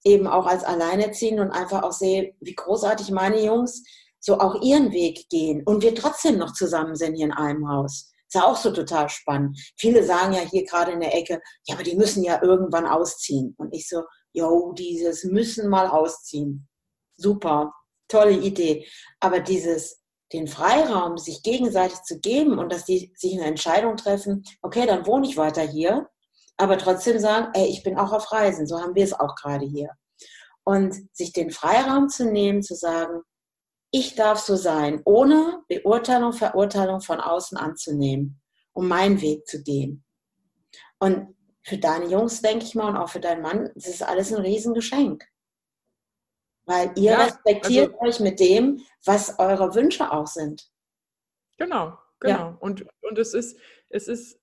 eben 0.03 0.27
auch 0.27 0.45
als 0.45 0.65
Alleinerziehende 0.65 1.41
und 1.41 1.51
einfach 1.51 1.83
auch 1.83 1.93
sehe, 1.93 2.35
wie 2.41 2.55
großartig 2.55 3.11
meine 3.11 3.41
Jungs 3.41 3.83
so 4.19 4.39
auch 4.39 4.61
ihren 4.61 4.91
Weg 4.91 5.29
gehen 5.29 5.63
und 5.63 5.81
wir 5.81 5.95
trotzdem 5.95 6.37
noch 6.37 6.51
zusammen 6.53 6.95
sind 6.95 7.15
hier 7.15 7.25
in 7.25 7.31
einem 7.31 7.69
Haus. 7.69 8.11
Ist 8.27 8.35
ja 8.35 8.45
auch 8.45 8.57
so 8.57 8.71
total 8.71 9.07
spannend. 9.09 9.57
Viele 9.77 10.03
sagen 10.03 10.33
ja 10.33 10.41
hier 10.41 10.65
gerade 10.65 10.91
in 10.91 10.99
der 10.99 11.15
Ecke, 11.15 11.39
ja, 11.65 11.75
aber 11.75 11.83
die 11.83 11.95
müssen 11.95 12.23
ja 12.23 12.41
irgendwann 12.41 12.85
ausziehen. 12.85 13.53
Und 13.57 13.73
ich 13.73 13.87
so, 13.87 14.03
yo, 14.33 14.73
dieses 14.73 15.23
müssen 15.23 15.69
mal 15.69 15.87
ausziehen 15.87 16.67
super, 17.15 17.73
tolle 18.07 18.37
Idee. 18.37 18.87
Aber 19.19 19.39
dieses, 19.39 20.01
den 20.31 20.47
Freiraum, 20.47 21.17
sich 21.17 21.43
gegenseitig 21.43 22.01
zu 22.03 22.19
geben 22.19 22.57
und 22.59 22.71
dass 22.71 22.85
die 22.85 23.13
sich 23.15 23.33
eine 23.33 23.45
Entscheidung 23.45 23.97
treffen, 23.97 24.43
okay, 24.61 24.85
dann 24.85 25.05
wohne 25.05 25.27
ich 25.27 25.37
weiter 25.37 25.61
hier, 25.61 26.09
aber 26.57 26.77
trotzdem 26.77 27.19
sagen, 27.19 27.51
ey, 27.53 27.67
ich 27.67 27.83
bin 27.83 27.97
auch 27.97 28.11
auf 28.11 28.31
Reisen, 28.31 28.67
so 28.67 28.81
haben 28.81 28.95
wir 28.95 29.03
es 29.03 29.13
auch 29.13 29.35
gerade 29.35 29.65
hier. 29.65 29.89
Und 30.63 30.95
sich 31.15 31.33
den 31.33 31.51
Freiraum 31.51 32.09
zu 32.09 32.25
nehmen, 32.25 32.61
zu 32.61 32.75
sagen, 32.75 33.21
ich 33.91 34.15
darf 34.15 34.39
so 34.39 34.55
sein, 34.55 35.01
ohne 35.05 35.63
Beurteilung, 35.67 36.33
Verurteilung 36.33 37.01
von 37.01 37.19
außen 37.19 37.57
anzunehmen, 37.57 38.41
um 38.73 38.87
meinen 38.87 39.21
Weg 39.21 39.45
zu 39.45 39.61
gehen. 39.61 40.03
Und 40.99 41.35
für 41.63 41.77
deine 41.77 42.05
Jungs, 42.07 42.41
denke 42.41 42.65
ich 42.65 42.75
mal, 42.75 42.89
und 42.89 42.97
auch 42.97 43.09
für 43.09 43.19
deinen 43.19 43.41
Mann, 43.41 43.69
das 43.75 43.87
ist 43.87 44.03
alles 44.03 44.33
ein 44.33 44.41
Riesengeschenk. 44.41 45.25
Weil 46.65 46.91
ihr 46.95 47.11
ja, 47.11 47.23
respektiert 47.23 47.93
also, 47.93 48.05
euch 48.05 48.19
mit 48.19 48.39
dem, 48.39 48.81
was 49.05 49.37
eure 49.37 49.75
Wünsche 49.75 50.11
auch 50.11 50.27
sind. 50.27 50.71
Genau, 51.57 51.97
genau. 52.19 52.37
Ja. 52.37 52.57
Und, 52.59 52.85
und 53.01 53.19
es, 53.19 53.33
ist, 53.33 53.59
es 53.89 54.07
ist 54.07 54.39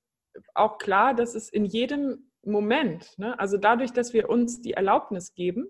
auch 0.55 0.79
klar, 0.79 1.15
dass 1.15 1.35
es 1.35 1.49
in 1.49 1.65
jedem 1.65 2.31
Moment, 2.43 3.19
ne, 3.19 3.39
also 3.39 3.57
dadurch, 3.57 3.93
dass 3.93 4.13
wir 4.13 4.29
uns 4.29 4.61
die 4.61 4.73
Erlaubnis 4.73 5.35
geben, 5.35 5.69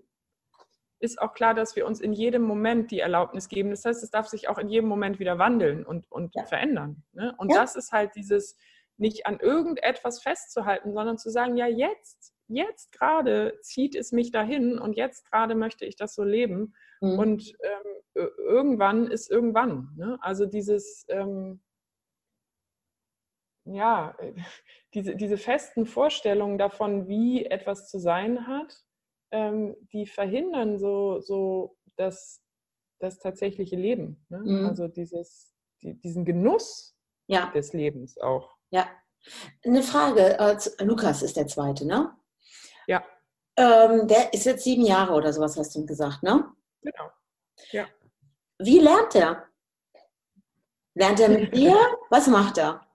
ist 0.99 1.19
auch 1.19 1.33
klar, 1.33 1.53
dass 1.53 1.75
wir 1.75 1.87
uns 1.87 1.99
in 1.99 2.13
jedem 2.13 2.43
Moment 2.43 2.91
die 2.91 2.99
Erlaubnis 2.99 3.49
geben. 3.49 3.71
Das 3.71 3.83
heißt, 3.85 4.03
es 4.03 4.11
darf 4.11 4.27
sich 4.27 4.47
auch 4.47 4.59
in 4.59 4.69
jedem 4.69 4.87
Moment 4.87 5.19
wieder 5.19 5.39
wandeln 5.39 5.83
und, 5.83 6.09
und 6.11 6.35
ja. 6.35 6.45
verändern. 6.45 7.03
Ne? 7.13 7.33
Und 7.39 7.51
das 7.51 7.75
ist 7.75 7.91
halt 7.91 8.15
dieses, 8.15 8.55
nicht 8.97 9.25
an 9.25 9.39
irgendetwas 9.39 10.21
festzuhalten, 10.21 10.93
sondern 10.93 11.17
zu 11.17 11.31
sagen, 11.31 11.57
ja, 11.57 11.65
jetzt 11.65 12.35
jetzt 12.51 12.91
gerade 12.91 13.57
zieht 13.61 13.95
es 13.95 14.11
mich 14.11 14.31
dahin 14.31 14.77
und 14.77 14.95
jetzt 14.95 15.29
gerade 15.31 15.55
möchte 15.55 15.85
ich 15.85 15.95
das 15.95 16.13
so 16.13 16.23
leben. 16.23 16.73
Mhm. 17.01 17.19
Und 17.19 17.53
ähm, 17.63 18.27
irgendwann 18.37 19.07
ist 19.07 19.31
irgendwann. 19.31 19.89
Ne? 19.97 20.17
Also 20.21 20.45
dieses, 20.45 21.05
ähm, 21.09 21.61
ja, 23.73 24.15
diese, 24.93 25.15
diese 25.15 25.37
festen 25.37 25.85
Vorstellungen 25.85 26.57
davon, 26.57 27.07
wie 27.07 27.45
etwas 27.45 27.89
zu 27.89 27.99
sein 27.99 28.47
hat, 28.47 28.83
ähm, 29.31 29.75
die 29.93 30.05
verhindern 30.05 30.77
so, 30.77 31.19
so 31.21 31.77
das, 31.95 32.41
das 32.99 33.19
tatsächliche 33.19 33.75
Leben. 33.75 34.25
Ne? 34.29 34.39
Mhm. 34.39 34.65
Also 34.67 34.87
dieses, 34.87 35.55
die, 35.81 35.99
diesen 35.99 36.25
Genuss 36.25 36.95
ja. 37.27 37.51
des 37.51 37.73
Lebens 37.73 38.17
auch. 38.17 38.55
Ja. 38.69 38.89
Eine 39.63 39.83
Frage, 39.83 40.39
äh, 40.39 40.83
Lukas 40.83 41.21
ist 41.21 41.37
der 41.37 41.47
zweite, 41.47 41.85
ne? 41.85 42.15
Ja. 42.87 43.03
Ähm, 43.55 44.07
der 44.07 44.33
ist 44.33 44.45
jetzt 44.45 44.63
sieben 44.63 44.83
Jahre 44.83 45.13
oder 45.13 45.31
sowas, 45.31 45.57
hast 45.57 45.75
du 45.75 45.85
gesagt, 45.85 46.23
ne? 46.23 46.51
Genau. 46.81 47.11
Ja. 47.71 47.87
Wie 48.57 48.79
lernt 48.79 49.15
er? 49.15 49.47
Lernt 50.95 51.19
er 51.19 51.29
mit 51.29 51.55
dir? 51.55 51.77
Was 52.09 52.27
macht 52.27 52.57
er? 52.57 52.85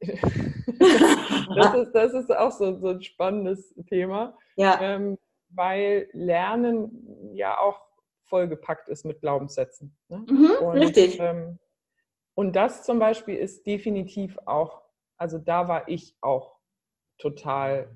das, 1.54 1.74
ist, 1.74 1.92
das 1.92 2.14
ist 2.14 2.34
auch 2.34 2.52
so, 2.52 2.78
so 2.78 2.88
ein 2.88 3.02
spannendes 3.02 3.74
Thema. 3.88 4.36
Ja. 4.56 4.80
Ähm, 4.80 5.18
weil 5.50 6.08
Lernen 6.12 7.34
ja 7.34 7.58
auch 7.58 7.80
vollgepackt 8.24 8.88
ist 8.88 9.04
mit 9.04 9.20
Glaubenssätzen. 9.20 9.96
Ne? 10.08 10.24
Mhm, 10.28 10.50
und, 10.60 10.78
richtig. 10.78 11.18
Ähm, 11.20 11.58
und 12.34 12.54
das 12.54 12.82
zum 12.84 12.98
Beispiel 12.98 13.36
ist 13.36 13.66
definitiv 13.66 14.38
auch, 14.44 14.82
also 15.16 15.38
da 15.38 15.68
war 15.68 15.88
ich 15.88 16.16
auch 16.20 16.58
total 17.18 17.94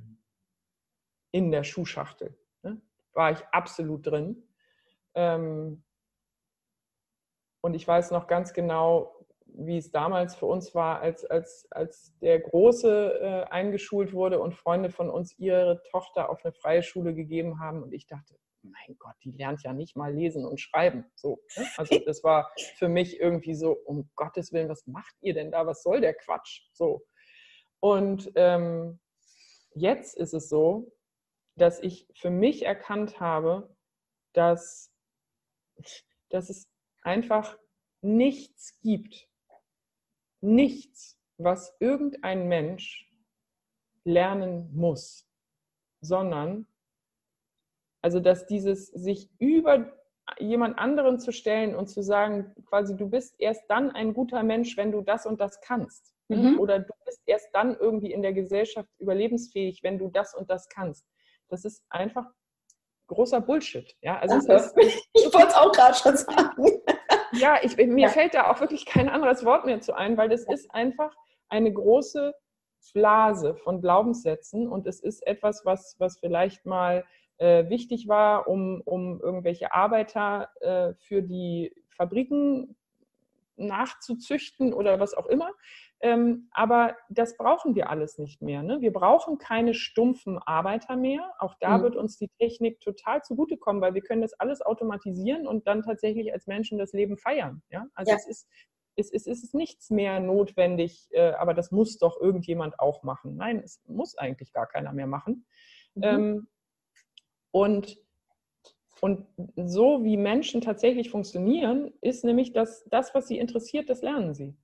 in 1.33 1.51
der 1.51 1.65
Schuhschachtel. 1.65 2.37
Ne? 2.63 2.81
War 3.13 3.33
ich 3.33 3.45
absolut 3.53 4.07
drin. 4.07 4.49
Ähm, 5.15 5.83
und 7.61 7.75
ich 7.75 7.87
weiß 7.87 8.11
noch 8.13 8.27
ganz 8.27 8.55
genau, 8.55 9.20
wie 9.55 9.79
es 9.79 9.91
damals 9.91 10.35
für 10.35 10.47
uns 10.47 10.75
war, 10.75 11.01
als, 11.01 11.25
als, 11.25 11.67
als 11.71 12.13
der 12.21 12.41
Große 12.41 13.21
äh, 13.21 13.51
eingeschult 13.51 14.13
wurde 14.13 14.41
und 14.41 14.55
Freunde 14.55 14.91
von 14.91 15.11
uns 15.11 15.39
ihre 15.39 15.83
Tochter 15.91 16.31
auf 16.31 16.45
eine 16.45 16.53
freie 16.53 16.83
Schule 16.83 17.15
gegeben 17.15 17.61
haben. 17.61 17.83
Und 17.83 17.93
ich 17.93 18.07
dachte, 18.07 18.37
mein 18.63 18.97
Gott, 18.99 19.15
die 19.25 19.33
lernt 19.33 19.63
ja 19.63 19.73
nicht 19.73 19.97
mal 19.97 20.15
lesen 20.15 20.45
und 20.45 20.61
schreiben. 20.61 21.05
So, 21.15 21.41
ne? 21.57 21.67
Also 21.77 21.99
das 22.05 22.23
war 22.25 22.53
für 22.77 22.89
mich 22.89 23.19
irgendwie 23.21 23.55
so, 23.55 23.73
um 23.73 24.11
Gottes 24.17 24.53
Willen, 24.53 24.69
was 24.69 24.87
macht 24.87 25.15
ihr 25.21 25.35
denn 25.35 25.51
da? 25.51 25.67
Was 25.67 25.83
soll 25.83 26.01
der 26.01 26.15
Quatsch? 26.15 26.63
So. 26.73 27.03
Und 27.81 28.31
ähm, 28.35 29.01
jetzt 29.75 30.17
ist 30.17 30.35
es 30.35 30.49
so, 30.49 30.93
dass 31.57 31.81
ich 31.81 32.09
für 32.15 32.31
mich 32.31 32.65
erkannt 32.65 33.21
habe, 33.21 33.75
dass, 34.33 34.93
dass 36.29 36.51
es 36.51 36.69
einfach 37.03 37.59
nichts 38.03 38.79
gibt, 38.81 39.30
nichts, 40.41 41.19
was 41.39 41.77
irgendein 41.81 42.49
Mensch 42.49 43.11
lernen 44.05 44.71
muss, 44.75 45.27
sondern 46.01 46.67
also 48.03 48.19
dass 48.19 48.47
dieses 48.47 48.87
sich 48.87 49.31
über 49.39 49.93
jemand 50.39 50.79
anderen 50.79 51.19
zu 51.19 51.33
stellen 51.33 51.75
und 51.75 51.89
zu 51.89 52.03
sagen, 52.03 52.55
quasi 52.67 52.97
du 52.97 53.09
bist 53.09 53.35
erst 53.39 53.65
dann 53.69 53.91
ein 53.91 54.15
guter 54.15 54.43
Mensch, 54.43 54.77
wenn 54.77 54.93
du 54.93 55.03
das 55.03 55.27
und 55.27 55.41
das 55.41 55.61
kannst. 55.61 56.15
Mhm. 56.29 56.59
Oder 56.59 56.79
du 56.79 56.93
bist 57.05 57.21
erst 57.27 57.49
dann 57.53 57.77
irgendwie 57.77 58.13
in 58.13 58.23
der 58.23 58.33
Gesellschaft 58.33 58.89
überlebensfähig, 58.99 59.83
wenn 59.83 59.99
du 59.99 60.09
das 60.09 60.35
und 60.35 60.49
das 60.49 60.69
kannst 60.69 61.05
das 61.51 61.65
ist 61.65 61.85
einfach 61.91 62.27
großer 63.09 63.41
Bullshit. 63.41 63.95
Ja, 64.01 64.19
also 64.21 64.37
ist, 64.37 64.75
ich 65.13 65.35
wollte 65.35 65.49
es 65.49 65.55
auch 65.55 65.73
gerade 65.73 65.95
schon 65.95 66.17
sagen. 66.17 66.65
Ja, 67.41 67.59
ich, 67.63 67.77
mir 67.77 68.07
ja. 68.07 68.09
fällt 68.09 68.35
da 68.35 68.51
auch 68.51 68.61
wirklich 68.61 68.87
kein 68.87 69.09
anderes 69.09 69.45
Wort 69.45 69.67
mehr 69.67 69.81
zu 69.81 69.95
ein, 69.95 70.17
weil 70.17 70.29
das 70.29 70.45
ist 70.45 70.71
einfach 70.73 71.15
eine 71.49 71.73
große 71.73 72.35
Blase 72.95 73.57
von 73.57 73.81
Glaubenssätzen 73.81 74.69
und 74.69 74.87
es 74.87 75.01
ist 75.01 75.27
etwas, 75.27 75.65
was, 75.65 75.97
was 75.99 76.19
vielleicht 76.19 76.67
mal 76.67 77.05
äh, 77.39 77.69
wichtig 77.69 78.09
war, 78.09 78.49
um, 78.49 78.83
um 78.85 79.21
irgendwelche 79.21 79.73
Arbeiter 79.73 80.49
äh, 80.61 80.95
für 80.95 81.23
die 81.23 81.73
Fabriken 81.91 82.77
nachzuzüchten 83.61 84.73
oder 84.73 85.01
was 85.01 85.15
auch 85.15 85.27
immer. 85.27 85.51
Ähm, 86.03 86.49
aber 86.53 86.97
das 87.11 87.37
brauchen 87.37 87.75
wir 87.75 87.91
alles 87.91 88.17
nicht 88.19 88.41
mehr. 88.41 88.63
Ne? 88.63 88.81
Wir 88.81 88.93
brauchen 88.93 89.37
keine 89.39 89.75
stumpfen 89.75 90.39
Arbeiter 90.39 90.97
mehr. 90.97 91.31
Auch 91.39 91.55
da 91.61 91.79
mhm. 91.79 91.83
wird 91.83 91.97
uns 91.97 92.17
die 92.17 92.31
Technik 92.39 92.81
total 92.81 93.23
zugutekommen, 93.23 93.83
weil 93.83 93.95
wir 93.95 94.01
können 94.01 94.23
das 94.23 94.33
alles 94.35 94.63
automatisieren 94.63 95.47
und 95.47 95.67
dann 95.67 95.83
tatsächlich 95.83 96.33
als 96.33 96.47
Menschen 96.47 96.79
das 96.79 96.93
Leben 96.93 97.19
feiern. 97.19 97.63
Ja? 97.71 97.87
Also 97.95 98.13
ja. 98.13 98.17
es 98.17 98.27
ist 98.27 98.49
es, 98.97 99.13
es, 99.13 99.27
ist 99.27 99.55
nichts 99.55 99.91
mehr 99.91 100.21
notwendig, 100.21 101.09
äh, 101.13 101.31
aber 101.33 101.55
das 101.55 101.71
muss 101.71 101.99
doch 101.99 102.21
irgendjemand 102.21 102.79
auch 102.81 103.03
machen. 103.03 103.37
Nein, 103.37 103.61
es 103.65 103.81
muss 103.87 104.17
eigentlich 104.17 104.53
gar 104.53 104.67
keiner 104.67 104.93
mehr 104.93 105.07
machen. 105.07 105.47
Mhm. 105.95 106.03
Ähm, 106.03 106.49
und, 107.51 107.97
und 109.01 109.27
so 109.57 110.05
wie 110.05 110.17
Menschen 110.17 110.61
tatsächlich 110.61 111.11
funktionieren, 111.11 111.93
ist 112.01 112.25
nämlich, 112.25 112.53
dass 112.53 112.85
das, 112.85 113.15
was 113.15 113.29
sie 113.29 113.39
interessiert, 113.39 113.89
das 113.89 114.03
lernen 114.03 114.35
sie. 114.35 114.57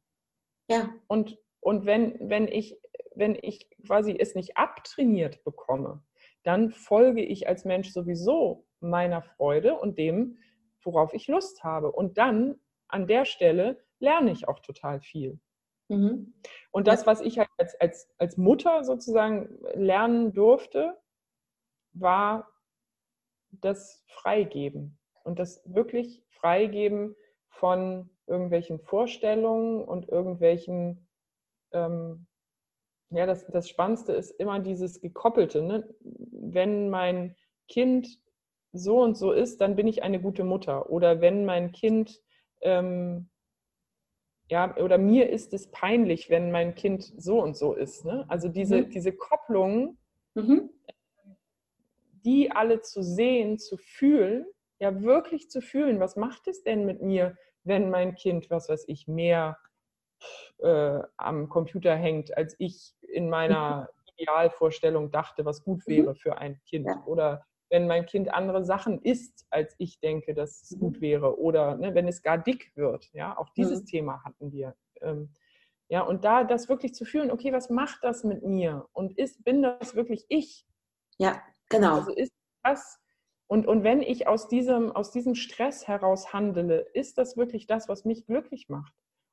Ja. 0.69 0.91
Und, 1.07 1.39
und 1.61 1.87
wenn, 1.87 2.17
wenn, 2.29 2.49
ich, 2.49 2.79
wenn 3.15 3.39
ich 3.41 3.69
quasi 3.87 4.17
es 4.19 4.35
nicht 4.35 4.57
abtrainiert 4.57 5.43
bekomme, 5.45 6.03
dann 6.43 6.71
folge 6.71 7.23
ich 7.23 7.49
als 7.49 7.65
Mensch 7.65 7.91
sowieso 7.91 8.67
meiner 8.81 9.23
Freude 9.23 9.75
und 9.75 9.99
dem, 9.99 10.39
worauf 10.83 11.15
ich 11.15 11.29
Lust 11.29 11.65
habe. 11.65 11.91
Und 11.91 12.19
dann 12.19 12.61
an 12.89 13.07
der 13.07 13.25
Stelle 13.25 13.85
lerne 13.99 14.31
ich 14.31 14.47
auch 14.49 14.61
total 14.61 15.01
viel. 15.01 15.41
Mhm. 15.89 16.35
Und 16.71 16.87
das, 16.89 17.07
was 17.07 17.21
ich 17.21 17.39
halt 17.39 17.49
als, 17.59 17.75
als, 17.81 18.09
als 18.19 18.37
Mutter 18.37 18.85
sozusagen 18.85 19.59
lernen 19.75 20.33
durfte, 20.33 20.97
war 21.93 22.53
das 23.51 24.05
Freigeben. 24.07 24.99
Und 25.25 25.39
das 25.39 25.63
wirklich 25.65 26.23
Freigeben 26.31 27.17
von 27.49 28.11
irgendwelchen 28.27 28.79
Vorstellungen 28.79 29.83
und 29.83 30.09
irgendwelchen, 30.09 31.09
ähm, 31.73 32.27
ja, 33.11 33.27
das, 33.27 33.47
das 33.47 33.69
Spannendste 33.69 34.13
ist 34.13 34.31
immer 34.33 34.61
dieses 34.61 35.01
Gekoppelte. 35.01 35.63
Ne? 35.63 35.89
Wenn 36.01 36.91
mein 36.91 37.37
Kind 37.69 38.21
so 38.73 39.01
und 39.03 39.17
so 39.17 39.33
ist, 39.33 39.61
dann 39.61 39.77
bin 39.77 39.87
ich 39.87 40.03
eine 40.03 40.21
gute 40.21 40.45
Mutter. 40.45 40.91
Oder 40.91 41.21
wenn 41.21 41.45
mein 41.45 41.73
Kind, 41.73 42.21
ähm, 42.61 43.31
ja, 44.49 44.77
oder 44.77 44.99
mir 44.99 45.31
ist 45.31 45.55
es 45.55 45.71
peinlich, 45.71 46.31
wenn 46.31 46.51
mein 46.51 46.75
Kind 46.75 47.13
so 47.17 47.43
und 47.43 47.57
so 47.57 47.75
ist. 47.75 48.05
Ne? 48.05 48.25
Also 48.29 48.49
diese, 48.49 48.83
mhm. 48.83 48.91
diese 48.91 49.13
Kopplung, 49.13 49.99
mhm. 50.35 50.71
Die 52.27 52.51
alle 52.51 52.83
zu 52.83 53.03
sehen, 53.03 53.59
zu 53.59 53.79
fühlen, 53.79 54.45
ja 54.79 55.01
wirklich 55.01 55.49
zu 55.49 55.63
fühlen, 55.63 56.01
was 56.01 56.17
macht 56.17 56.49
es 56.49 56.63
denn 56.63 56.85
mit 56.85 57.01
mir, 57.01 57.37
wenn 57.65 57.89
mein 57.89 58.15
Kind, 58.15 58.51
was 58.51 58.69
weiß 58.69 58.85
ich, 58.89 59.09
mehr 59.09 59.57
äh, 60.59 61.01
am 61.17 61.49
Computer 61.49 61.95
hängt, 61.95 62.37
als 62.37 62.55
ich 62.59 62.95
in 63.01 63.31
meiner 63.31 63.89
Idealvorstellung 64.17 65.11
dachte, 65.11 65.45
was 65.45 65.65
gut 65.65 65.87
mhm. 65.87 65.93
wäre 65.93 66.15
für 66.15 66.39
ein 66.39 66.61
Kind. 66.69 66.89
Oder 67.07 67.47
wenn 67.71 67.87
mein 67.87 68.07
Kind 68.07 68.33
andere 68.33 68.65
Sachen 68.65 69.01
isst, 69.03 69.47
als 69.51 69.75
ich 69.79 70.01
denke, 70.01 70.35
dass 70.35 70.63
es 70.63 70.79
gut 70.79 70.97
mhm. 70.97 71.03
wäre. 71.03 71.39
Oder 71.39 71.77
ne, 71.77 71.95
wenn 71.95 72.09
es 72.09 72.23
gar 72.23 72.39
dick 72.39 72.73
wird. 72.75 73.09
Ja, 73.13 73.37
auch 73.39 73.51
dieses 73.51 73.83
mhm. 73.83 73.87
Thema 73.87 74.25
hatten 74.25 74.53
wir. 74.53 74.75
Ähm, 75.01 75.31
ja, 75.89 76.03
und 76.03 76.25
da 76.25 76.45
das 76.45 76.69
wirklich 76.69 76.95
zu 76.95 77.05
fühlen, 77.05 77.31
okay, 77.31 77.53
was 77.53 77.71
macht 77.71 78.03
das 78.03 78.25
mit 78.25 78.43
mir? 78.43 78.89
Und 78.93 79.17
ist, 79.19 79.45
bin 79.45 79.63
das 79.63 79.95
wirklich 79.95 80.25
ich? 80.29 80.67
Ja, 81.19 81.41
genau. 81.69 81.97
Also 81.97 82.13
ist 82.13 82.33
das, 82.63 82.99
und, 83.49 83.67
und 83.67 83.85
wenn 83.85 84.03
ich 84.03 84.27
aus 84.27 84.49
diesem, 84.49 84.93
aus 84.93 85.13
diesem 85.13 85.35
Stress 85.35 85.87
heraus 85.87 86.33
handele, 86.33 86.81
ist 86.95 87.19
das 87.19 87.37
wirklich 87.37 87.67
das, 87.67 87.89
was 87.89 88.05
mich 88.05 88.27
glücklich 88.27 88.69
macht? 88.69 88.93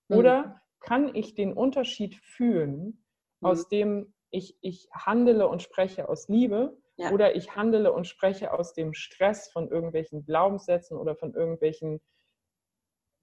Mhm. 0.10 0.18
Oder 0.18 0.46
mhm. 0.46 0.54
kann 0.80 1.16
ich 1.16 1.36
den 1.36 1.54
Unterschied 1.54 2.16
fühlen, 2.16 3.04
mhm. 3.40 3.48
aus 3.48 3.70
dem 3.70 4.14
ich, 4.30 4.58
ich 4.62 4.90
handele 4.92 5.48
und 5.48 5.62
spreche 5.62 6.10
aus 6.10 6.28
Liebe 6.28 6.78
ja. 6.98 7.12
oder 7.12 7.36
ich 7.36 7.56
handele 7.56 7.94
und 7.94 8.08
spreche 8.08 8.52
aus 8.54 8.74
dem 8.74 8.94
Stress 8.94 9.50
von 9.52 9.70
irgendwelchen 9.70 10.26
Glaubenssätzen 10.26 10.98
oder 10.98 11.16
von 11.16 11.34
irgendwelchen, 11.34 12.02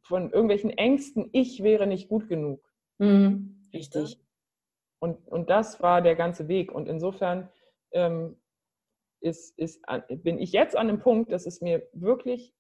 von 0.03 0.31
irgendwelchen 0.33 0.71
Ängsten, 0.71 1.29
ich 1.33 1.63
wäre 1.63 1.87
nicht 1.87 2.09
gut 2.09 2.29
genug. 2.29 2.65
Mhm. 2.99 3.61
Richtig. 3.73 4.21
Und, 5.01 5.27
und 5.29 5.51
das 5.51 5.81
war 5.83 6.03
der 6.03 6.15
ganze 6.15 6.49
Weg. 6.49 6.73
Und 6.73 6.89
insofern 6.89 7.49
ähm, 7.93 8.41
ist, 9.21 9.59
ist, 9.59 9.83
bin 10.09 10.39
ich 10.39 10.53
jetzt 10.53 10.77
an 10.77 10.89
dem 10.89 11.01
Punkt, 11.01 11.33
dass 11.33 11.47
es 11.47 11.61
mir 11.61 11.87
wirklich 11.93 12.55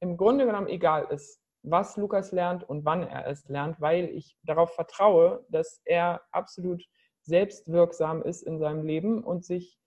im 0.00 0.16
Grunde 0.16 0.46
genommen 0.46 0.68
egal 0.68 1.06
ist, 1.10 1.40
was 1.62 1.96
Lukas 1.96 2.32
lernt 2.32 2.68
und 2.68 2.84
wann 2.84 3.02
er 3.02 3.26
es 3.26 3.48
lernt, 3.48 3.80
weil 3.80 4.08
ich 4.10 4.36
darauf 4.42 4.74
vertraue, 4.74 5.44
dass 5.48 5.80
er 5.84 6.22
absolut 6.30 6.84
selbstwirksam 7.22 8.22
ist 8.22 8.42
in 8.42 8.58
seinem 8.58 8.86
Leben 8.86 9.24
und 9.24 9.44
sich 9.44 9.78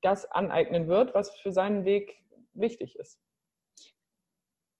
das 0.00 0.24
aneignen 0.30 0.88
wird, 0.88 1.14
was 1.14 1.34
für 1.40 1.52
seinen 1.52 1.84
Weg 1.84 2.22
wichtig 2.54 2.96
ist. 2.96 3.18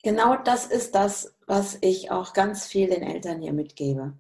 Genau 0.03 0.37
das 0.37 0.67
ist 0.67 0.95
das, 0.95 1.39
was 1.47 1.79
ich 1.81 2.11
auch 2.11 2.33
ganz 2.33 2.67
vielen 2.67 3.03
Eltern 3.03 3.41
hier 3.41 3.53
mitgebe. 3.53 4.19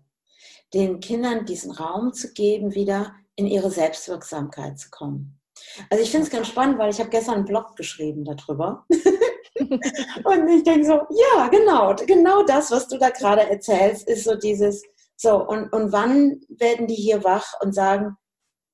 Den 0.74 1.01
Kindern 1.01 1.45
diesen 1.45 1.72
Raum 1.72 2.12
zu 2.12 2.33
geben, 2.33 2.74
wieder 2.74 3.14
in 3.35 3.47
ihre 3.47 3.70
Selbstwirksamkeit 3.70 4.78
zu 4.78 4.91
kommen. 4.91 5.41
Also 5.90 6.02
ich 6.02 6.10
finde 6.10 6.26
es 6.26 6.32
ganz 6.32 6.48
spannend, 6.48 6.78
weil 6.78 6.90
ich 6.90 6.98
habe 6.98 7.10
gestern 7.10 7.36
einen 7.36 7.44
Blog 7.44 7.76
geschrieben 7.76 8.24
darüber. 8.24 8.86
und 8.90 10.48
ich 10.48 10.62
denke 10.64 10.84
so, 10.84 10.92
ja, 11.10 11.48
genau, 11.48 11.94
genau 12.06 12.42
das, 12.44 12.70
was 12.70 12.88
du 12.88 12.98
da 12.98 13.10
gerade 13.10 13.48
erzählst, 13.48 14.08
ist 14.08 14.24
so 14.24 14.34
dieses, 14.34 14.82
so, 15.16 15.46
und, 15.46 15.72
und 15.72 15.92
wann 15.92 16.40
werden 16.48 16.86
die 16.86 16.94
hier 16.94 17.24
wach 17.24 17.54
und 17.60 17.74
sagen, 17.74 18.16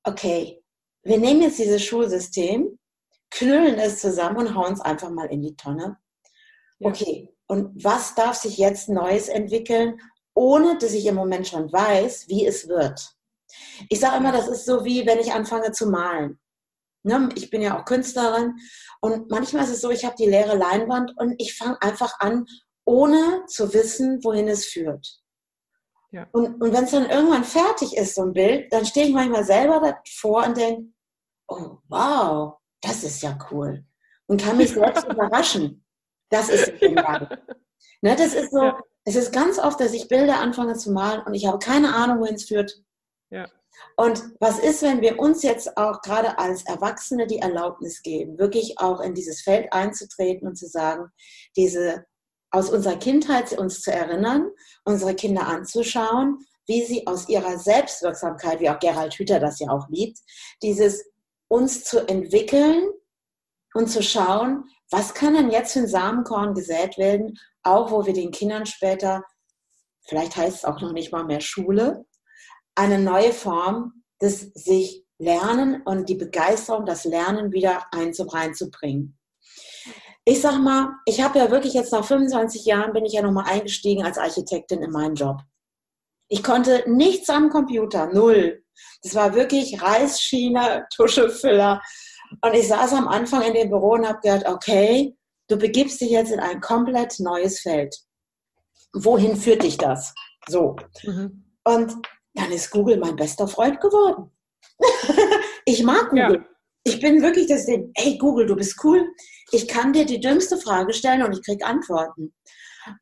okay, 0.05 0.63
wir 1.03 1.19
nehmen 1.19 1.43
jetzt 1.43 1.59
dieses 1.59 1.83
Schulsystem, 1.85 2.79
knüllen 3.31 3.79
es 3.79 4.01
zusammen 4.01 4.39
und 4.39 4.55
hauen 4.55 4.73
es 4.73 4.81
einfach 4.81 5.11
mal 5.11 5.27
in 5.27 5.43
die 5.43 5.57
Tonne. 5.57 5.99
Okay, 6.81 7.35
und 7.47 7.83
was 7.83 8.15
darf 8.15 8.37
sich 8.37 8.59
jetzt 8.59 8.89
Neues 8.89 9.29
entwickeln, 9.29 10.01
ohne 10.35 10.79
dass 10.79 10.93
ich 10.93 11.07
im 11.07 11.17
Moment 11.17 11.49
schon 11.49 11.73
weiß, 11.73 12.29
wie 12.29 12.47
es 12.47 12.69
wird? 12.69 13.15
Ich 13.89 14.01
sage 14.01 14.19
immer, 14.19 14.33
das 14.33 14.49
ist 14.49 14.67
so 14.67 14.85
wie, 14.85 15.07
wenn 15.07 15.19
ich 15.19 15.33
anfange 15.33 15.73
zu 15.73 15.89
malen. 15.89 16.39
Ne? 17.03 17.29
Ich 17.35 17.51
bin 17.51 17.63
ja 17.63 17.79
auch 17.79 17.85
Künstlerin 17.85 18.57
und 19.01 19.31
manchmal 19.31 19.65
ist 19.65 19.71
es 19.71 19.81
so, 19.81 19.91
ich 19.91 20.05
habe 20.05 20.17
die 20.19 20.27
leere 20.27 20.57
Leinwand 20.57 21.13
und 21.17 21.35
ich 21.39 21.57
fange 21.57 21.81
einfach 21.81 22.19
an, 22.21 22.47
ohne 22.85 23.45
zu 23.47 23.73
wissen, 23.75 24.23
wohin 24.25 24.49
es 24.49 24.67
führt. 24.67 25.21
Ja. 26.11 26.27
Und, 26.33 26.61
und 26.63 26.73
wenn 26.73 26.85
es 26.85 26.91
dann 26.91 27.09
irgendwann 27.09 27.45
fertig 27.45 27.97
ist, 27.97 28.15
so 28.15 28.23
ein 28.23 28.33
Bild, 28.33 28.73
dann 28.73 28.87
stehe 28.87 29.07
ich 29.07 29.13
manchmal 29.13 29.45
selber 29.45 29.81
davor 29.81 30.47
und 30.47 30.57
denke, 30.57 30.91
oh 31.49 31.79
wow, 31.89 32.55
das 32.81 33.05
ist 33.05 33.23
ja 33.23 33.39
cool. 33.51 33.85
Und 34.27 34.43
kann 34.43 34.57
mich 34.57 34.73
selbst 34.73 35.07
überraschen. 35.09 35.85
Das 36.31 36.49
ist 36.49 36.79
genial. 36.81 37.43
Ne, 38.01 38.17
das 38.17 38.35
ist 38.35 38.53
so, 38.53 38.63
ja. 38.63 38.81
es 39.05 39.17
ist 39.17 39.33
ganz 39.33 39.59
oft, 39.59 39.81
dass 39.81 39.93
ich 39.93 40.09
Bilder 40.09 40.41
anfange 40.41 40.75
zu 40.75 40.93
malen 40.93 41.23
und 41.23 41.35
ich 41.35 41.47
habe 41.47 41.59
keine 41.59 41.95
Ahnung, 41.95 42.21
wohin 42.21 42.37
es 42.37 42.45
führt. 42.45 42.83
Ja. 43.31 43.49
Und 43.97 44.23
was 44.39 44.59
ist, 44.59 44.83
wenn 44.83 45.01
wir 45.01 45.19
uns 45.19 45.43
jetzt 45.43 45.77
auch 45.77 46.01
gerade 46.03 46.39
als 46.39 46.65
Erwachsene 46.67 47.27
die 47.27 47.39
Erlaubnis 47.39 48.03
geben, 48.03 48.39
wirklich 48.39 48.79
auch 48.79 49.01
in 49.01 49.15
dieses 49.15 49.41
Feld 49.43 49.73
einzutreten 49.73 50.47
und 50.47 50.57
zu 50.57 50.67
sagen, 50.67 51.11
diese 51.57 52.05
aus 52.51 52.71
unserer 52.71 52.97
Kindheit 52.97 53.53
uns 53.59 53.83
zu 53.83 53.93
erinnern, 53.93 54.51
unsere 54.85 55.15
Kinder 55.15 55.47
anzuschauen, 55.47 56.39
wie 56.67 56.85
sie 56.85 57.07
aus 57.07 57.29
ihrer 57.29 57.59
Selbstwirksamkeit, 57.59 58.61
wie 58.61 58.71
auch 58.71 58.79
Gerald 58.79 59.15
Hüther 59.15 59.41
das 59.41 59.59
ja 59.59 59.69
auch 59.71 59.89
liebt, 59.89 60.19
dieses 60.63 61.05
uns 61.49 61.85
zu 61.85 62.07
entwickeln 62.07 62.89
und 63.75 63.89
zu 63.89 64.03
schauen, 64.03 64.65
was 64.91 65.15
kann 65.15 65.35
denn 65.35 65.51
jetzt 65.51 65.73
für 65.73 65.81
ein 65.81 65.89
Samenkorn 65.89 66.55
gesät 66.55 66.97
werden, 66.99 67.39
auch 67.63 67.91
wo 67.91 68.07
wir 68.07 68.13
den 68.13 68.31
Kindern 68.31 68.67
später, 68.67 69.25
vielleicht 70.07 70.37
heißt 70.37 70.59
es 70.59 70.65
auch 70.65 70.81
noch 70.81 70.93
nicht 70.93 71.13
mal 71.13 71.25
mehr 71.25 71.41
Schule, 71.41 72.05
eine 72.79 73.01
neue 73.01 73.33
Form 73.33 74.05
des 74.23 74.53
sich 74.55 75.05
Lernen 75.19 75.83
und 75.83 76.09
die 76.09 76.15
Begeisterung, 76.15 76.87
das 76.87 77.05
Lernen 77.05 77.53
wieder 77.53 77.87
reinzubringen. 77.93 79.19
Ich 80.25 80.41
sag 80.41 80.61
mal, 80.61 80.91
ich 81.05 81.21
habe 81.21 81.41
ja 81.41 81.51
wirklich 81.51 81.75
jetzt 81.75 81.93
nach 81.93 82.05
25 82.05 82.65
Jahren 82.67 82.93
bin 82.93 83.05
ich 83.05 83.15
ja 83.15 83.23
nochmal 83.23 83.51
eingestiegen 83.51 84.05
als 84.05 84.17
Architektin 84.17 84.81
in 84.83 84.93
meinen 84.93 85.17
Job. 85.17 85.39
Ich 86.29 86.45
konnte 86.45 86.85
nichts 86.87 87.29
am 87.31 87.49
Computer, 87.49 88.13
null. 88.13 88.63
Das 89.03 89.15
war 89.17 89.35
wirklich 89.35 89.83
Reißschiene, 89.83 90.87
Tuschefüller. 90.95 91.83
Und 92.43 92.55
ich 92.55 92.69
saß 92.69 92.93
am 92.93 93.09
Anfang 93.09 93.43
in 93.43 93.55
dem 93.55 93.71
Büro 93.71 93.93
und 93.95 94.07
habe 94.07 94.21
gedacht, 94.21 94.47
okay, 94.47 95.17
du 95.49 95.57
begibst 95.57 96.01
dich 96.01 96.11
jetzt 96.11 96.31
in 96.31 96.39
ein 96.39 96.61
komplett 96.61 97.19
neues 97.19 97.59
Feld. 97.61 97.97
Wohin 98.93 99.37
führt 99.37 99.65
dich 99.65 99.79
das? 99.79 100.15
So. 100.47 100.77
Mhm. 101.03 101.45
Und 101.65 101.97
dann 102.39 102.53
ist 102.53 102.71
Google 102.71 102.99
mein 102.99 103.17
bester 103.17 103.49
Freund 103.49 103.81
geworden. 103.81 104.31
ich 105.65 105.83
mag 105.83 106.11
Google. 106.11 106.37
Ja. 106.37 106.45
Ich 106.85 107.01
bin 107.01 107.21
wirklich 107.21 107.49
das 107.49 107.67
Ding, 107.67 107.93
hey 107.97 108.17
Google, 108.17 108.47
du 108.47 108.57
bist 108.57 108.83
cool. 108.85 109.07
Ich 109.51 109.67
kann 109.67 109.93
dir 109.93 110.07
die 110.07 110.21
dümmste 110.21 110.57
Frage 110.57 110.93
stellen 110.93 111.23
und 111.23 111.33
ich 111.33 111.45
kriege 111.45 111.67
Antworten. 111.67 112.33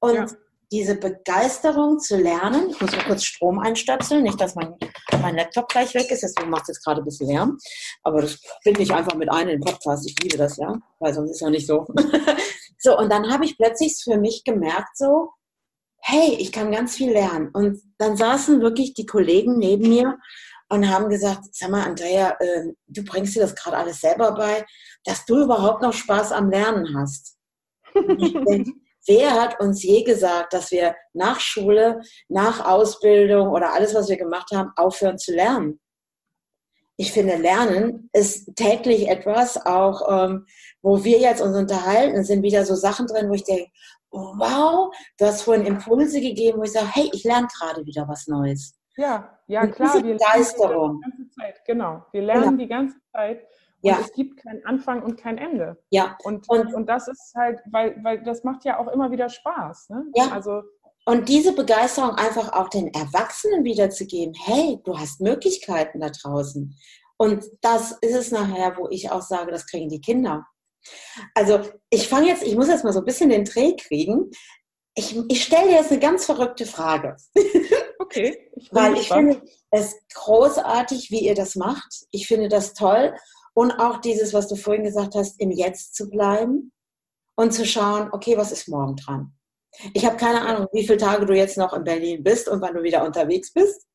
Und 0.01 0.15
ja. 0.15 0.27
diese 0.73 0.97
Begeisterung 0.97 2.01
zu 2.01 2.17
lernen, 2.17 2.71
ich 2.71 2.81
muss 2.81 2.91
mal 2.93 3.05
kurz 3.05 3.25
Strom 3.25 3.59
einstöpseln, 3.59 4.25
nicht, 4.25 4.41
dass 4.41 4.55
mein, 4.55 4.75
mein 5.21 5.37
Laptop 5.37 5.69
gleich 5.69 5.95
weg 5.95 6.11
ist, 6.11 6.23
deswegen 6.23 6.51
macht 6.51 6.63
es 6.63 6.69
jetzt 6.69 6.85
gerade 6.85 7.03
ein 7.03 7.05
bisschen 7.05 7.29
Lärm. 7.29 7.59
Aber 8.03 8.23
das 8.23 8.41
bin 8.65 8.81
ich 8.81 8.93
einfach 8.93 9.15
mit 9.15 9.31
ein 9.31 9.49
in 9.49 9.61
den 9.61 9.65
Podcast. 9.65 10.09
Ich 10.09 10.17
liebe 10.23 10.39
das, 10.39 10.57
ja, 10.57 10.75
weil 10.99 11.15
sonst 11.15 11.33
ist 11.33 11.41
ja 11.41 11.51
nicht 11.51 11.67
so. 11.67 11.87
so, 12.79 12.99
und 12.99 13.13
dann 13.13 13.31
habe 13.31 13.45
ich 13.45 13.57
plötzlich 13.57 13.97
für 14.03 14.19
mich 14.19 14.43
gemerkt, 14.45 14.97
so, 14.97 15.31
hey, 16.09 16.37
ich 16.39 16.53
kann 16.53 16.71
ganz 16.71 16.95
viel 16.95 17.11
lernen. 17.11 17.51
Und 17.53 17.83
dann 17.99 18.17
saßen 18.17 18.61
wirklich 18.61 18.95
die 18.95 19.07
Kollegen 19.07 19.59
neben 19.59 19.89
mir 19.89 20.17
und 20.69 20.89
haben 20.89 21.09
gesagt, 21.09 21.47
sag 21.51 21.71
mal, 21.71 21.83
Andrea, 21.83 22.37
äh, 22.39 22.73
du 22.87 23.05
bringst 23.05 23.35
dir 23.35 23.41
das 23.41 23.57
gerade 23.57 23.77
alles 23.77 24.01
selber 24.01 24.33
bei, 24.33 24.65
dass 25.05 25.25
du 25.25 25.43
überhaupt 25.43 25.83
noch 25.83 25.93
Spaß 25.93 26.31
am 26.31 26.49
Lernen 26.49 26.97
hast. 26.97 27.37
Wer 29.09 29.31
hat 29.33 29.61
uns 29.61 29.83
je 29.83 30.05
gesagt, 30.05 30.53
dass 30.53 30.71
wir 30.71 30.95
nach 31.13 31.41
Schule, 31.41 32.01
nach 32.29 32.65
Ausbildung 32.65 33.49
oder 33.49 33.73
alles, 33.73 33.93
was 33.95 34.09
wir 34.09 34.17
gemacht 34.17 34.51
haben, 34.53 34.71
aufhören 34.77 35.19
zu 35.19 35.33
lernen? 35.35 35.81
ich 36.99 37.13
finde, 37.13 37.37
Lernen 37.37 38.09
ist 38.13 38.57
täglich 38.57 39.09
etwas, 39.09 39.65
auch 39.67 40.25
ähm, 40.25 40.47
wo 40.81 41.05
wir 41.05 41.19
jetzt 41.19 41.43
uns 41.43 41.57
unterhalten, 41.57 42.25
sind 42.25 42.43
wieder 42.43 42.65
so 42.65 42.75
Sachen 42.75 43.07
drin, 43.07 43.29
wo 43.29 43.35
ich 43.35 43.45
denke, 43.45 43.71
wow, 44.17 44.95
du 45.19 45.27
hast 45.27 45.43
vorhin 45.43 45.67
Impulse 45.67 46.21
gegeben, 46.21 46.59
wo 46.59 46.65
ich 46.65 46.73
sage, 46.73 46.89
hey, 46.93 47.11
ich 47.13 47.25
lerne 47.25 47.49
gerade 47.59 47.85
wieder 47.85 48.07
was 48.09 48.27
Neues. 48.27 48.75
Ja, 48.97 49.39
ja, 49.47 49.67
klar. 49.67 49.93
Diese 49.93 50.05
Begeisterung. 50.05 51.01
Die 51.05 51.11
ganze 51.11 51.31
Zeit, 51.31 51.65
genau. 51.67 52.05
Wir 52.13 52.23
lernen 52.23 52.59
ja. 52.59 52.65
die 52.65 52.69
ganze 52.69 52.97
Zeit. 53.13 53.43
Und 53.83 53.91
ja. 53.91 53.99
es 54.01 54.13
gibt 54.13 54.39
keinen 54.39 54.65
Anfang 54.65 55.03
und 55.03 55.19
kein 55.19 55.39
Ende. 55.39 55.77
Ja. 55.91 56.17
Und, 56.25 56.49
und, 56.49 56.75
und 56.75 56.89
das 56.89 57.09
ist 57.09 57.35
halt, 57.37 57.61
weil, 57.71 58.03
weil 58.03 58.23
das 58.23 58.43
macht 58.43 58.65
ja 58.65 58.79
auch 58.79 58.89
immer 58.89 59.11
wieder 59.11 59.29
Spaß. 59.29 59.91
Ne? 59.91 60.07
Ja. 60.15 60.33
Also, 60.33 60.63
und 61.05 61.29
diese 61.29 61.55
Begeisterung 61.55 62.17
einfach 62.17 62.53
auch 62.53 62.69
den 62.69 62.93
Erwachsenen 62.93 63.65
wiederzugeben. 63.65 64.35
Hey, 64.35 64.81
du 64.85 64.99
hast 64.99 65.21
Möglichkeiten 65.21 66.01
da 66.01 66.09
draußen. 66.09 66.75
Und 67.17 67.45
das 67.61 67.93
ist 68.01 68.15
es 68.15 68.33
nachher, 68.33 68.77
wo 68.77 68.89
ich 68.91 69.11
auch 69.11 69.23
sage, 69.23 69.53
das 69.53 69.67
kriegen 69.67 69.89
die 69.89 70.01
Kinder. 70.01 70.47
Also 71.35 71.61
ich 71.91 72.09
fange 72.09 72.29
jetzt, 72.29 72.43
ich 72.43 72.55
muss 72.55 72.69
jetzt 72.69 72.85
mal 72.85 72.93
so 72.93 73.01
ein 73.01 73.05
bisschen 73.05 73.31
den 73.31 73.45
Dreh 73.45 73.75
kriegen. 73.77 74.31
Ich, 74.95 75.17
ich 75.29 75.45
stelle 75.45 75.69
dir 75.69 75.77
jetzt 75.77 75.91
eine 75.91 76.01
ganz 76.01 76.25
verrückte 76.25 76.67
Frage. 76.67 77.17
Okay. 77.99 78.51
Ich 78.55 78.73
Weil 78.73 78.95
ich 78.95 79.09
finde 79.09 79.43
es 79.71 79.97
großartig, 80.15 81.11
wie 81.11 81.27
ihr 81.27 81.35
das 81.35 81.57
macht. 81.57 82.07
Ich 82.11 82.29
finde 82.29 82.49
das 82.49 82.73
toll. 82.75 83.15
Und 83.53 83.73
auch 83.73 84.01
dieses, 84.01 84.33
was 84.33 84.49
du 84.49 84.55
vorhin 84.55 84.85
gesagt 84.85 85.15
hast, 85.15 85.41
im 85.41 85.51
Jetzt 85.51 85.95
zu 85.95 86.09
bleiben 86.09 86.73
und 87.37 87.53
zu 87.53 87.65
schauen, 87.65 88.11
okay, 88.13 88.37
was 88.37 88.53
ist 88.53 88.69
morgen 88.69 88.97
dran? 88.97 89.33
Ich 89.93 90.07
habe 90.07 90.17
keine 90.17 90.43
Ahnung, 90.43 90.69
wie 90.73 90.87
viele 90.87 90.99
Tage 90.99 91.27
du 91.27 91.35
jetzt 91.35 91.59
noch 91.59 91.73
in 91.73 91.85
Berlin 91.85 92.23
bist 92.23 92.49
und 92.49 92.61
wann 92.61 92.75
du 92.75 92.83
wieder 92.83 93.05
unterwegs 93.05 93.53
bist. 93.53 93.87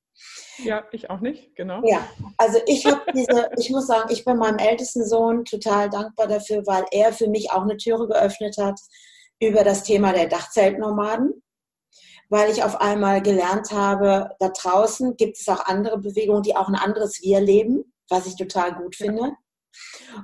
Ja, 0.58 0.86
ich 0.92 1.10
auch 1.10 1.22
nicht, 1.22 1.56
genau. 1.56 1.82
Ja, 1.86 2.08
also 2.38 2.60
ich 2.68 2.86
habe 2.86 3.02
diese, 3.14 3.50
ich 3.58 3.70
muss 3.70 3.88
sagen, 3.88 4.12
ich 4.12 4.26
bin 4.26 4.38
meinem 4.38 4.60
ältesten 4.60 5.06
Sohn 5.06 5.46
total 5.46 5.90
dankbar 5.90 6.28
dafür, 6.28 6.66
weil 6.68 6.86
er 6.92 7.14
für 7.14 7.28
mich 7.28 7.52
auch 7.52 7.64
eine 7.64 7.78
Türe 7.78 8.08
geöffnet 8.08 8.58
hat 8.58 8.80
über 9.40 9.64
das 9.64 9.84
Thema 9.84 10.14
der 10.14 10.28
Dachzeltnomaden, 10.28 11.42
weil 12.30 12.52
ich 12.52 12.64
auf 12.64 12.80
einmal 12.80 13.22
gelernt 13.22 13.72
habe, 13.72 14.30
da 14.40 14.50
draußen 14.50 15.18
gibt 15.18 15.38
es 15.38 15.48
auch 15.48 15.66
andere 15.66 15.98
Bewegungen, 15.98 16.44
die 16.44 16.56
auch 16.56 16.68
ein 16.68 16.76
anderes 16.76 17.22
Wir 17.22 17.40
leben, 17.40 17.94
was 18.10 18.28
ich 18.28 18.36
total 18.36 18.76
gut 18.76 18.96
finde. 18.96 19.32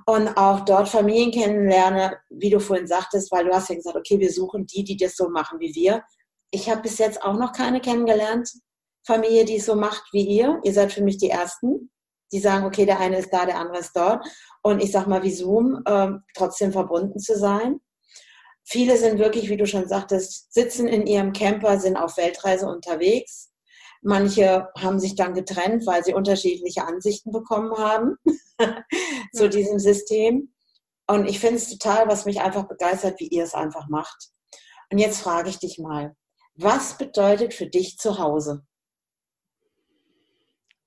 Und 0.06 0.36
auch 0.36 0.66
dort 0.66 0.90
Familien 0.90 1.32
kennenlerne, 1.32 2.18
wie 2.30 2.50
du 2.50 2.60
vorhin 2.60 2.86
sagtest, 2.86 3.32
weil 3.32 3.46
du 3.46 3.54
hast 3.54 3.70
ja 3.70 3.76
gesagt, 3.76 3.96
okay, 3.96 4.20
wir 4.20 4.32
suchen 4.32 4.68
die, 4.68 4.84
die 4.84 4.98
das 4.98 5.16
so 5.16 5.30
machen 5.30 5.60
wie 5.60 5.74
wir. 5.74 6.04
Ich 6.52 6.70
habe 6.70 6.82
bis 6.82 6.98
jetzt 6.98 7.24
auch 7.24 7.38
noch 7.38 7.54
keine 7.54 7.80
kennengelernt, 7.80 8.52
Familie, 9.08 9.46
die 9.46 9.56
es 9.56 9.66
so 9.66 9.76
macht 9.76 10.04
wie 10.12 10.26
ihr. 10.26 10.60
Ihr 10.64 10.74
seid 10.74 10.92
für 10.92 11.02
mich 11.02 11.18
die 11.18 11.30
Ersten, 11.30 11.90
die 12.32 12.40
sagen, 12.40 12.66
okay, 12.66 12.86
der 12.86 13.00
eine 13.00 13.18
ist 13.18 13.32
da, 13.32 13.46
der 13.46 13.58
andere 13.58 13.80
ist 13.80 13.96
dort. 13.96 14.26
Und 14.62 14.84
ich 14.84 14.92
sag 14.92 15.08
mal, 15.08 15.24
wie 15.24 15.32
Zoom, 15.32 15.82
äh, 15.86 16.10
trotzdem 16.36 16.74
verbunden 16.74 17.20
zu 17.20 17.38
sein. 17.38 17.80
Viele 18.66 18.98
sind 18.98 19.18
wirklich, 19.18 19.50
wie 19.50 19.56
du 19.56 19.66
schon 19.66 19.88
sagtest, 19.88 20.54
sitzen 20.54 20.88
in 20.90 21.08
ihrem 21.08 21.32
Camper, 21.32 21.80
sind 21.80 21.96
auf 21.96 22.18
Weltreise 22.18 22.68
unterwegs. 22.68 23.50
Manche 24.02 24.68
haben 24.78 25.00
sich 25.00 25.16
dann 25.16 25.34
getrennt, 25.34 25.88
weil 25.88 26.04
sie 26.04 26.14
unterschiedliche 26.14 26.84
Ansichten 26.86 27.32
bekommen 27.32 27.78
haben 27.78 28.18
zu 29.34 29.48
diesem 29.50 29.80
System. 29.80 30.54
Und 31.08 31.30
ich 31.30 31.40
finde 31.40 31.56
es 31.56 31.70
total, 31.70 32.10
was 32.10 32.26
mich 32.26 32.42
einfach 32.42 32.68
begeistert, 32.68 33.22
wie 33.22 33.28
ihr 33.28 33.46
es 33.46 33.54
einfach 33.54 33.88
macht. 33.88 34.32
Und 34.92 34.98
jetzt 34.98 35.22
frage 35.22 35.50
ich 35.50 35.60
dich 35.60 35.80
mal, 35.80 36.14
was 36.56 36.98
bedeutet 36.98 37.54
für 37.54 37.68
dich 37.68 37.98
zu 37.98 38.20
Hause? 38.20 38.66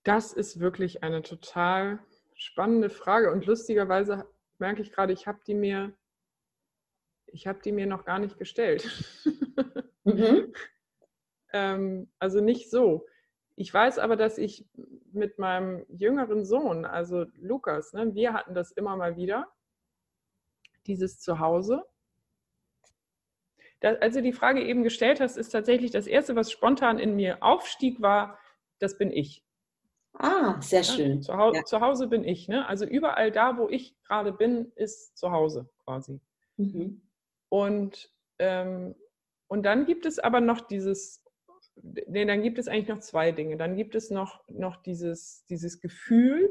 Das 0.02 0.32
ist 0.32 0.60
wirklich 0.60 1.02
eine 1.02 1.22
total 1.22 1.98
spannende 2.34 2.88
Frage 2.88 3.30
und 3.30 3.46
lustigerweise 3.46 4.26
merke 4.58 4.80
ich 4.82 4.92
gerade, 4.92 5.12
ich 5.12 5.26
habe 5.26 5.40
die 5.46 5.54
mir, 5.54 5.92
ich 7.26 7.46
habe 7.46 7.60
die 7.62 7.72
mir 7.72 7.86
noch 7.86 8.04
gar 8.04 8.18
nicht 8.18 8.38
gestellt. 8.38 8.88
Mhm. 10.02 10.54
ähm, 11.52 12.10
also 12.18 12.40
nicht 12.40 12.70
so. 12.70 13.06
Ich 13.54 13.72
weiß 13.72 13.98
aber, 13.98 14.16
dass 14.16 14.38
ich 14.38 14.66
mit 15.12 15.38
meinem 15.38 15.84
jüngeren 15.88 16.46
Sohn, 16.46 16.86
also 16.86 17.26
Lukas, 17.34 17.92
ne, 17.92 18.14
wir 18.14 18.32
hatten 18.32 18.54
das 18.54 18.72
immer 18.72 18.96
mal 18.96 19.16
wieder, 19.16 19.52
dieses 20.86 21.20
Zuhause. 21.20 21.84
Das, 23.80 24.00
als 24.00 24.14
du 24.14 24.22
die 24.22 24.32
Frage 24.32 24.64
eben 24.64 24.82
gestellt 24.82 25.20
hast, 25.20 25.36
ist 25.36 25.50
tatsächlich 25.50 25.90
das 25.90 26.06
Erste, 26.06 26.34
was 26.34 26.50
spontan 26.50 26.98
in 26.98 27.14
mir 27.14 27.42
aufstieg, 27.42 28.00
war, 28.00 28.38
das 28.78 28.96
bin 28.96 29.12
ich. 29.12 29.44
Ah, 30.14 30.60
sehr 30.60 30.82
schön. 30.82 31.16
Ja, 31.16 31.20
zu, 31.20 31.36
Hause, 31.36 31.56
ja. 31.56 31.64
zu, 31.64 31.80
Hause 31.80 32.06
bin 32.08 32.24
ich. 32.24 32.48
Ne? 32.48 32.66
Also 32.66 32.84
überall 32.84 33.30
da, 33.30 33.56
wo 33.56 33.68
ich 33.68 33.96
gerade 34.04 34.32
bin, 34.32 34.72
ist 34.74 35.16
zu 35.16 35.30
Hause 35.30 35.70
quasi. 35.84 36.20
Mhm. 36.56 37.02
Und, 37.48 38.10
ähm, 38.38 38.94
und 39.48 39.64
dann 39.64 39.86
gibt 39.86 40.06
es 40.06 40.18
aber 40.18 40.40
noch 40.40 40.60
dieses, 40.60 41.24
nee, 41.82 42.24
dann 42.24 42.42
gibt 42.42 42.58
es 42.58 42.68
eigentlich 42.68 42.88
noch 42.88 43.00
zwei 43.00 43.32
Dinge. 43.32 43.56
Dann 43.56 43.76
gibt 43.76 43.94
es 43.94 44.10
noch, 44.10 44.46
noch 44.48 44.76
dieses, 44.82 45.44
dieses 45.46 45.80
Gefühl 45.80 46.50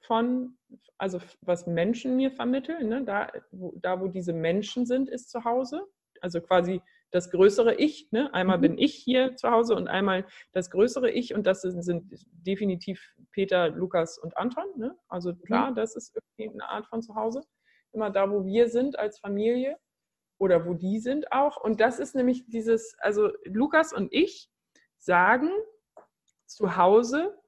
von, 0.00 0.56
also 0.98 1.20
was 1.40 1.66
Menschen 1.66 2.16
mir 2.16 2.30
vermitteln. 2.30 2.88
Ne? 2.88 3.04
Da, 3.04 3.32
wo, 3.50 3.72
da, 3.76 4.00
wo 4.00 4.08
diese 4.08 4.32
Menschen 4.32 4.86
sind, 4.86 5.08
ist 5.08 5.30
zu 5.30 5.44
Hause. 5.44 5.86
Also 6.20 6.40
quasi 6.40 6.80
das 7.14 7.30
größere 7.30 7.76
Ich. 7.76 8.10
Ne? 8.10 8.32
Einmal 8.34 8.58
mhm. 8.58 8.62
bin 8.62 8.78
ich 8.78 8.94
hier 8.94 9.36
zu 9.36 9.48
Hause 9.50 9.76
und 9.76 9.86
einmal 9.86 10.26
das 10.52 10.68
größere 10.70 11.10
Ich 11.10 11.32
und 11.32 11.46
das 11.46 11.62
sind, 11.62 11.82
sind 11.82 12.12
definitiv 12.32 13.14
Peter, 13.30 13.68
Lukas 13.68 14.18
und 14.18 14.36
Anton. 14.36 14.64
Ne? 14.76 14.98
Also 15.08 15.32
mhm. 15.32 15.42
klar, 15.42 15.70
mhm. 15.70 15.76
das 15.76 15.94
ist 15.94 16.16
irgendwie 16.36 16.60
eine 16.60 16.68
Art 16.68 16.86
von 16.88 17.02
Zuhause. 17.02 17.42
Immer 17.92 18.10
da, 18.10 18.28
wo 18.30 18.44
wir 18.44 18.68
sind 18.68 18.98
als 18.98 19.20
Familie 19.20 19.78
oder 20.38 20.66
wo 20.66 20.74
die 20.74 20.98
sind 20.98 21.30
auch. 21.30 21.56
Und 21.56 21.80
das 21.80 22.00
ist 22.00 22.16
nämlich 22.16 22.46
dieses, 22.48 22.96
also 22.98 23.30
Lukas 23.44 23.92
und 23.92 24.12
ich 24.12 24.50
sagen 24.98 25.50
zu 26.46 26.76
Hause 26.76 27.38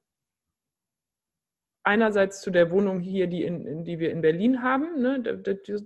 einerseits 1.83 2.39
zu 2.39 2.51
der 2.51 2.71
Wohnung 2.71 3.01
hier, 3.01 3.27
die, 3.27 3.43
in, 3.43 3.83
die 3.83 3.99
wir 3.99 4.11
in 4.11 4.21
Berlin 4.21 4.63
haben. 4.63 5.01
Ne? 5.01 5.21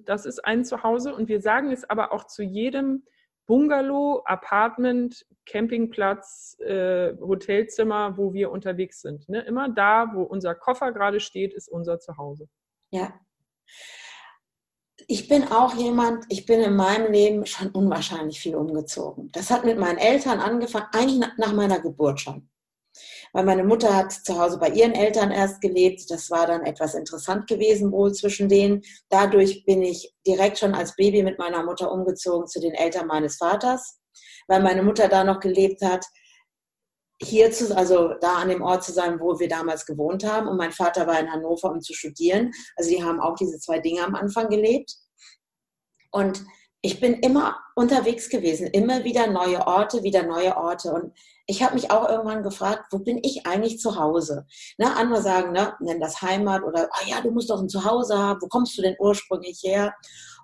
Das 0.06 0.28
ist 0.28 0.46
ein 0.46 0.66
Zuhause. 0.66 1.16
Und 1.16 1.30
wir 1.30 1.42
sagen 1.42 1.72
es 1.72 1.90
aber 1.90 2.12
auch 2.12 2.26
zu 2.26 2.44
jedem 2.44 3.04
Bungalow, 3.48 4.22
Apartment, 4.26 5.26
Campingplatz, 5.46 6.58
äh, 6.60 7.14
Hotelzimmer, 7.20 8.18
wo 8.18 8.34
wir 8.34 8.52
unterwegs 8.52 9.02
sind. 9.02 9.28
Ne? 9.28 9.42
Immer 9.42 9.70
da, 9.70 10.12
wo 10.14 10.24
unser 10.24 10.56
Koffer 10.56 10.92
gerade 10.92 11.20
steht, 11.20 11.54
ist 11.54 11.68
unser 11.68 12.00
Zuhause. 12.00 12.48
Ja. 12.92 13.14
Ich 15.08 15.28
bin 15.28 15.46
auch 15.52 15.76
jemand, 15.76 16.26
ich 16.30 16.46
bin 16.46 16.62
in 16.62 16.76
meinem 16.76 17.12
Leben 17.12 17.46
schon 17.46 17.70
unwahrscheinlich 17.70 18.39
viel 18.39 18.56
umgezogen. 18.56 19.32
Das 19.32 19.50
hat 19.50 19.66
mit 19.66 19.80
meinen 19.80 19.98
Eltern 19.98 20.39
angefangen, 20.39 20.88
eigentlich 20.94 21.32
nach 21.38 21.54
meiner 21.54 21.80
Geburt 21.80 22.22
schon 22.22 22.51
weil 23.34 23.46
meine 23.46 23.64
Mutter 23.64 23.96
hat 23.96 24.12
zu 24.12 24.38
Hause 24.40 24.58
bei 24.58 24.70
ihren 24.70 24.94
Eltern 24.94 25.32
erst 25.32 25.62
gelebt. 25.62 26.10
Das 26.10 26.30
war 26.30 26.48
dann 26.48 26.66
etwas 26.66 26.96
interessant 26.96 27.48
gewesen 27.48 27.92
wohl 27.92 28.14
zwischen 28.14 28.50
denen. 28.50 28.82
Dadurch 29.10 29.64
bin 29.66 29.82
ich 29.82 30.14
direkt 30.26 30.60
schon 30.60 30.76
als 30.76 30.96
Baby 30.96 31.24
mit 31.24 31.40
meiner 31.40 31.64
Mutter 31.64 31.92
umgezogen 31.92 32.48
zu 32.48 32.60
den 32.60 32.74
Eltern 32.74 33.08
meines 33.08 33.38
Vaters, 33.38 34.00
weil 34.48 34.62
meine 34.62 34.84
Mutter 34.84 35.08
da 35.08 35.24
noch 35.24 35.40
gelebt 35.40 35.82
hat. 35.82 36.06
Hier 37.24 37.52
zu, 37.52 37.76
also 37.78 38.16
da 38.20 38.38
an 38.38 38.50
dem 38.50 38.64
Ort 38.64 38.84
zu 38.84 38.92
sein, 38.92 39.20
wo 39.20 39.40
wir 39.40 39.48
damals 39.48 39.86
gewohnt 39.86 40.26
haben. 40.26 40.48
Und 40.48 40.58
mein 40.58 40.72
Vater 40.72 41.06
war 41.06 41.20
in 41.20 41.32
Hannover, 41.32 41.72
um 41.72 41.80
zu 41.80 41.94
studieren. 41.94 42.52
Also 42.76 42.90
die 42.90 43.04
haben 43.04 43.20
auch 43.20 43.36
diese 43.36 43.60
zwei 43.60 43.80
Dinge 43.80 44.04
am 44.04 44.16
Anfang 44.16 44.50
gelebt. 44.50 44.96
Und 46.12 46.44
ich 46.84 47.00
bin 47.00 47.16
immer 47.20 47.58
unterwegs 47.76 48.30
gewesen, 48.30 48.68
immer 48.68 49.04
wieder 49.04 49.28
neue 49.28 49.68
Orte, 49.68 50.02
wieder 50.02 50.24
neue 50.24 50.58
Orte. 50.58 50.92
Und 50.92 51.14
ich 51.46 51.62
habe 51.62 51.76
mich 51.76 51.92
auch 51.92 52.10
irgendwann 52.10 52.42
gefragt, 52.42 52.86
wo 52.92 53.00
bin 53.00 53.20
ich 53.22 53.46
eigentlich 53.46 53.80
zu 53.80 54.00
Hause? 54.00 54.48
Ne, 54.78 54.96
andere 54.96 55.22
sagen, 55.22 55.52
ne, 55.52 55.76
nenn 55.80 56.00
das 56.00 56.22
Heimat 56.22 56.64
oder, 56.64 56.90
ah 56.92 57.06
ja, 57.06 57.22
du 57.22 57.30
musst 57.30 57.52
doch 57.52 57.62
ein 57.62 57.70
Zuhause 57.70 58.18
haben, 58.18 58.42
wo 58.42 58.48
kommst 58.48 58.78
du 58.78 58.82
denn 58.82 58.96
ursprünglich 59.00 59.62
her? 59.64 59.94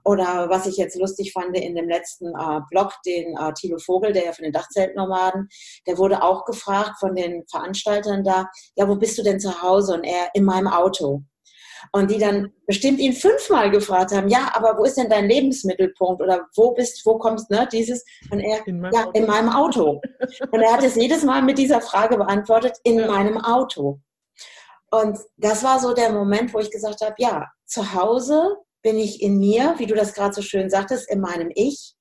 Oder 0.06 0.48
was 0.50 0.68
ich 0.68 0.78
jetzt 0.78 0.98
lustig 0.98 1.34
fand 1.34 1.58
in 1.58 1.76
dem 1.76 1.90
letzten 1.90 2.28
äh, 2.28 2.62
Blog, 2.70 2.94
den 3.06 3.36
äh, 3.36 3.54
Thilo 3.54 3.80
Vogel, 3.80 4.14
der 4.14 4.26
ja 4.26 4.32
von 4.32 4.44
den 4.44 4.54
Dachzeltnomaden, 4.54 5.50
der 5.88 5.98
wurde 5.98 6.22
auch 6.22 6.46
gefragt 6.46 7.00
von 7.00 7.16
den 7.16 7.46
Veranstaltern 7.50 8.24
da, 8.24 8.48
ja, 8.76 8.88
wo 8.88 8.96
bist 8.96 9.18
du 9.18 9.24
denn 9.24 9.40
zu 9.40 9.62
Hause? 9.62 9.96
Und 9.96 10.04
er, 10.04 10.30
in 10.34 10.46
meinem 10.46 10.68
Auto 10.68 11.24
und 11.92 12.12
die 12.12 12.18
dann 12.18 12.52
bestimmt 12.66 13.00
ihn 13.00 13.14
fünfmal 13.14 13.72
gefragt 13.72 14.12
haben, 14.12 14.28
ja, 14.28 14.52
aber 14.54 14.78
wo 14.78 14.84
ist 14.84 14.98
denn 14.98 15.10
dein 15.10 15.28
Lebensmittelpunkt 15.28 16.22
oder 16.22 16.48
wo 16.56 16.72
bist, 16.72 17.06
wo 17.06 17.18
kommst, 17.18 17.50
ne, 17.50 17.68
dieses, 17.72 18.04
und 18.32 18.40
er, 18.40 18.66
in 18.68 18.84
ja, 18.84 19.06
Auto. 19.06 19.12
in 19.14 19.26
meinem 19.26 19.50
Auto. 19.50 20.02
Und 20.52 20.62
er 20.62 20.74
hat 20.74 20.84
es 20.84 20.96
jedes 20.96 21.24
Mal 21.24 21.42
mit 21.42 21.58
dieser 21.58 21.82
Frage 21.82 22.18
beantwortet, 22.18 22.78
in 22.84 23.00
ja. 23.00 23.08
meinem 23.08 23.38
Auto. 23.38 24.00
Und 24.92 25.18
das 25.38 25.64
war 25.64 25.80
so 25.80 25.94
der 25.94 26.12
Moment, 26.12 26.54
wo 26.54 26.60
ich 26.60 26.72
gesagt 26.72 27.02
habe, 27.02 27.16
ja, 27.18 27.48
zu 27.66 27.94
Hause 27.94 28.58
bin 28.82 28.98
ich 28.98 29.22
in 29.22 29.38
mir, 29.38 29.76
wie 29.78 29.86
du 29.86 29.96
das 29.96 30.14
gerade 30.14 30.34
so 30.34 30.42
schön 30.42 30.70
sagtest, 30.70 31.10
in 31.12 31.20
meinem 31.20 31.52
Ich. 31.56 31.96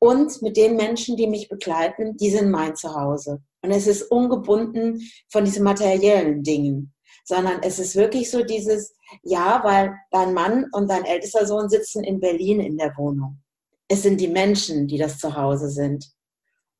Und 0.00 0.42
mit 0.42 0.56
den 0.56 0.76
Menschen, 0.76 1.16
die 1.16 1.26
mich 1.26 1.48
begleiten, 1.48 2.16
die 2.18 2.30
sind 2.30 2.50
mein 2.50 2.76
Zuhause. 2.76 3.40
Und 3.62 3.72
es 3.72 3.86
ist 3.86 4.02
ungebunden 4.02 5.00
von 5.28 5.44
diesen 5.44 5.64
materiellen 5.64 6.42
Dingen 6.42 6.94
sondern 7.28 7.62
es 7.62 7.78
ist 7.78 7.94
wirklich 7.94 8.30
so 8.30 8.42
dieses, 8.42 8.94
ja, 9.22 9.60
weil 9.62 9.94
dein 10.10 10.32
Mann 10.32 10.64
und 10.72 10.90
dein 10.90 11.04
ältester 11.04 11.46
Sohn 11.46 11.68
sitzen 11.68 12.02
in 12.02 12.20
Berlin 12.20 12.58
in 12.58 12.78
der 12.78 12.96
Wohnung. 12.96 13.42
Es 13.86 14.02
sind 14.02 14.18
die 14.18 14.28
Menschen, 14.28 14.86
die 14.86 14.96
das 14.96 15.18
Zuhause 15.18 15.68
sind. 15.68 16.10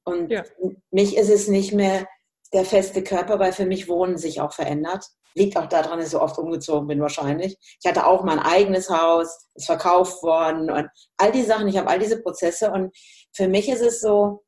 Und 0.04 0.30
ja. 0.30 0.42
mich 0.90 1.18
ist 1.18 1.28
es 1.28 1.48
nicht 1.48 1.74
mehr 1.74 2.08
der 2.54 2.64
feste 2.64 3.04
Körper, 3.04 3.38
weil 3.38 3.52
für 3.52 3.66
mich 3.66 3.88
Wohnen 3.88 4.16
sich 4.16 4.40
auch 4.40 4.54
verändert. 4.54 5.04
Liegt 5.34 5.54
auch 5.58 5.66
daran, 5.66 5.98
dass 5.98 6.06
ich 6.06 6.12
so 6.12 6.22
oft 6.22 6.38
umgezogen 6.38 6.88
bin 6.88 7.02
wahrscheinlich. 7.02 7.58
Ich 7.82 7.86
hatte 7.86 8.06
auch 8.06 8.24
mein 8.24 8.38
eigenes 8.38 8.88
Haus, 8.88 9.50
ist 9.54 9.66
verkauft 9.66 10.22
worden 10.22 10.70
und 10.70 10.88
all 11.18 11.30
die 11.30 11.42
Sachen. 11.42 11.68
Ich 11.68 11.76
habe 11.76 11.90
all 11.90 11.98
diese 11.98 12.22
Prozesse 12.22 12.70
und 12.70 12.96
für 13.34 13.48
mich 13.48 13.68
ist 13.68 13.82
es 13.82 14.00
so, 14.00 14.44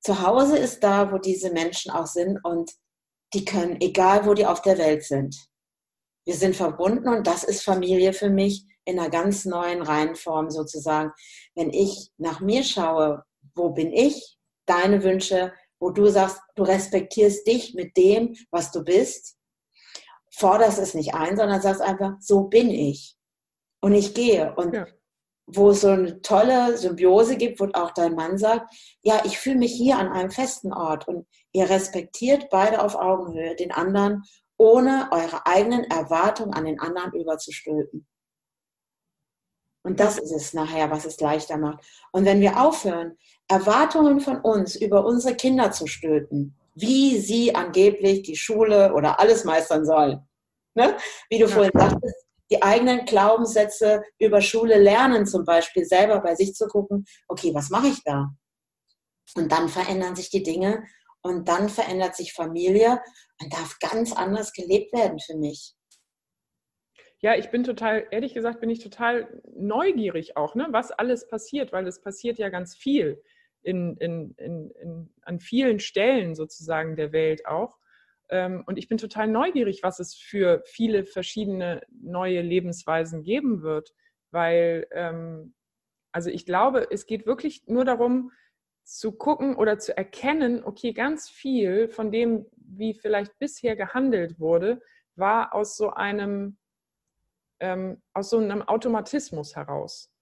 zu 0.00 0.22
Hause 0.22 0.56
ist 0.56 0.84
da, 0.84 1.10
wo 1.10 1.18
diese 1.18 1.50
Menschen 1.50 1.90
auch 1.90 2.06
sind 2.06 2.38
und 2.44 2.70
die 3.34 3.44
können, 3.44 3.80
egal 3.80 4.26
wo 4.26 4.34
die 4.34 4.46
auf 4.46 4.62
der 4.62 4.78
Welt 4.78 5.04
sind. 5.04 5.36
Wir 6.24 6.34
sind 6.34 6.54
verbunden 6.54 7.08
und 7.08 7.26
das 7.26 7.44
ist 7.44 7.62
Familie 7.62 8.12
für 8.12 8.30
mich 8.30 8.64
in 8.84 8.98
einer 8.98 9.10
ganz 9.10 9.44
neuen 9.44 9.82
Reihenform 9.82 10.50
sozusagen. 10.50 11.12
Wenn 11.54 11.70
ich 11.70 12.10
nach 12.16 12.40
mir 12.40 12.62
schaue, 12.64 13.24
wo 13.54 13.70
bin 13.70 13.92
ich? 13.92 14.36
Deine 14.66 15.02
Wünsche, 15.02 15.52
wo 15.80 15.90
du 15.90 16.06
sagst, 16.06 16.40
du 16.54 16.62
respektierst 16.62 17.46
dich 17.46 17.74
mit 17.74 17.96
dem, 17.96 18.36
was 18.50 18.70
du 18.70 18.84
bist, 18.84 19.36
forderst 20.30 20.78
es 20.78 20.94
nicht 20.94 21.14
ein, 21.14 21.36
sondern 21.36 21.60
sagst 21.60 21.80
einfach, 21.80 22.14
so 22.20 22.44
bin 22.44 22.70
ich. 22.70 23.16
Und 23.80 23.94
ich 23.94 24.14
gehe. 24.14 24.54
Und 24.54 24.74
ja. 24.74 24.86
wo 25.46 25.70
es 25.70 25.80
so 25.80 25.88
eine 25.88 26.22
tolle 26.22 26.76
Symbiose 26.78 27.36
gibt, 27.36 27.58
wo 27.58 27.68
auch 27.72 27.90
dein 27.90 28.14
Mann 28.14 28.38
sagt, 28.38 28.72
ja, 29.02 29.22
ich 29.24 29.38
fühle 29.38 29.58
mich 29.58 29.72
hier 29.72 29.98
an 29.98 30.08
einem 30.08 30.30
festen 30.30 30.72
Ort 30.72 31.08
und 31.08 31.26
ihr 31.52 31.68
respektiert 31.68 32.48
beide 32.50 32.82
auf 32.82 32.94
Augenhöhe 32.94 33.54
den 33.56 33.72
anderen, 33.72 34.24
ohne 34.56 35.08
eure 35.10 35.46
eigenen 35.46 35.84
Erwartungen 35.84 36.54
an 36.54 36.64
den 36.64 36.80
anderen 36.80 37.12
überzustülpen. 37.12 38.06
Und 39.84 39.98
das 39.98 40.18
ist 40.18 40.30
es 40.30 40.54
nachher, 40.54 40.90
was 40.90 41.04
es 41.04 41.20
leichter 41.20 41.56
macht. 41.56 41.84
Und 42.12 42.24
wenn 42.24 42.40
wir 42.40 42.60
aufhören, 42.60 43.18
Erwartungen 43.48 44.20
von 44.20 44.40
uns 44.40 44.76
über 44.76 45.04
unsere 45.04 45.34
Kinder 45.34 45.72
zu 45.72 45.86
stülpen, 45.86 46.56
wie 46.74 47.18
sie 47.18 47.54
angeblich 47.54 48.22
die 48.22 48.36
Schule 48.36 48.94
oder 48.94 49.18
alles 49.18 49.44
meistern 49.44 49.84
sollen. 49.84 50.26
Ne? 50.74 50.96
Wie 51.28 51.38
du 51.38 51.46
ja. 51.46 51.50
vorhin 51.50 51.72
sagtest, 51.74 52.26
die 52.50 52.62
eigenen 52.62 53.04
Glaubenssätze 53.04 54.04
über 54.18 54.40
Schule 54.40 54.78
lernen, 54.78 55.26
zum 55.26 55.44
Beispiel 55.44 55.84
selber 55.84 56.20
bei 56.20 56.34
sich 56.34 56.54
zu 56.54 56.66
gucken, 56.66 57.04
okay, 57.28 57.52
was 57.54 57.70
mache 57.70 57.88
ich 57.88 58.02
da? 58.04 58.30
Und 59.34 59.50
dann 59.50 59.68
verändern 59.68 60.14
sich 60.14 60.30
die 60.30 60.42
Dinge 60.42 60.84
und 61.22 61.48
dann 61.48 61.68
verändert 61.68 62.16
sich 62.16 62.32
Familie 62.32 63.00
und 63.40 63.52
darf 63.52 63.78
ganz 63.78 64.12
anders 64.12 64.52
gelebt 64.52 64.92
werden 64.92 65.18
für 65.18 65.36
mich. 65.36 65.74
Ja, 67.20 67.36
ich 67.36 67.50
bin 67.50 67.62
total, 67.62 68.08
ehrlich 68.10 68.34
gesagt, 68.34 68.60
bin 68.60 68.70
ich 68.70 68.80
total 68.80 69.40
neugierig 69.54 70.36
auch, 70.36 70.56
ne, 70.56 70.66
was 70.70 70.90
alles 70.90 71.28
passiert, 71.28 71.72
weil 71.72 71.86
es 71.86 72.00
passiert 72.00 72.38
ja 72.38 72.48
ganz 72.48 72.74
viel 72.74 73.22
in, 73.62 73.96
in, 73.98 74.34
in, 74.38 74.70
in, 74.72 75.14
an 75.22 75.38
vielen 75.38 75.78
Stellen 75.78 76.34
sozusagen 76.34 76.96
der 76.96 77.12
Welt 77.12 77.46
auch. 77.46 77.78
Ähm, 78.28 78.64
und 78.66 78.76
ich 78.76 78.88
bin 78.88 78.98
total 78.98 79.28
neugierig, 79.28 79.84
was 79.84 80.00
es 80.00 80.16
für 80.16 80.62
viele 80.66 81.04
verschiedene 81.04 81.82
neue 81.90 82.40
Lebensweisen 82.40 83.22
geben 83.22 83.62
wird, 83.62 83.94
weil, 84.32 84.88
ähm, 84.90 85.54
also 86.10 86.28
ich 86.28 86.44
glaube, 86.44 86.88
es 86.90 87.06
geht 87.06 87.24
wirklich 87.24 87.62
nur 87.66 87.84
darum, 87.84 88.32
zu 88.84 89.12
gucken 89.12 89.56
oder 89.56 89.78
zu 89.78 89.96
erkennen, 89.96 90.64
okay, 90.64 90.92
ganz 90.92 91.28
viel 91.28 91.88
von 91.88 92.10
dem, 92.10 92.46
wie 92.56 92.94
vielleicht 92.94 93.38
bisher 93.38 93.76
gehandelt 93.76 94.38
wurde, 94.40 94.80
war 95.14 95.54
aus 95.54 95.76
so 95.76 95.90
einem, 95.90 96.58
ähm, 97.60 98.02
aus 98.12 98.30
so 98.30 98.38
einem 98.38 98.62
Automatismus 98.62 99.56
heraus. 99.56 100.12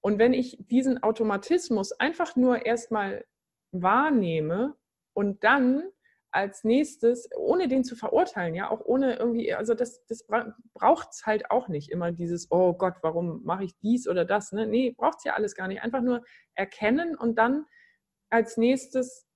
Und 0.00 0.18
wenn 0.18 0.32
ich 0.32 0.56
diesen 0.60 1.02
Automatismus 1.02 1.92
einfach 1.92 2.36
nur 2.36 2.64
erstmal 2.66 3.24
wahrnehme 3.72 4.76
und 5.12 5.44
dann 5.44 5.84
als 6.32 6.64
nächstes, 6.64 7.28
ohne 7.36 7.68
den 7.68 7.84
zu 7.84 7.96
verurteilen, 7.96 8.54
ja, 8.54 8.70
auch 8.70 8.80
ohne 8.84 9.16
irgendwie, 9.16 9.52
also 9.52 9.74
das, 9.74 10.04
das 10.06 10.26
braucht 10.74 11.08
es 11.10 11.26
halt 11.26 11.50
auch 11.50 11.68
nicht 11.68 11.90
immer 11.90 12.12
dieses, 12.12 12.50
oh 12.50 12.72
Gott, 12.72 12.94
warum 13.02 13.42
mache 13.44 13.64
ich 13.64 13.76
dies 13.80 14.06
oder 14.08 14.24
das, 14.24 14.52
ne? 14.52 14.66
Nee, 14.66 14.94
braucht 14.96 15.18
es 15.18 15.24
ja 15.24 15.34
alles 15.34 15.54
gar 15.54 15.66
nicht. 15.66 15.82
Einfach 15.82 16.02
nur 16.02 16.22
erkennen 16.54 17.16
und 17.16 17.36
dann 17.36 17.66
als 18.30 18.56
nächstes 18.56 19.26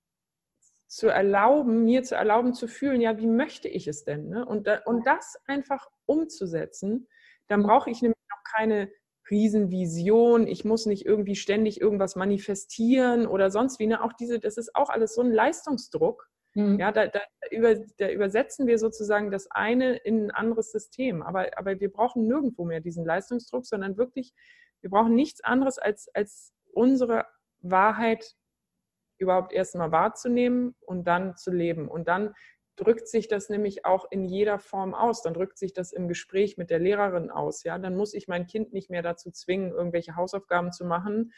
zu 0.86 1.08
erlauben, 1.08 1.84
mir 1.84 2.04
zu 2.04 2.14
erlauben 2.14 2.54
zu 2.54 2.68
fühlen, 2.68 3.00
ja, 3.00 3.18
wie 3.18 3.26
möchte 3.26 3.68
ich 3.68 3.88
es 3.88 4.04
denn? 4.04 4.28
Ne? 4.28 4.46
Und, 4.46 4.68
und 4.86 5.06
das 5.06 5.36
einfach 5.46 5.88
umzusetzen, 6.06 7.08
dann 7.48 7.62
brauche 7.62 7.90
ich 7.90 8.00
nämlich 8.00 8.18
noch 8.30 8.52
keine 8.56 8.90
Riesenvision, 9.30 10.46
ich 10.46 10.64
muss 10.64 10.86
nicht 10.86 11.06
irgendwie 11.06 11.34
ständig 11.34 11.80
irgendwas 11.80 12.14
manifestieren 12.14 13.26
oder 13.26 13.50
sonst 13.50 13.78
wie. 13.78 13.86
Ne? 13.86 14.02
Auch 14.02 14.12
diese, 14.12 14.38
das 14.38 14.56
ist 14.56 14.76
auch 14.76 14.90
alles 14.90 15.14
so 15.14 15.22
ein 15.22 15.32
Leistungsdruck. 15.32 16.28
Mhm. 16.54 16.78
Ja, 16.78 16.92
da, 16.92 17.08
da, 17.08 17.20
über, 17.50 17.74
da 17.98 18.10
übersetzen 18.10 18.66
wir 18.66 18.78
sozusagen 18.78 19.30
das 19.30 19.50
eine 19.50 19.96
in 19.96 20.26
ein 20.26 20.30
anderes 20.30 20.70
System. 20.70 21.22
Aber, 21.22 21.58
aber 21.58 21.80
wir 21.80 21.90
brauchen 21.90 22.26
nirgendwo 22.26 22.64
mehr 22.64 22.80
diesen 22.80 23.04
Leistungsdruck, 23.04 23.66
sondern 23.66 23.96
wirklich, 23.96 24.32
wir 24.80 24.90
brauchen 24.90 25.14
nichts 25.14 25.42
anderes 25.42 25.78
als, 25.78 26.08
als 26.14 26.52
unsere 26.72 27.26
Wahrheit 27.60 28.36
überhaupt 29.18 29.52
erst 29.52 29.74
mal 29.74 29.92
wahrzunehmen 29.92 30.74
und 30.80 31.06
dann 31.06 31.36
zu 31.36 31.50
leben. 31.50 31.88
Und 31.88 32.08
dann 32.08 32.34
drückt 32.76 33.08
sich 33.08 33.28
das 33.28 33.48
nämlich 33.48 33.84
auch 33.84 34.06
in 34.10 34.24
jeder 34.24 34.58
Form 34.58 34.94
aus. 34.94 35.22
Dann 35.22 35.34
drückt 35.34 35.58
sich 35.58 35.72
das 35.72 35.92
im 35.92 36.08
Gespräch 36.08 36.56
mit 36.56 36.70
der 36.70 36.80
Lehrerin 36.80 37.30
aus. 37.30 37.62
Ja, 37.62 37.78
dann 37.78 37.96
muss 37.96 38.14
ich 38.14 38.28
mein 38.28 38.46
Kind 38.46 38.72
nicht 38.72 38.90
mehr 38.90 39.02
dazu 39.02 39.30
zwingen, 39.30 39.70
irgendwelche 39.72 40.16
Hausaufgaben 40.16 40.72
zu 40.72 40.84
machen, 40.84 41.32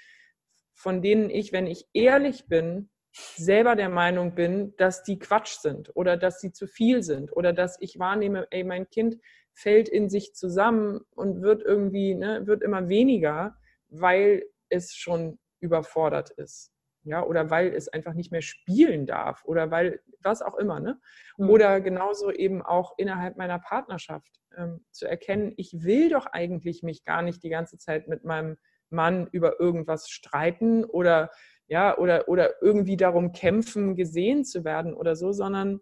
von 0.74 1.02
denen 1.02 1.30
ich, 1.30 1.52
wenn 1.52 1.66
ich 1.66 1.86
ehrlich 1.92 2.46
bin, 2.46 2.90
selber 3.12 3.76
der 3.76 3.88
Meinung 3.88 4.34
bin, 4.34 4.74
dass 4.76 5.02
die 5.02 5.18
Quatsch 5.18 5.58
sind 5.60 5.90
oder 5.94 6.18
dass 6.18 6.40
sie 6.40 6.52
zu 6.52 6.66
viel 6.66 7.02
sind 7.02 7.34
oder 7.34 7.54
dass 7.54 7.80
ich 7.80 7.98
wahrnehme, 7.98 8.46
ey, 8.50 8.62
mein 8.62 8.90
Kind 8.90 9.16
fällt 9.54 9.88
in 9.88 10.10
sich 10.10 10.34
zusammen 10.34 11.00
und 11.14 11.40
wird 11.40 11.62
irgendwie, 11.62 12.14
ne, 12.14 12.46
wird 12.46 12.62
immer 12.62 12.90
weniger, 12.90 13.56
weil 13.88 14.44
es 14.68 14.94
schon 14.94 15.38
überfordert 15.60 16.30
ist 16.30 16.75
ja, 17.06 17.22
oder 17.24 17.50
weil 17.50 17.72
es 17.72 17.88
einfach 17.88 18.14
nicht 18.14 18.32
mehr 18.32 18.42
spielen 18.42 19.06
darf 19.06 19.44
oder 19.44 19.70
weil 19.70 20.00
was 20.22 20.42
auch 20.42 20.56
immer, 20.56 20.80
ne? 20.80 21.00
Mhm. 21.38 21.50
Oder 21.50 21.80
genauso 21.80 22.32
eben 22.32 22.62
auch 22.62 22.94
innerhalb 22.98 23.36
meiner 23.36 23.60
Partnerschaft 23.60 24.40
ähm, 24.56 24.84
zu 24.90 25.06
erkennen, 25.06 25.54
ich 25.56 25.84
will 25.84 26.10
doch 26.10 26.26
eigentlich 26.26 26.82
mich 26.82 27.04
gar 27.04 27.22
nicht 27.22 27.42
die 27.44 27.48
ganze 27.48 27.78
Zeit 27.78 28.08
mit 28.08 28.24
meinem 28.24 28.56
Mann 28.90 29.28
über 29.30 29.60
irgendwas 29.60 30.08
streiten 30.08 30.84
oder 30.84 31.30
ja, 31.68 31.96
oder, 31.96 32.28
oder 32.28 32.62
irgendwie 32.62 32.96
darum 32.96 33.32
kämpfen, 33.32 33.96
gesehen 33.96 34.44
zu 34.44 34.64
werden 34.64 34.94
oder 34.94 35.16
so, 35.16 35.32
sondern 35.32 35.80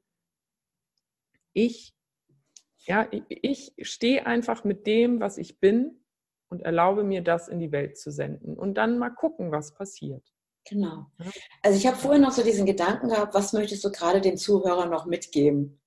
ich, 1.52 1.94
ja, 2.86 3.06
ich, 3.10 3.72
ich 3.76 3.88
stehe 3.88 4.26
einfach 4.26 4.64
mit 4.64 4.86
dem, 4.86 5.20
was 5.20 5.38
ich 5.38 5.60
bin 5.60 6.04
und 6.48 6.62
erlaube 6.62 7.04
mir 7.04 7.22
das 7.22 7.48
in 7.48 7.60
die 7.60 7.72
Welt 7.72 7.98
zu 7.98 8.10
senden 8.10 8.58
und 8.58 8.74
dann 8.74 8.98
mal 8.98 9.10
gucken, 9.10 9.52
was 9.52 9.74
passiert. 9.74 10.33
Genau. 10.68 11.06
Also 11.62 11.78
ich 11.78 11.86
habe 11.86 11.96
vorhin 11.96 12.22
noch 12.22 12.32
so 12.32 12.42
diesen 12.42 12.64
Gedanken 12.64 13.08
gehabt, 13.08 13.34
was 13.34 13.52
möchtest 13.52 13.84
du 13.84 13.90
gerade 13.90 14.20
den 14.20 14.36
Zuhörern 14.36 14.90
noch 14.90 15.06
mitgeben? 15.06 15.80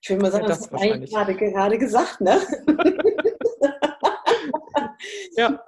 Ich 0.00 0.10
würde 0.10 0.22
mal 0.22 0.32
sagen, 0.32 0.44
ja, 0.44 0.48
das, 0.48 0.62
das 0.62 0.72
hast 0.72 0.82
du 0.82 0.92
eigentlich 0.92 1.12
gerade, 1.12 1.36
gerade 1.36 1.78
gesagt, 1.78 2.20
ne? 2.20 2.40
ja. 5.36 5.64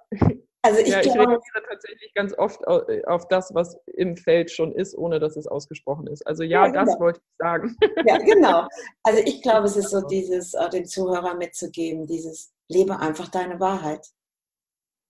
Also 0.62 0.80
ich, 0.80 0.88
ja, 0.88 1.00
ich 1.00 1.12
glaube, 1.12 1.30
reagiere 1.30 1.62
tatsächlich 1.68 2.12
ganz 2.14 2.36
oft 2.36 2.60
äh, 2.66 3.04
auf 3.04 3.28
das, 3.28 3.54
was 3.54 3.78
im 3.86 4.16
Feld 4.16 4.50
schon 4.50 4.72
ist, 4.72 4.98
ohne 4.98 5.20
dass 5.20 5.36
es 5.36 5.46
ausgesprochen 5.46 6.08
ist. 6.08 6.26
Also 6.26 6.42
ja, 6.42 6.66
ja 6.66 6.72
genau. 6.72 6.84
das 6.84 6.98
wollte 6.98 7.20
ich 7.20 7.36
sagen. 7.38 7.76
Ja, 8.04 8.18
genau. 8.18 8.66
Also 9.04 9.22
ich 9.24 9.42
glaube, 9.42 9.66
es 9.66 9.76
ist 9.76 9.90
so 9.90 10.00
dieses, 10.00 10.54
äh, 10.54 10.68
den 10.70 10.86
Zuhörern 10.86 11.38
mitzugeben, 11.38 12.06
dieses 12.06 12.52
lebe 12.68 12.98
einfach 12.98 13.28
deine 13.28 13.60
Wahrheit. 13.60 14.08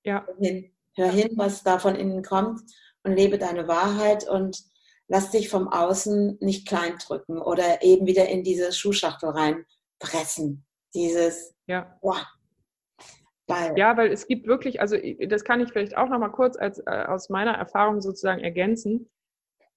Ja. 0.04 0.26
Hör 0.26 0.36
hin, 0.36 0.72
hör 0.94 1.10
hin 1.10 1.30
was 1.36 1.62
da 1.62 1.78
von 1.78 1.96
innen 1.96 2.22
kommt 2.22 2.60
und 3.06 3.16
lebe 3.16 3.38
deine 3.38 3.68
Wahrheit 3.68 4.28
und 4.28 4.62
lass 5.08 5.30
dich 5.30 5.48
vom 5.48 5.68
Außen 5.68 6.38
nicht 6.40 6.68
kleindrücken 6.68 7.38
oder 7.38 7.82
eben 7.82 8.06
wieder 8.06 8.28
in 8.28 8.42
diese 8.42 8.72
Schuhschachtel 8.72 9.30
reinpressen. 9.30 10.64
Dieses, 10.94 11.54
ja. 11.66 11.98
Boah, 12.02 12.26
weil, 13.48 13.78
ja, 13.78 13.96
weil 13.96 14.10
es 14.10 14.26
gibt 14.26 14.46
wirklich, 14.46 14.80
also 14.80 14.96
das 15.28 15.44
kann 15.44 15.60
ich 15.60 15.70
vielleicht 15.70 15.96
auch 15.96 16.08
noch 16.08 16.18
mal 16.18 16.30
kurz 16.30 16.56
als, 16.56 16.78
äh, 16.80 17.04
aus 17.06 17.28
meiner 17.28 17.52
Erfahrung 17.52 18.00
sozusagen 18.00 18.42
ergänzen. 18.42 19.08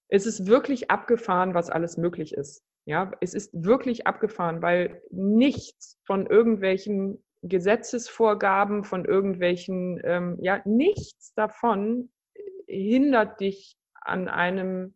Es 0.08 0.26
ist 0.26 0.48
wirklich 0.48 0.90
abgefahren, 0.90 1.54
was 1.54 1.70
alles 1.70 1.98
möglich 1.98 2.34
ist. 2.34 2.64
Ja, 2.86 3.12
es 3.22 3.36
ist 3.36 3.52
wirklich 3.54 4.08
abgefahren, 4.08 4.64
weil 4.64 5.04
nichts 5.12 6.00
von 6.06 6.26
irgendwelchen 6.26 7.24
Gesetzesvorgaben, 7.44 8.84
von 8.84 9.06
irgendwelchen, 9.06 10.02
ähm, 10.04 10.38
ja, 10.42 10.62
nichts 10.66 11.34
davon 11.36 12.10
hindert 12.70 13.40
dich 13.40 13.76
an 14.02 14.28
einem 14.28 14.96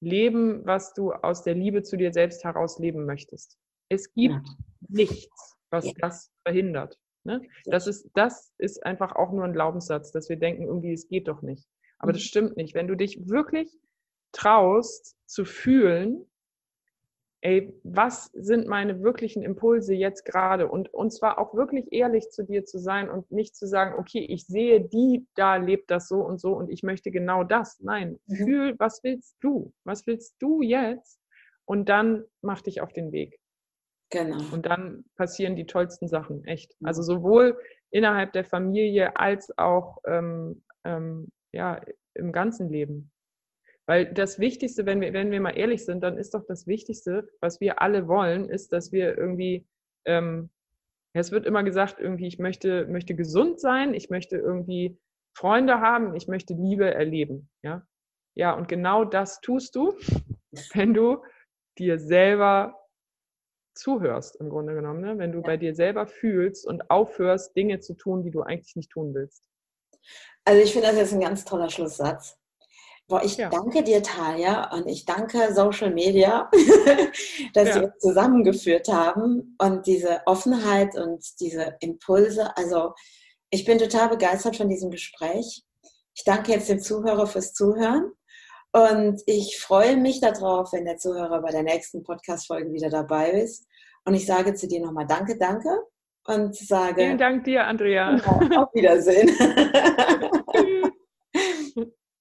Leben, 0.00 0.64
was 0.66 0.92
du 0.94 1.12
aus 1.12 1.42
der 1.42 1.54
Liebe 1.54 1.82
zu 1.82 1.96
dir 1.96 2.12
selbst 2.12 2.44
heraus 2.44 2.78
leben 2.78 3.06
möchtest. 3.06 3.56
Es 3.88 4.12
gibt 4.12 4.46
ja. 4.46 4.54
nichts. 4.88 5.56
was 5.70 5.86
ja. 5.86 5.92
das 5.98 6.30
verhindert. 6.44 6.98
Ne? 7.24 7.42
Das, 7.64 7.86
ist, 7.86 8.08
das 8.14 8.52
ist 8.58 8.84
einfach 8.84 9.16
auch 9.16 9.32
nur 9.32 9.44
ein 9.44 9.52
Glaubenssatz, 9.52 10.12
dass 10.12 10.28
wir 10.28 10.36
denken, 10.36 10.62
irgendwie, 10.62 10.92
es 10.92 11.08
geht 11.08 11.28
doch 11.28 11.42
nicht. 11.42 11.66
Aber 11.98 12.12
mhm. 12.12 12.16
das 12.16 12.22
stimmt 12.22 12.56
nicht. 12.56 12.74
Wenn 12.74 12.88
du 12.88 12.94
dich 12.94 13.28
wirklich 13.28 13.76
traust 14.32 15.16
zu 15.26 15.44
fühlen, 15.44 16.26
ey, 17.46 17.72
was 17.84 18.24
sind 18.34 18.66
meine 18.66 19.02
wirklichen 19.02 19.44
Impulse 19.44 19.94
jetzt 19.94 20.24
gerade? 20.24 20.68
Und, 20.68 20.92
und 20.92 21.12
zwar 21.12 21.38
auch 21.38 21.54
wirklich 21.54 21.92
ehrlich 21.92 22.30
zu 22.30 22.42
dir 22.42 22.64
zu 22.64 22.78
sein 22.78 23.08
und 23.08 23.30
nicht 23.30 23.54
zu 23.54 23.68
sagen, 23.68 23.94
okay, 23.98 24.18
ich 24.18 24.46
sehe 24.46 24.80
die, 24.80 25.28
da 25.36 25.54
lebt 25.54 25.92
das 25.92 26.08
so 26.08 26.16
und 26.16 26.40
so 26.40 26.56
und 26.56 26.68
ich 26.70 26.82
möchte 26.82 27.12
genau 27.12 27.44
das. 27.44 27.78
Nein, 27.78 28.18
mhm. 28.26 28.34
fühl, 28.34 28.74
was 28.78 29.04
willst 29.04 29.36
du? 29.40 29.72
Was 29.84 30.08
willst 30.08 30.34
du 30.40 30.60
jetzt? 30.60 31.20
Und 31.64 31.88
dann 31.88 32.24
mach 32.42 32.62
dich 32.62 32.80
auf 32.80 32.92
den 32.92 33.12
Weg. 33.12 33.38
Genau. 34.10 34.38
Und 34.52 34.66
dann 34.66 35.04
passieren 35.14 35.54
die 35.54 35.66
tollsten 35.66 36.08
Sachen, 36.08 36.44
echt. 36.46 36.74
Also 36.82 37.02
sowohl 37.02 37.56
innerhalb 37.90 38.32
der 38.32 38.44
Familie 38.44 39.16
als 39.16 39.56
auch 39.56 39.98
ähm, 40.04 40.64
ähm, 40.82 41.28
ja, 41.52 41.80
im 42.14 42.32
ganzen 42.32 42.70
Leben. 42.70 43.12
Weil 43.86 44.12
das 44.12 44.38
Wichtigste, 44.40 44.84
wenn 44.84 45.00
wir, 45.00 45.12
wenn 45.12 45.30
wir 45.30 45.40
mal 45.40 45.56
ehrlich 45.56 45.84
sind, 45.84 46.02
dann 46.02 46.18
ist 46.18 46.34
doch 46.34 46.44
das 46.46 46.66
Wichtigste, 46.66 47.28
was 47.40 47.60
wir 47.60 47.80
alle 47.80 48.08
wollen, 48.08 48.48
ist, 48.48 48.72
dass 48.72 48.90
wir 48.90 49.16
irgendwie, 49.16 49.66
ähm, 50.04 50.50
es 51.12 51.30
wird 51.30 51.46
immer 51.46 51.62
gesagt, 51.62 52.00
irgendwie, 52.00 52.26
ich 52.26 52.38
möchte, 52.38 52.86
möchte 52.86 53.14
gesund 53.14 53.60
sein, 53.60 53.94
ich 53.94 54.10
möchte 54.10 54.36
irgendwie 54.36 54.98
Freunde 55.36 55.80
haben, 55.80 56.14
ich 56.16 56.26
möchte 56.26 56.54
Liebe 56.54 56.92
erleben. 56.92 57.48
Ja, 57.62 57.86
ja 58.34 58.54
und 58.54 58.68
genau 58.68 59.04
das 59.04 59.40
tust 59.40 59.76
du, 59.76 59.96
wenn 60.74 60.92
du 60.92 61.22
dir 61.78 61.98
selber 61.98 62.76
zuhörst, 63.76 64.36
im 64.36 64.48
Grunde 64.48 64.74
genommen, 64.74 65.02
ne? 65.02 65.18
wenn 65.18 65.32
du 65.32 65.38
ja. 65.38 65.44
bei 65.44 65.56
dir 65.56 65.74
selber 65.74 66.06
fühlst 66.06 66.66
und 66.66 66.90
aufhörst, 66.90 67.54
Dinge 67.54 67.78
zu 67.80 67.94
tun, 67.94 68.22
die 68.22 68.30
du 68.30 68.42
eigentlich 68.42 68.74
nicht 68.74 68.90
tun 68.90 69.14
willst. 69.14 69.44
Also 70.44 70.62
ich 70.62 70.72
finde 70.72 70.88
das 70.88 70.96
jetzt 70.96 71.12
ein 71.12 71.20
ganz 71.20 71.44
toller 71.44 71.68
Schlusssatz. 71.68 72.38
Boah, 73.08 73.22
ich 73.22 73.36
ja. 73.36 73.48
danke 73.48 73.84
dir, 73.84 74.02
Talia, 74.02 74.72
und 74.72 74.88
ich 74.88 75.04
danke 75.04 75.54
Social 75.54 75.92
Media, 75.92 76.50
dass 77.54 77.68
ja. 77.68 77.80
wir 77.82 77.94
zusammengeführt 77.98 78.88
haben 78.88 79.56
und 79.58 79.86
diese 79.86 80.22
Offenheit 80.26 80.96
und 80.96 81.24
diese 81.38 81.76
Impulse. 81.80 82.56
Also 82.56 82.94
ich 83.50 83.64
bin 83.64 83.78
total 83.78 84.08
begeistert 84.08 84.56
von 84.56 84.68
diesem 84.68 84.90
Gespräch. 84.90 85.62
Ich 86.14 86.24
danke 86.24 86.50
jetzt 86.50 86.68
dem 86.68 86.80
Zuhörer 86.80 87.28
fürs 87.28 87.52
Zuhören 87.52 88.10
und 88.72 89.22
ich 89.26 89.58
freue 89.58 89.96
mich 89.96 90.20
darauf, 90.20 90.72
wenn 90.72 90.84
der 90.84 90.98
Zuhörer 90.98 91.40
bei 91.42 91.50
der 91.50 91.62
nächsten 91.62 92.02
Podcast-Folge 92.02 92.72
wieder 92.72 92.90
dabei 92.90 93.30
ist. 93.30 93.66
Und 94.04 94.14
ich 94.14 94.26
sage 94.26 94.54
zu 94.54 94.66
dir 94.66 94.80
nochmal 94.80 95.06
Danke, 95.06 95.38
danke 95.38 95.70
und 96.26 96.56
sage. 96.56 97.02
Vielen 97.02 97.18
Dank 97.18 97.44
dir, 97.44 97.64
Andrea. 97.64 98.16
Auf 98.56 98.74
Wiedersehen. 98.74 99.30